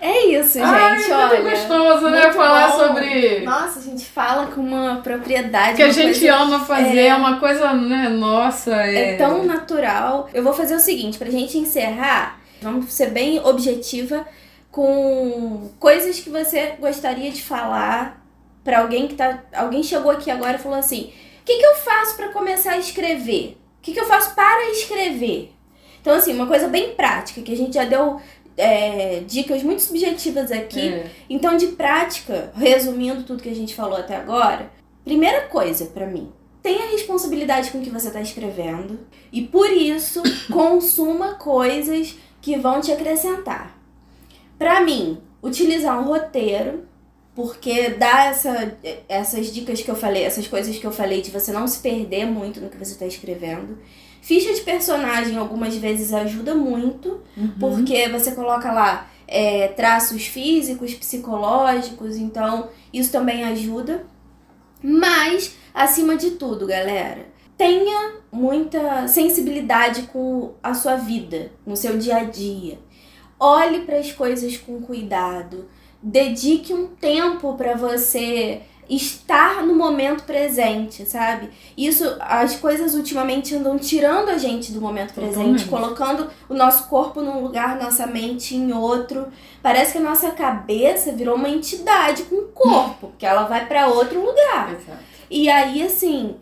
É 0.00 0.26
isso, 0.26 0.54
gente. 0.54 0.64
Ai, 0.64 1.02
é 1.04 1.40
muito 1.40 1.50
gostoso, 1.50 2.10
né? 2.10 2.32
Falar 2.32 2.72
bom. 2.72 2.78
sobre. 2.78 3.40
Nossa, 3.40 3.78
a 3.78 3.82
gente 3.82 4.04
fala 4.04 4.46
com 4.46 4.60
uma 4.60 4.96
propriedade. 4.96 5.76
Que 5.76 5.82
a 5.82 5.90
gente 5.90 6.20
coisa... 6.20 6.34
ama 6.34 6.64
fazer, 6.64 6.98
é... 6.98 7.06
é 7.08 7.14
uma 7.14 7.40
coisa, 7.40 7.72
né? 7.72 8.08
Nossa, 8.08 8.74
é... 8.74 9.14
é 9.14 9.16
tão 9.16 9.44
natural. 9.44 10.28
Eu 10.34 10.42
vou 10.42 10.52
fazer 10.52 10.74
o 10.74 10.80
seguinte, 10.80 11.18
pra 11.18 11.30
gente 11.30 11.56
encerrar, 11.56 12.38
vamos 12.60 12.92
ser 12.92 13.10
bem 13.10 13.40
objetiva 13.40 14.26
com 14.70 15.70
coisas 15.78 16.20
que 16.20 16.28
você 16.28 16.74
gostaria 16.78 17.30
de 17.30 17.42
falar 17.42 18.22
para 18.62 18.80
alguém 18.80 19.08
que 19.08 19.14
tá. 19.14 19.40
Alguém 19.54 19.82
chegou 19.82 20.10
aqui 20.10 20.30
agora 20.30 20.56
e 20.56 20.60
falou 20.60 20.78
assim: 20.78 21.12
o 21.40 21.44
que, 21.44 21.56
que 21.56 21.66
eu 21.66 21.74
faço 21.76 22.16
para 22.16 22.28
começar 22.28 22.72
a 22.72 22.78
escrever? 22.78 23.58
O 23.78 23.82
que, 23.82 23.92
que 23.92 24.00
eu 24.00 24.06
faço 24.06 24.34
para 24.34 24.70
escrever? 24.70 25.56
Então, 26.06 26.14
assim, 26.14 26.34
uma 26.34 26.46
coisa 26.46 26.68
bem 26.68 26.94
prática, 26.94 27.42
que 27.42 27.52
a 27.52 27.56
gente 27.56 27.74
já 27.74 27.84
deu 27.84 28.20
é, 28.56 29.20
dicas 29.26 29.62
muito 29.62 29.82
subjetivas 29.82 30.50
aqui. 30.50 30.88
É. 30.88 31.10
Então, 31.28 31.56
de 31.56 31.68
prática, 31.68 32.52
resumindo 32.56 33.22
tudo 33.22 33.42
que 33.42 33.48
a 33.48 33.54
gente 33.54 33.74
falou 33.74 33.98
até 33.98 34.16
agora, 34.16 34.70
primeira 35.04 35.42
coisa 35.42 35.86
para 35.86 36.06
mim, 36.06 36.32
tenha 36.62 36.90
responsabilidade 36.90 37.70
com 37.70 37.78
o 37.78 37.82
que 37.82 37.90
você 37.90 38.08
está 38.08 38.20
escrevendo 38.20 39.00
e 39.32 39.42
por 39.42 39.70
isso 39.70 40.22
consuma 40.50 41.34
coisas 41.34 42.16
que 42.40 42.56
vão 42.56 42.80
te 42.80 42.90
acrescentar. 42.90 43.76
Para 44.58 44.80
mim, 44.80 45.18
utilizar 45.42 46.00
um 46.00 46.04
roteiro, 46.04 46.84
porque 47.34 47.90
dá 47.90 48.24
essa, 48.26 48.78
essas 49.08 49.52
dicas 49.52 49.82
que 49.82 49.90
eu 49.90 49.94
falei, 49.94 50.24
essas 50.24 50.46
coisas 50.46 50.78
que 50.78 50.86
eu 50.86 50.92
falei 50.92 51.20
de 51.20 51.30
você 51.30 51.52
não 51.52 51.68
se 51.68 51.80
perder 51.80 52.24
muito 52.24 52.60
no 52.60 52.70
que 52.70 52.78
você 52.78 52.92
está 52.92 53.06
escrevendo. 53.06 53.78
Ficha 54.26 54.52
de 54.52 54.62
personagem 54.62 55.36
algumas 55.36 55.76
vezes 55.76 56.12
ajuda 56.12 56.52
muito, 56.52 57.20
uhum. 57.36 57.52
porque 57.60 58.08
você 58.08 58.32
coloca 58.32 58.72
lá 58.72 59.08
é, 59.24 59.68
traços 59.68 60.26
físicos, 60.26 60.94
psicológicos, 60.94 62.16
então 62.16 62.68
isso 62.92 63.12
também 63.12 63.44
ajuda. 63.44 64.04
Mas, 64.82 65.54
acima 65.72 66.16
de 66.16 66.32
tudo, 66.32 66.66
galera, 66.66 67.28
tenha 67.56 68.14
muita 68.32 69.06
sensibilidade 69.06 70.08
com 70.12 70.54
a 70.60 70.74
sua 70.74 70.96
vida, 70.96 71.52
no 71.64 71.76
seu 71.76 71.96
dia 71.96 72.16
a 72.16 72.24
dia. 72.24 72.80
Olhe 73.38 73.82
para 73.82 74.00
as 74.00 74.10
coisas 74.10 74.56
com 74.56 74.82
cuidado. 74.82 75.68
Dedique 76.02 76.74
um 76.74 76.88
tempo 76.88 77.54
para 77.54 77.76
você 77.76 78.62
estar 78.88 79.62
no 79.64 79.74
momento 79.74 80.24
presente, 80.24 81.04
sabe? 81.04 81.50
Isso, 81.76 82.16
as 82.20 82.56
coisas 82.56 82.94
ultimamente 82.94 83.54
andam 83.54 83.78
tirando 83.78 84.28
a 84.28 84.38
gente 84.38 84.72
do 84.72 84.80
momento 84.80 85.12
presente, 85.12 85.64
Totalmente. 85.64 85.68
colocando 85.68 86.30
o 86.48 86.54
nosso 86.54 86.88
corpo 86.88 87.20
num 87.20 87.40
lugar, 87.40 87.76
nossa 87.80 88.06
mente 88.06 88.54
em 88.54 88.72
outro. 88.72 89.26
Parece 89.62 89.92
que 89.92 89.98
a 89.98 90.02
nossa 90.02 90.30
cabeça 90.30 91.12
virou 91.12 91.34
uma 91.34 91.48
entidade 91.48 92.24
com 92.24 92.36
o 92.36 92.48
corpo, 92.48 93.12
que 93.18 93.26
ela 93.26 93.44
vai 93.44 93.66
para 93.66 93.88
outro 93.88 94.24
lugar. 94.24 94.74
Exato. 94.74 94.98
E 95.28 95.50
aí, 95.50 95.82
assim, 95.82 96.36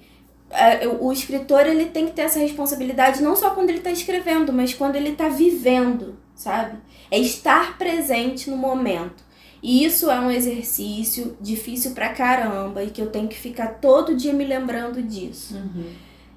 é, 0.50 0.86
o 0.86 1.10
escritor 1.12 1.66
ele 1.66 1.86
tem 1.86 2.06
que 2.06 2.12
ter 2.12 2.22
essa 2.22 2.38
responsabilidade 2.38 3.22
não 3.22 3.34
só 3.34 3.50
quando 3.50 3.70
ele 3.70 3.78
está 3.78 3.90
escrevendo, 3.90 4.52
mas 4.52 4.74
quando 4.74 4.96
ele 4.96 5.10
está 5.10 5.28
vivendo, 5.28 6.16
sabe? 6.34 6.78
É 7.10 7.18
estar 7.18 7.78
presente 7.78 8.50
no 8.50 8.56
momento. 8.56 9.23
E 9.64 9.82
isso 9.82 10.10
é 10.10 10.20
um 10.20 10.30
exercício 10.30 11.34
difícil 11.40 11.92
pra 11.92 12.10
caramba 12.10 12.84
e 12.84 12.90
que 12.90 13.00
eu 13.00 13.06
tenho 13.06 13.26
que 13.26 13.38
ficar 13.38 13.78
todo 13.80 14.14
dia 14.14 14.34
me 14.34 14.44
lembrando 14.44 15.02
disso. 15.02 15.54
Uhum. 15.56 15.86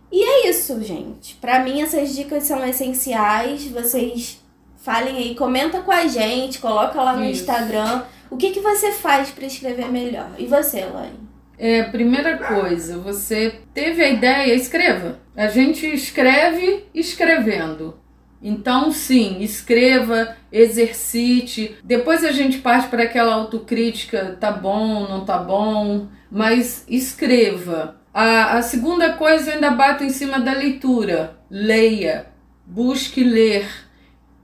E 0.09 0.23
é 0.23 0.49
isso, 0.49 0.81
gente. 0.81 1.35
Para 1.35 1.59
mim 1.59 1.81
essas 1.81 2.15
dicas 2.15 2.45
são 2.45 2.65
essenciais. 2.65 3.67
Vocês 3.67 4.41
falem 4.77 5.17
aí, 5.17 5.35
comenta 5.35 5.81
com 5.81 5.91
a 5.91 6.07
gente, 6.07 6.59
coloca 6.59 7.01
lá 7.01 7.17
no 7.17 7.25
isso. 7.25 7.41
Instagram 7.41 8.03
o 8.29 8.37
que, 8.37 8.51
que 8.51 8.61
você 8.61 8.93
faz 8.93 9.29
para 9.29 9.45
escrever 9.45 9.91
melhor. 9.91 10.31
E 10.37 10.45
você, 10.45 10.79
Elaine? 10.79 11.27
É, 11.57 11.83
primeira 11.83 12.37
coisa, 12.37 12.97
você 12.97 13.59
teve 13.73 14.01
a 14.03 14.09
ideia, 14.09 14.53
escreva. 14.53 15.19
A 15.35 15.47
gente 15.47 15.85
escreve 15.85 16.85
escrevendo. 16.93 17.99
Então, 18.41 18.91
sim, 18.91 19.39
escreva, 19.41 20.35
exercite. 20.51 21.75
Depois 21.83 22.23
a 22.23 22.31
gente 22.31 22.59
parte 22.59 22.87
para 22.87 23.03
aquela 23.03 23.33
autocrítica, 23.33 24.37
tá 24.39 24.51
bom, 24.51 25.07
não 25.07 25.25
tá 25.25 25.37
bom, 25.37 26.07
mas 26.31 26.85
escreva. 26.87 27.99
A, 28.13 28.57
a 28.57 28.61
segunda 28.61 29.13
coisa, 29.13 29.51
ainda 29.53 29.71
bato 29.71 30.03
em 30.03 30.09
cima 30.09 30.39
da 30.39 30.53
leitura. 30.53 31.37
Leia, 31.49 32.27
busque 32.65 33.23
ler 33.23 33.67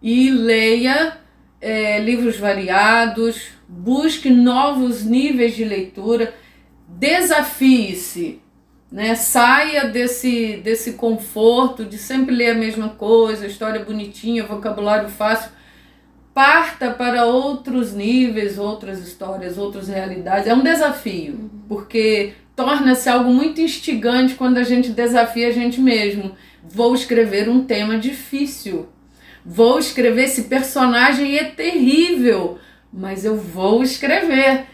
e 0.01 0.29
leia 0.29 1.17
é, 1.63 1.97
livros 1.99 2.37
variados, 2.37 3.47
busque 3.67 4.29
novos 4.29 5.03
níveis 5.03 5.55
de 5.55 5.63
leitura, 5.63 6.33
desafie-se, 6.87 8.42
né? 8.93 9.15
saia 9.15 9.85
desse, 9.85 10.57
desse 10.57 10.93
conforto 10.93 11.83
de 11.83 11.97
sempre 11.97 12.35
ler 12.35 12.51
a 12.51 12.53
mesma 12.53 12.89
coisa, 12.89 13.47
história 13.47 13.83
bonitinha, 13.83 14.45
vocabulário 14.45 15.09
fácil. 15.09 15.51
Parta 16.31 16.91
para 16.91 17.25
outros 17.25 17.93
níveis, 17.93 18.59
outras 18.59 18.99
histórias, 18.99 19.57
outras 19.57 19.87
realidades. 19.87 20.47
É 20.47 20.53
um 20.53 20.63
desafio, 20.63 21.33
uhum. 21.33 21.49
porque 21.67 22.33
torna-se 22.55 23.09
algo 23.09 23.31
muito 23.31 23.59
instigante 23.61 24.35
quando 24.35 24.57
a 24.57 24.63
gente 24.63 24.89
desafia 24.91 25.47
a 25.47 25.51
gente 25.51 25.81
mesmo. 25.81 26.35
Vou 26.63 26.93
escrever 26.93 27.49
um 27.49 27.63
tema 27.63 27.97
difícil. 27.97 28.89
Vou 29.43 29.79
escrever 29.79 30.25
esse 30.25 30.43
personagem 30.43 31.35
é 31.35 31.45
terrível, 31.45 32.59
mas 32.91 33.25
eu 33.25 33.35
vou 33.35 33.81
escrever. 33.81 34.65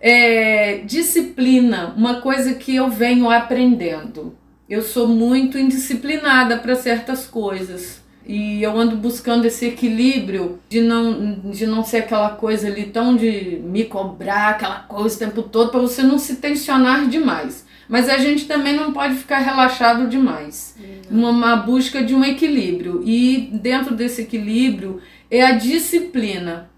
É, 0.00 0.78
disciplina, 0.84 1.92
uma 1.96 2.20
coisa 2.20 2.54
que 2.54 2.74
eu 2.76 2.88
venho 2.88 3.30
aprendendo. 3.30 4.34
Eu 4.68 4.82
sou 4.82 5.08
muito 5.08 5.58
indisciplinada 5.58 6.58
para 6.58 6.76
certas 6.76 7.26
coisas. 7.26 8.02
E 8.26 8.62
eu 8.62 8.78
ando 8.78 8.94
buscando 8.94 9.46
esse 9.46 9.64
equilíbrio 9.66 10.58
de 10.68 10.82
não, 10.82 11.40
de 11.50 11.66
não 11.66 11.82
ser 11.82 11.98
aquela 11.98 12.30
coisa 12.30 12.68
ali 12.68 12.84
tão 12.84 13.16
de 13.16 13.58
me 13.64 13.84
cobrar, 13.84 14.50
aquela 14.50 14.80
coisa 14.80 15.16
o 15.16 15.18
tempo 15.18 15.42
todo, 15.42 15.70
para 15.70 15.80
você 15.80 16.02
não 16.02 16.18
se 16.18 16.36
tensionar 16.36 17.08
demais. 17.08 17.66
Mas 17.88 18.06
a 18.10 18.18
gente 18.18 18.46
também 18.46 18.76
não 18.76 18.92
pode 18.92 19.14
ficar 19.14 19.38
relaxado 19.38 20.08
demais. 20.08 20.76
Uma, 21.10 21.30
uma 21.30 21.56
busca 21.56 22.02
de 22.02 22.14
um 22.14 22.22
equilíbrio. 22.22 23.02
E 23.02 23.48
dentro 23.50 23.94
desse 23.94 24.20
equilíbrio 24.20 25.00
é 25.30 25.42
a 25.42 25.52
disciplina. 25.52 26.68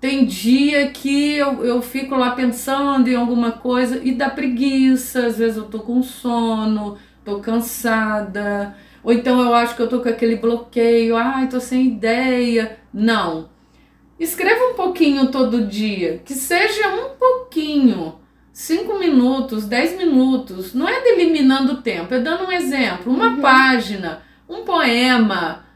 Tem 0.00 0.24
dia 0.24 0.90
que 0.90 1.34
eu, 1.34 1.64
eu 1.64 1.80
fico 1.80 2.14
lá 2.14 2.32
pensando 2.32 3.08
em 3.08 3.16
alguma 3.16 3.52
coisa 3.52 4.00
e 4.04 4.12
dá 4.12 4.28
preguiça, 4.28 5.26
às 5.26 5.38
vezes 5.38 5.56
eu 5.56 5.64
tô 5.64 5.80
com 5.80 6.02
sono, 6.02 6.98
tô 7.24 7.40
cansada, 7.40 8.76
ou 9.02 9.12
então 9.12 9.40
eu 9.40 9.54
acho 9.54 9.74
que 9.74 9.82
eu 9.82 9.88
tô 9.88 10.00
com 10.00 10.08
aquele 10.08 10.36
bloqueio, 10.36 11.16
ai, 11.16 11.48
tô 11.48 11.60
sem 11.60 11.86
ideia. 11.86 12.78
Não. 12.92 13.48
Escreva 14.18 14.72
um 14.72 14.74
pouquinho 14.74 15.30
todo 15.30 15.66
dia, 15.66 16.22
que 16.24 16.34
seja 16.34 16.88
um 16.88 17.10
pouquinho. 17.18 18.16
cinco 18.52 18.98
minutos, 18.98 19.66
dez 19.66 19.96
minutos. 19.96 20.72
Não 20.72 20.88
é 20.88 21.06
eliminando 21.08 21.74
o 21.74 21.82
tempo, 21.82 22.14
é 22.14 22.20
dando 22.20 22.44
um 22.44 22.52
exemplo, 22.52 23.12
uma 23.12 23.28
uhum. 23.28 23.40
página, 23.40 24.22
um 24.48 24.64
poema. 24.64 25.66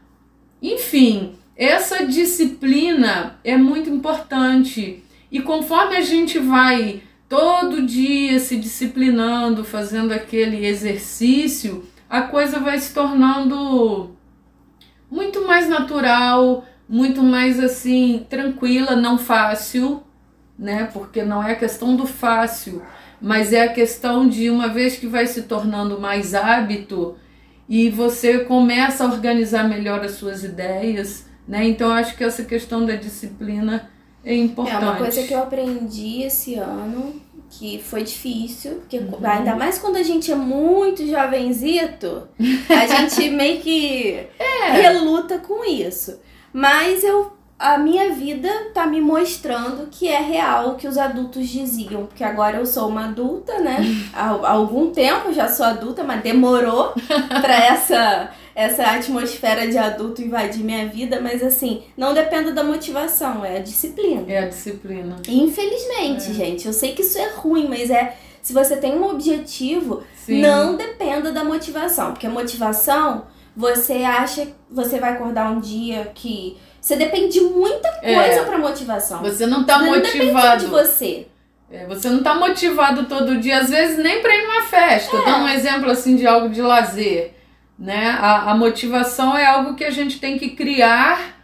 Enfim, 0.61 1.35
essa 1.61 2.07
disciplina 2.07 3.39
é 3.43 3.55
muito 3.55 3.87
importante. 3.87 5.03
E 5.31 5.39
conforme 5.39 5.95
a 5.95 6.01
gente 6.01 6.39
vai 6.39 7.03
todo 7.29 7.85
dia 7.85 8.39
se 8.39 8.57
disciplinando, 8.57 9.63
fazendo 9.63 10.11
aquele 10.11 10.65
exercício, 10.65 11.85
a 12.09 12.23
coisa 12.23 12.59
vai 12.59 12.79
se 12.79 12.91
tornando 12.95 14.17
muito 15.09 15.45
mais 15.45 15.69
natural, 15.69 16.65
muito 16.89 17.21
mais 17.21 17.59
assim, 17.59 18.25
tranquila, 18.27 18.95
não 18.95 19.19
fácil, 19.19 20.01
né? 20.57 20.89
Porque 20.91 21.21
não 21.21 21.43
é 21.43 21.51
a 21.51 21.55
questão 21.55 21.95
do 21.95 22.07
fácil, 22.07 22.81
mas 23.21 23.53
é 23.53 23.65
a 23.65 23.71
questão 23.71 24.27
de 24.27 24.49
uma 24.49 24.67
vez 24.67 24.95
que 24.95 25.05
vai 25.05 25.27
se 25.27 25.43
tornando 25.43 26.01
mais 26.01 26.33
hábito 26.33 27.15
e 27.69 27.87
você 27.87 28.39
começa 28.39 29.03
a 29.03 29.11
organizar 29.11 29.69
melhor 29.69 30.03
as 30.03 30.13
suas 30.13 30.43
ideias, 30.43 31.29
né? 31.51 31.67
Então 31.67 31.91
acho 31.91 32.15
que 32.15 32.23
essa 32.23 32.45
questão 32.45 32.85
da 32.85 32.95
disciplina 32.95 33.91
é 34.23 34.33
importante. 34.33 34.81
É 34.81 34.87
uma 34.87 34.95
coisa 34.95 35.23
que 35.23 35.33
eu 35.33 35.43
aprendi 35.43 36.21
esse 36.23 36.55
ano 36.55 37.21
que 37.49 37.77
foi 37.83 38.03
difícil, 38.03 38.75
porque 38.75 38.99
uhum. 38.99 39.17
ainda 39.21 39.57
mais 39.57 39.77
quando 39.77 39.97
a 39.97 40.03
gente 40.03 40.31
é 40.31 40.35
muito 40.35 41.05
jovenzito, 41.05 42.29
a 42.69 42.87
gente 42.87 43.27
meio 43.35 43.59
que 43.59 44.25
é. 44.39 44.71
reluta 44.71 45.39
com 45.39 45.65
isso. 45.65 46.17
Mas 46.53 47.03
eu 47.03 47.33
a 47.59 47.77
minha 47.77 48.13
vida 48.13 48.49
tá 48.73 48.87
me 48.87 49.01
mostrando 49.01 49.87
que 49.91 50.07
é 50.07 50.19
real 50.19 50.69
o 50.69 50.75
que 50.75 50.87
os 50.87 50.97
adultos 50.97 51.47
diziam, 51.49 52.05
porque 52.05 52.23
agora 52.23 52.57
eu 52.57 52.65
sou 52.65 52.87
uma 52.87 53.05
adulta, 53.05 53.59
né? 53.59 53.77
Há, 54.13 54.29
há 54.41 54.51
algum 54.51 54.89
tempo 54.89 55.33
já 55.33 55.49
sou 55.49 55.65
adulta, 55.65 56.01
mas 56.03 56.23
demorou 56.23 56.93
para 57.41 57.53
essa 57.53 58.31
essa 58.55 58.83
atmosfera 58.83 59.67
de 59.67 59.77
adulto 59.77 60.21
invadir 60.21 60.63
minha 60.63 60.87
vida, 60.87 61.19
mas 61.21 61.43
assim, 61.43 61.83
não 61.95 62.13
depende 62.13 62.51
da 62.51 62.63
motivação, 62.63 63.45
é 63.45 63.57
a 63.57 63.61
disciplina. 63.61 64.25
É 64.27 64.39
a 64.39 64.47
disciplina. 64.47 65.17
Infelizmente, 65.27 66.31
é. 66.31 66.33
gente, 66.33 66.67
eu 66.67 66.73
sei 66.73 66.93
que 66.93 67.01
isso 67.01 67.17
é 67.17 67.29
ruim, 67.35 67.67
mas 67.67 67.89
é 67.89 68.15
se 68.41 68.53
você 68.53 68.75
tem 68.75 68.97
um 68.97 69.09
objetivo, 69.09 70.03
Sim. 70.15 70.41
não 70.41 70.75
dependa 70.75 71.31
da 71.31 71.43
motivação, 71.43 72.11
porque 72.11 72.25
a 72.25 72.29
motivação, 72.29 73.25
você 73.55 74.03
acha, 74.03 74.47
você 74.69 74.99
vai 74.99 75.13
acordar 75.13 75.51
um 75.51 75.59
dia 75.59 76.11
que 76.13 76.57
você 76.81 76.95
depende 76.95 77.33
de 77.33 77.41
muita 77.41 77.87
é. 78.01 78.15
coisa 78.15 78.41
é. 78.41 78.43
para 78.43 78.57
motivação. 78.57 79.21
Você 79.21 79.45
não 79.45 79.63
tá 79.63 79.77
você 79.77 79.85
motivado. 79.85 80.47
Não 80.47 80.57
de 80.57 80.65
você. 80.65 81.27
É, 81.71 81.85
você 81.85 82.09
não 82.09 82.23
tá 82.23 82.35
motivado 82.35 83.05
todo 83.05 83.39
dia, 83.39 83.59
às 83.59 83.69
vezes 83.69 83.97
nem 83.97 84.21
para 84.21 84.35
ir 84.35 84.47
numa 84.47 84.63
festa. 84.63 85.15
É. 85.15 85.23
Dando 85.23 85.45
um 85.45 85.49
exemplo 85.49 85.89
assim 85.91 86.15
de 86.15 86.25
algo 86.25 86.49
de 86.49 86.61
lazer. 86.61 87.35
Né? 87.81 88.09
A, 88.11 88.51
a 88.51 88.55
motivação 88.55 89.35
é 89.35 89.43
algo 89.43 89.73
que 89.73 89.83
a 89.83 89.89
gente 89.89 90.19
tem 90.19 90.37
que 90.37 90.49
criar 90.49 91.35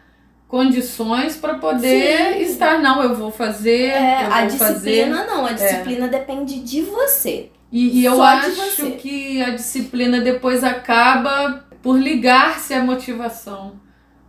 condições 0.47 1.35
para 1.35 1.55
poder 1.55 2.35
Sim. 2.35 2.41
estar. 2.41 2.79
Não, 2.79 3.01
eu 3.01 3.15
vou 3.15 3.31
fazer. 3.31 3.87
É, 3.87 4.21
eu 4.21 4.25
vou 4.25 4.33
a 4.35 4.45
disciplina 4.45 5.17
fazer. 5.17 5.31
não, 5.31 5.45
a 5.47 5.51
disciplina 5.53 6.05
é. 6.05 6.09
depende 6.09 6.59
de 6.59 6.83
você. 6.83 7.49
E, 7.71 8.01
e 8.01 8.05
eu 8.05 8.21
acho 8.21 8.91
que 8.91 9.41
a 9.41 9.49
disciplina 9.49 10.21
depois 10.21 10.63
acaba 10.63 11.65
por 11.81 11.99
ligar-se 11.99 12.71
à 12.71 12.83
motivação. 12.83 13.73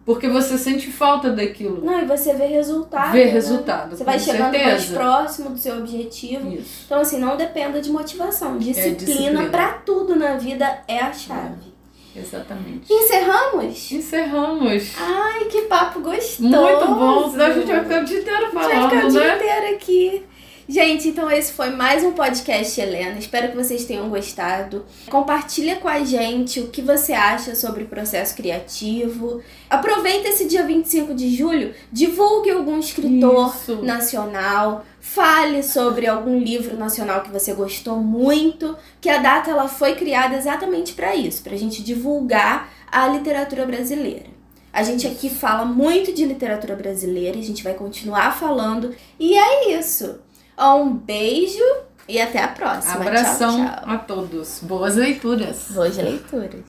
Porque 0.06 0.30
você 0.30 0.56
sente 0.56 0.90
falta 0.90 1.30
daquilo. 1.30 1.84
Não, 1.84 2.00
e 2.00 2.06
você 2.06 2.32
vê 2.32 2.46
resultado. 2.46 3.12
Vê 3.12 3.26
né? 3.26 3.32
resultado. 3.32 3.94
Você 3.94 4.02
vai 4.02 4.18
chegando 4.18 4.52
certeza. 4.52 4.64
mais 4.64 4.86
próximo 4.86 5.50
do 5.50 5.58
seu 5.58 5.76
objetivo. 5.76 6.50
Isso. 6.54 6.84
Então, 6.86 7.00
assim, 7.00 7.18
não 7.18 7.36
dependa 7.36 7.82
de 7.82 7.90
motivação. 7.90 8.56
Disciplina, 8.56 8.88
é 8.88 8.94
disciplina. 8.94 9.50
para 9.50 9.72
tudo 9.74 10.16
na 10.16 10.38
vida 10.38 10.78
é 10.88 11.00
a 11.00 11.12
chave. 11.12 11.76
Exatamente. 12.20 12.92
Encerramos? 12.92 13.92
Encerramos. 13.92 14.92
Ai, 14.98 15.44
que 15.46 15.62
papo 15.62 16.00
gostoso. 16.00 16.42
Muito 16.42 16.86
bom. 16.86 17.30
Senão 17.30 17.46
a 17.46 17.52
gente 17.52 17.66
vai 17.66 17.82
ficar 17.82 18.02
o 18.02 18.04
dia 18.04 18.20
inteiro 18.20 18.50
falando, 18.52 18.70
vai 18.70 18.88
ficar 18.88 19.06
o 19.06 19.10
dia 19.10 19.20
né? 19.20 19.36
inteiro 19.36 19.74
aqui. 19.74 20.27
Gente, 20.70 21.08
então 21.08 21.30
esse 21.30 21.54
foi 21.54 21.70
mais 21.70 22.04
um 22.04 22.12
podcast 22.12 22.78
Helena. 22.78 23.18
Espero 23.18 23.48
que 23.48 23.56
vocês 23.56 23.86
tenham 23.86 24.10
gostado. 24.10 24.84
Compartilha 25.08 25.76
com 25.76 25.88
a 25.88 26.04
gente 26.04 26.60
o 26.60 26.68
que 26.68 26.82
você 26.82 27.14
acha 27.14 27.54
sobre 27.54 27.84
o 27.84 27.88
processo 27.88 28.36
criativo. 28.36 29.40
Aproveita 29.70 30.28
esse 30.28 30.46
dia 30.46 30.66
25 30.66 31.14
de 31.14 31.34
julho, 31.34 31.74
divulgue 31.90 32.50
algum 32.50 32.78
escritor 32.78 33.54
Isso. 33.56 33.82
nacional, 33.82 34.84
fale 35.00 35.62
sobre 35.62 36.06
algum 36.06 36.38
livro 36.38 36.76
nacional 36.76 37.22
que 37.22 37.30
você 37.30 37.54
gostou 37.54 37.96
muito, 37.96 38.76
que 39.00 39.08
a 39.08 39.16
data 39.16 39.50
ela 39.50 39.68
foi 39.68 39.94
criada 39.94 40.36
exatamente 40.36 40.92
para 40.92 41.16
isso, 41.16 41.42
para 41.42 41.54
a 41.54 41.58
gente 41.58 41.82
divulgar 41.82 42.70
a 42.92 43.08
literatura 43.08 43.64
brasileira. 43.64 44.36
A 44.70 44.82
gente 44.82 45.06
aqui 45.06 45.30
fala 45.30 45.64
muito 45.64 46.12
de 46.12 46.26
literatura 46.26 46.76
brasileira, 46.76 47.38
a 47.38 47.42
gente 47.42 47.64
vai 47.64 47.72
continuar 47.72 48.38
falando. 48.38 48.94
E 49.18 49.36
é 49.36 49.78
isso. 49.78 50.20
Um 50.58 50.92
beijo 50.92 51.62
e 52.08 52.20
até 52.20 52.42
a 52.42 52.48
próxima. 52.48 52.94
Abração 52.94 53.64
tchau, 53.64 53.76
tchau. 53.76 53.94
a 53.94 53.98
todos. 53.98 54.60
Boas 54.62 54.96
leituras. 54.96 55.66
Boas 55.70 55.96
leituras. 55.96 56.54